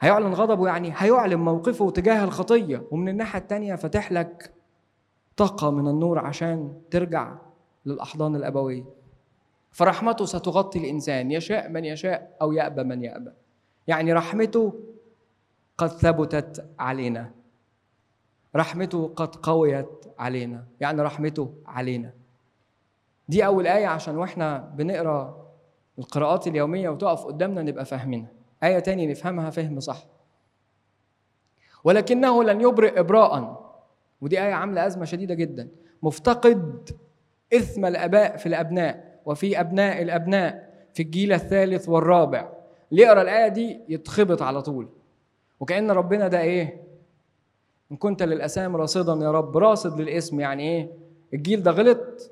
هيعلن 0.02 0.34
غضبه 0.34 0.68
يعني 0.68 0.94
هيعلن 0.96 1.40
موقفه 1.40 1.90
تجاه 1.90 2.24
الخطية. 2.24 2.84
ومن 2.92 3.10
الناحية 3.10 3.40
التانية 3.40 3.76
فاتح 3.76 4.12
لك 4.12 4.54
طاقة 5.38 5.72
من 5.72 5.88
النور 5.88 6.20
عشان 6.20 6.82
ترجع 6.92 7.36
للأحضان 7.86 8.36
الأبوية. 8.36 8.84
فرحمته 9.72 10.26
ستغطي 10.26 10.80
الإنسان. 10.80 11.32
يشاء 11.32 11.70
من 11.70 11.86
يشاء 11.86 12.38
أو 12.42 12.52
يأبى 12.52 12.84
من 12.84 13.04
يأبى. 13.04 13.32
يعني 13.88 14.14
رحمته 14.14 14.74
قد 15.78 15.88
ثبتت 15.88 16.70
علينا. 16.80 17.32
رحمته 18.56 19.14
قد 19.16 19.36
قويت 19.36 20.06
علينا. 20.20 20.66
يعني 20.80 21.02
رحمته 21.02 21.54
علينا. 21.66 22.14
دي 23.30 23.46
أول 23.46 23.68
آية 23.68 23.88
عشان 23.88 24.18
وإحنا 24.18 24.58
بنقرأ 24.76 25.51
القراءات 26.00 26.48
اليومية 26.48 26.90
وتقف 26.90 27.26
قدامنا 27.26 27.62
نبقى 27.62 27.86
فاهمينها. 27.86 28.32
آية 28.64 28.80
تاني 28.80 29.08
نفهمها 29.08 29.50
فهم 29.50 29.80
صح. 29.80 30.06
ولكنه 31.84 32.44
لن 32.44 32.62
يبرئ 32.62 33.00
إبراء. 33.00 33.62
ودي 34.22 34.42
آية 34.42 34.54
عاملة 34.54 34.86
أزمة 34.88 35.06
شديدة 35.06 35.34
جدا. 35.34 35.68
مفتقد 36.04 36.90
إثم 37.54 37.86
الآباء 37.86 38.38
في 38.38 38.46
الأبناء 38.46 39.22
وفي 39.26 39.60
أبناء 39.60 40.02
الأبناء 40.02 40.72
في 40.94 41.04
الجيل 41.04 41.34
الثالث 41.34 41.90
والرابع. 41.90 42.50
اللي 42.92 43.02
يقرا 43.04 43.22
الآية 43.22 43.48
دي 43.48 43.80
يتخبط 43.90 44.42
على 44.42 44.62
طول. 44.62 44.90
وكأن 45.60 45.92
ربنا 45.92 46.28
ده 46.28 46.42
إيه؟ 46.42 46.82
إن 47.92 47.98
كنت 47.98 48.24
للأسام 48.24 48.76
راصدا 48.76 49.14
يا 49.26 49.32
رب. 49.32 49.58
راصد 49.58 50.02
للإسم 50.02 50.40
يعني 50.40 50.64
إيه؟ 50.64 50.92
الجيل 51.34 51.64
ده 51.64 51.72
غلط. 51.72 52.32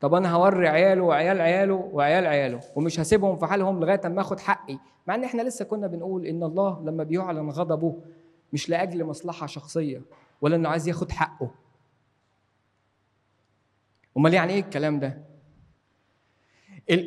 طب 0.00 0.14
أنا 0.14 0.32
هوري 0.32 0.68
عياله 0.68 1.02
وعيال 1.02 1.40
عياله 1.40 1.74
وعيال 1.92 2.26
عياله 2.26 2.60
ومش 2.76 3.00
هسيبهم 3.00 3.36
في 3.36 3.46
حالهم 3.46 3.80
لغاية 3.80 4.00
أما 4.06 4.20
آخد 4.20 4.40
حقي. 4.40 4.78
مع 5.06 5.14
إن 5.14 5.24
إحنا 5.24 5.42
لسه 5.42 5.64
كنا 5.64 5.86
بنقول 5.86 6.26
إن 6.26 6.42
الله 6.42 6.82
لما 6.84 7.04
بيعلن 7.04 7.50
غضبه 7.50 7.96
مش 8.52 8.68
لأجل 8.68 9.04
مصلحة 9.04 9.46
شخصية 9.46 10.02
ولا 10.40 10.56
إنه 10.56 10.68
عايز 10.68 10.88
ياخد 10.88 11.12
حقه. 11.12 11.50
أمال 14.16 14.34
يعني 14.34 14.52
إيه 14.52 14.60
الكلام 14.60 15.00
ده؟ 15.00 15.18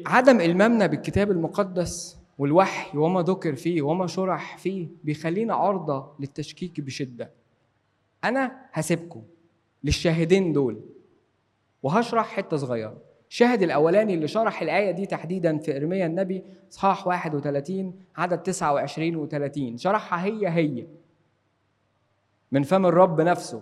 عدم 0.07 0.41
المامنا 0.41 0.85
بالكتاب 0.87 1.31
المقدس 1.31 2.17
والوحي 2.39 2.97
وما 2.97 3.21
ذكر 3.21 3.55
فيه 3.55 3.81
وما 3.81 4.07
شرح 4.07 4.57
فيه 4.57 4.87
بيخلينا 5.03 5.53
عرضة 5.55 6.11
للتشكيك 6.19 6.81
بشدة. 6.81 7.31
أنا 8.23 8.65
هسيبكم 8.73 9.21
للشاهدين 9.83 10.53
دول. 10.53 10.81
وهشرح 11.84 12.27
حتة 12.27 12.57
صغيرة. 12.57 12.97
الشاهد 13.29 13.61
الأولاني 13.61 14.13
اللي 14.13 14.27
شرح 14.27 14.61
الآية 14.61 14.91
دي 14.91 15.05
تحديدا 15.05 15.57
في 15.57 15.77
إرميا 15.77 16.05
النبي 16.05 16.43
إصحاح 16.71 17.07
31 17.07 17.93
عدد 18.15 18.38
29 18.38 19.15
و 19.15 19.25
30 19.27 19.77
شرحها 19.77 20.25
هي 20.25 20.47
هي. 20.49 20.88
من 22.51 22.63
فم 22.63 22.86
الرب 22.86 23.21
نفسه. 23.21 23.61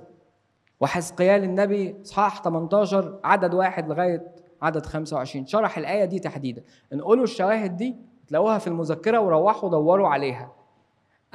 وحزقيال 0.80 1.43
النبي 1.43 1.95
إصحاح 2.01 2.43
18 2.43 3.20
عدد 3.24 3.53
واحد 3.53 3.89
لغاية 3.89 4.28
عدد 4.61 4.86
25 4.86 5.45
شرح 5.45 5.78
الآية 5.78 6.05
دي 6.05 6.20
تحديدا. 6.20 6.63
انقلوا 6.93 7.24
الشواهد 7.24 7.78
دي 7.78 7.95
تلاقوها 8.28 8.57
في 8.57 8.67
المذكرة 8.67 9.20
وروحوا 9.20 9.70
دوروا 9.70 10.07
عليها. 10.07 10.51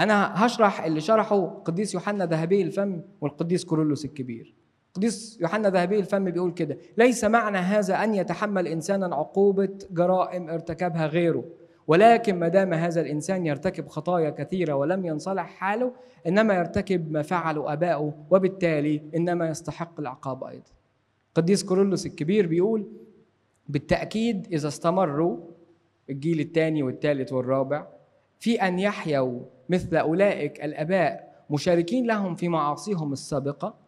أنا 0.00 0.46
هشرح 0.46 0.84
اللي 0.84 1.00
شرحه 1.00 1.46
قديس 1.64 1.94
يوحنا 1.94 2.26
ذهبي 2.26 2.62
الفم 2.62 3.00
والقديس 3.20 3.64
كورولوس 3.64 4.04
الكبير. 4.04 4.54
قديس 4.94 5.38
يوحنا 5.40 5.70
ذهبي 5.70 5.98
الفم 5.98 6.24
بيقول 6.24 6.52
كده 6.52 6.78
ليس 6.96 7.24
معنى 7.24 7.58
هذا 7.58 8.04
أن 8.04 8.14
يتحمل 8.14 8.68
إنسانا 8.68 9.16
عقوبة 9.16 9.68
جرائم 9.90 10.50
ارتكبها 10.50 11.06
غيره 11.06 11.44
ولكن 11.86 12.38
ما 12.38 12.48
دام 12.48 12.74
هذا 12.74 13.00
الإنسان 13.00 13.46
يرتكب 13.46 13.88
خطايا 13.88 14.30
كثيرة 14.30 14.74
ولم 14.74 15.06
ينصلح 15.06 15.46
حاله 15.46 15.92
إنما 16.26 16.54
يرتكب 16.54 17.12
ما 17.12 17.22
فعله 17.22 17.72
آباؤه 17.72 18.14
وبالتالي 18.30 19.02
إنما 19.16 19.48
يستحق 19.48 20.00
العقاب 20.00 20.44
أيضا. 20.44 20.70
قديس 21.34 21.64
كورولوس 21.64 22.06
الكبير 22.06 22.46
بيقول 22.46 22.86
بالتأكيد 23.68 24.46
إذا 24.52 24.68
استمروا 24.68 25.38
الجيل 26.10 26.40
الثاني 26.40 26.82
والثالث 26.82 27.32
والرابع 27.32 27.86
في 28.40 28.62
أن 28.62 28.78
يحيوا 28.78 29.40
مثل 29.68 29.96
أولئك 29.96 30.64
الآباء 30.64 31.44
مشاركين 31.50 32.06
لهم 32.06 32.34
في 32.34 32.48
معاصيهم 32.48 33.12
السابقة 33.12 33.83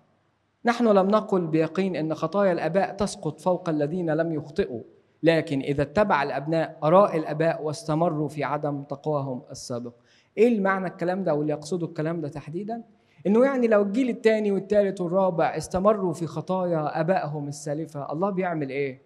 نحن 0.66 0.88
لم 0.88 1.08
نقل 1.08 1.46
بيقين 1.46 1.96
إن 1.96 2.14
خطايا 2.14 2.52
الآباء 2.52 2.94
تسقط 2.96 3.40
فوق 3.40 3.68
الذين 3.68 4.10
لم 4.10 4.32
يخطئوا 4.32 4.82
لكن 5.22 5.60
إذا 5.60 5.82
اتبع 5.82 6.22
الأبناء 6.22 6.78
آراء 6.82 7.16
الآباء 7.16 7.62
واستمروا 7.62 8.28
في 8.28 8.44
عدم 8.44 8.82
تقواهم 8.82 9.42
السابق. 9.50 9.92
إيه 10.38 10.48
المعنى 10.48 10.86
الكلام 10.86 11.24
ده 11.24 11.34
واللي 11.34 11.52
يقصده 11.52 11.86
الكلام 11.86 12.20
ده 12.20 12.28
تحديدا؟ 12.28 12.82
إنه 13.26 13.44
يعني 13.44 13.66
لو 13.66 13.82
الجيل 13.82 14.08
الثاني 14.08 14.52
والثالث 14.52 15.00
والرابع 15.00 15.56
استمروا 15.56 16.12
في 16.12 16.26
خطايا 16.26 17.00
آبائهم 17.00 17.48
السالفة 17.48 18.12
الله 18.12 18.30
بيعمل 18.30 18.70
إيه؟ 18.70 19.02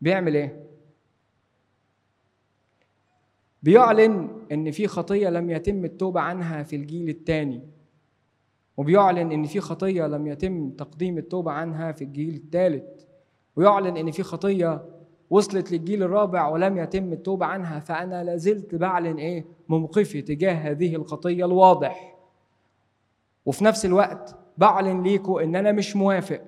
بيعمل 0.00 0.34
إيه؟ 0.34 0.62
بيعلن 3.62 4.28
إن 4.52 4.70
في 4.70 4.86
خطية 4.86 5.28
لم 5.28 5.50
يتم 5.50 5.84
التوبة 5.84 6.20
عنها 6.20 6.62
في 6.62 6.76
الجيل 6.76 7.08
الثاني 7.08 7.62
وبيعلن 8.76 9.32
إن 9.32 9.44
في 9.44 9.60
خطية 9.60 10.06
لم 10.06 10.26
يتم 10.26 10.70
تقديم 10.70 11.18
التوبة 11.18 11.50
عنها 11.50 11.92
في 11.92 12.04
الجيل 12.04 12.34
الثالث. 12.34 12.84
ويعلن 13.56 13.96
إن 13.96 14.10
في 14.10 14.22
خطية 14.22 14.84
وصلت 15.30 15.72
للجيل 15.72 16.02
الرابع 16.02 16.48
ولم 16.48 16.78
يتم 16.78 17.12
التوبة 17.12 17.46
عنها 17.46 17.80
فأنا 17.80 18.24
لازلت 18.24 18.74
بعلن 18.74 19.16
إيه؟ 19.16 19.44
موقفي 19.68 20.22
تجاه 20.22 20.52
هذه 20.54 20.96
الخطية 20.96 21.44
الواضح. 21.44 22.16
وفي 23.46 23.64
نفس 23.64 23.86
الوقت 23.86 24.36
بعلن 24.58 25.02
ليكم 25.02 25.36
إن 25.38 25.56
أنا 25.56 25.72
مش 25.72 25.96
موافق 25.96 26.40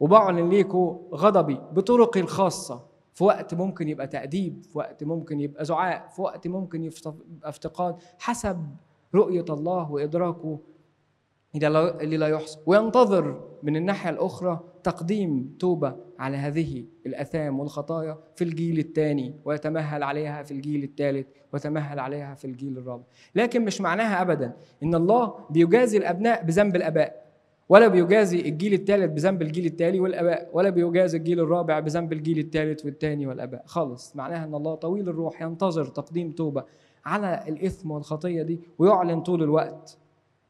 وبعلن 0.00 0.48
ليكم 0.48 0.98
غضبي 1.14 1.60
بطرقي 1.72 2.20
الخاصة. 2.20 2.88
في 3.14 3.24
وقت 3.24 3.54
ممكن 3.54 3.88
يبقى 3.88 4.06
تأديب 4.06 4.62
في 4.62 4.78
وقت 4.78 5.04
ممكن 5.04 5.40
يبقى 5.40 5.64
زعاء 5.64 6.08
في 6.08 6.22
وقت 6.22 6.48
ممكن 6.48 6.84
يبقى 6.84 7.14
افتقاد 7.44 7.96
حسب 8.18 8.66
رؤية 9.14 9.44
الله 9.50 9.90
وإدراكه 9.92 10.58
اللي 11.64 12.16
لا 12.16 12.28
يحصى 12.28 12.58
وينتظر 12.66 13.40
من 13.62 13.76
الناحية 13.76 14.10
الأخرى 14.10 14.60
تقديم 14.84 15.56
توبة 15.58 15.96
على 16.18 16.36
هذه 16.36 16.84
الأثام 17.06 17.60
والخطايا 17.60 18.18
في 18.36 18.44
الجيل 18.44 18.78
الثاني 18.78 19.34
ويتمهل 19.44 20.02
عليها 20.02 20.42
في 20.42 20.50
الجيل 20.50 20.82
الثالث 20.84 21.26
ويتمهل 21.52 21.98
عليها 21.98 22.34
في 22.34 22.44
الجيل 22.44 22.78
الرابع. 22.78 23.02
لكن 23.34 23.64
مش 23.64 23.80
معناها 23.80 24.22
أبدا 24.22 24.52
إن 24.82 24.94
الله 24.94 25.34
بيجازي 25.50 25.98
الأبناء 25.98 26.44
بذنب 26.44 26.76
الآباء 26.76 27.28
ولا 27.68 27.88
بيجازي 27.88 28.40
الجيل 28.40 28.72
الثالث 28.72 29.12
بذنب 29.12 29.42
الجيل 29.42 29.66
التالي 29.66 30.00
والآباء 30.00 30.50
ولا 30.52 30.70
بيجازي 30.70 31.18
الجيل 31.18 31.40
الرابع 31.40 31.80
بذنب 31.80 32.12
الجيل 32.12 32.38
الثالث 32.38 32.84
والثاني 32.84 33.26
والآباء. 33.26 33.62
خالص 33.66 34.16
معناها 34.16 34.44
إن 34.44 34.54
الله 34.54 34.74
طويل 34.74 35.08
الروح 35.08 35.42
ينتظر 35.42 35.84
تقديم 35.84 36.30
توبة 36.30 36.64
على 37.04 37.44
الإثم 37.48 37.90
والخطية 37.90 38.42
دي 38.42 38.60
ويعلن 38.78 39.20
طول 39.20 39.42
الوقت. 39.42 39.98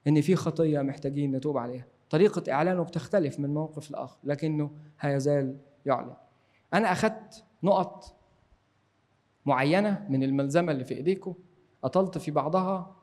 إن 0.06 0.20
في 0.20 0.36
خطية 0.36 0.80
محتاجين 0.82 1.36
نتوب 1.36 1.58
عليها. 1.58 1.86
طريقة 2.10 2.52
إعلانه 2.52 2.82
بتختلف 2.82 3.40
من 3.40 3.54
موقف 3.54 3.90
لآخر 3.90 4.18
لكنه 4.24 4.70
هيزال 5.00 5.56
يعلن. 5.86 6.14
أنا 6.74 6.92
أخذت 6.92 7.44
نقط 7.62 8.16
معينة 9.46 10.06
من 10.08 10.22
الملزمة 10.22 10.72
اللي 10.72 10.84
في 10.84 10.94
ايديكم 10.94 11.34
اطلت 11.84 12.18
في 12.18 12.30
بعضها 12.30 12.96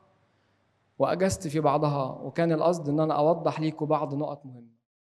وأجزت 0.99 1.47
في 1.47 1.59
بعضها 1.59 2.21
وكان 2.21 2.51
القصد 2.51 2.89
إن 2.89 2.99
أنا 2.99 3.13
أوضح 3.13 3.59
ليكم 3.59 3.85
بعض 3.85 4.13
نقط 4.15 4.45
مهمة. 4.45 4.74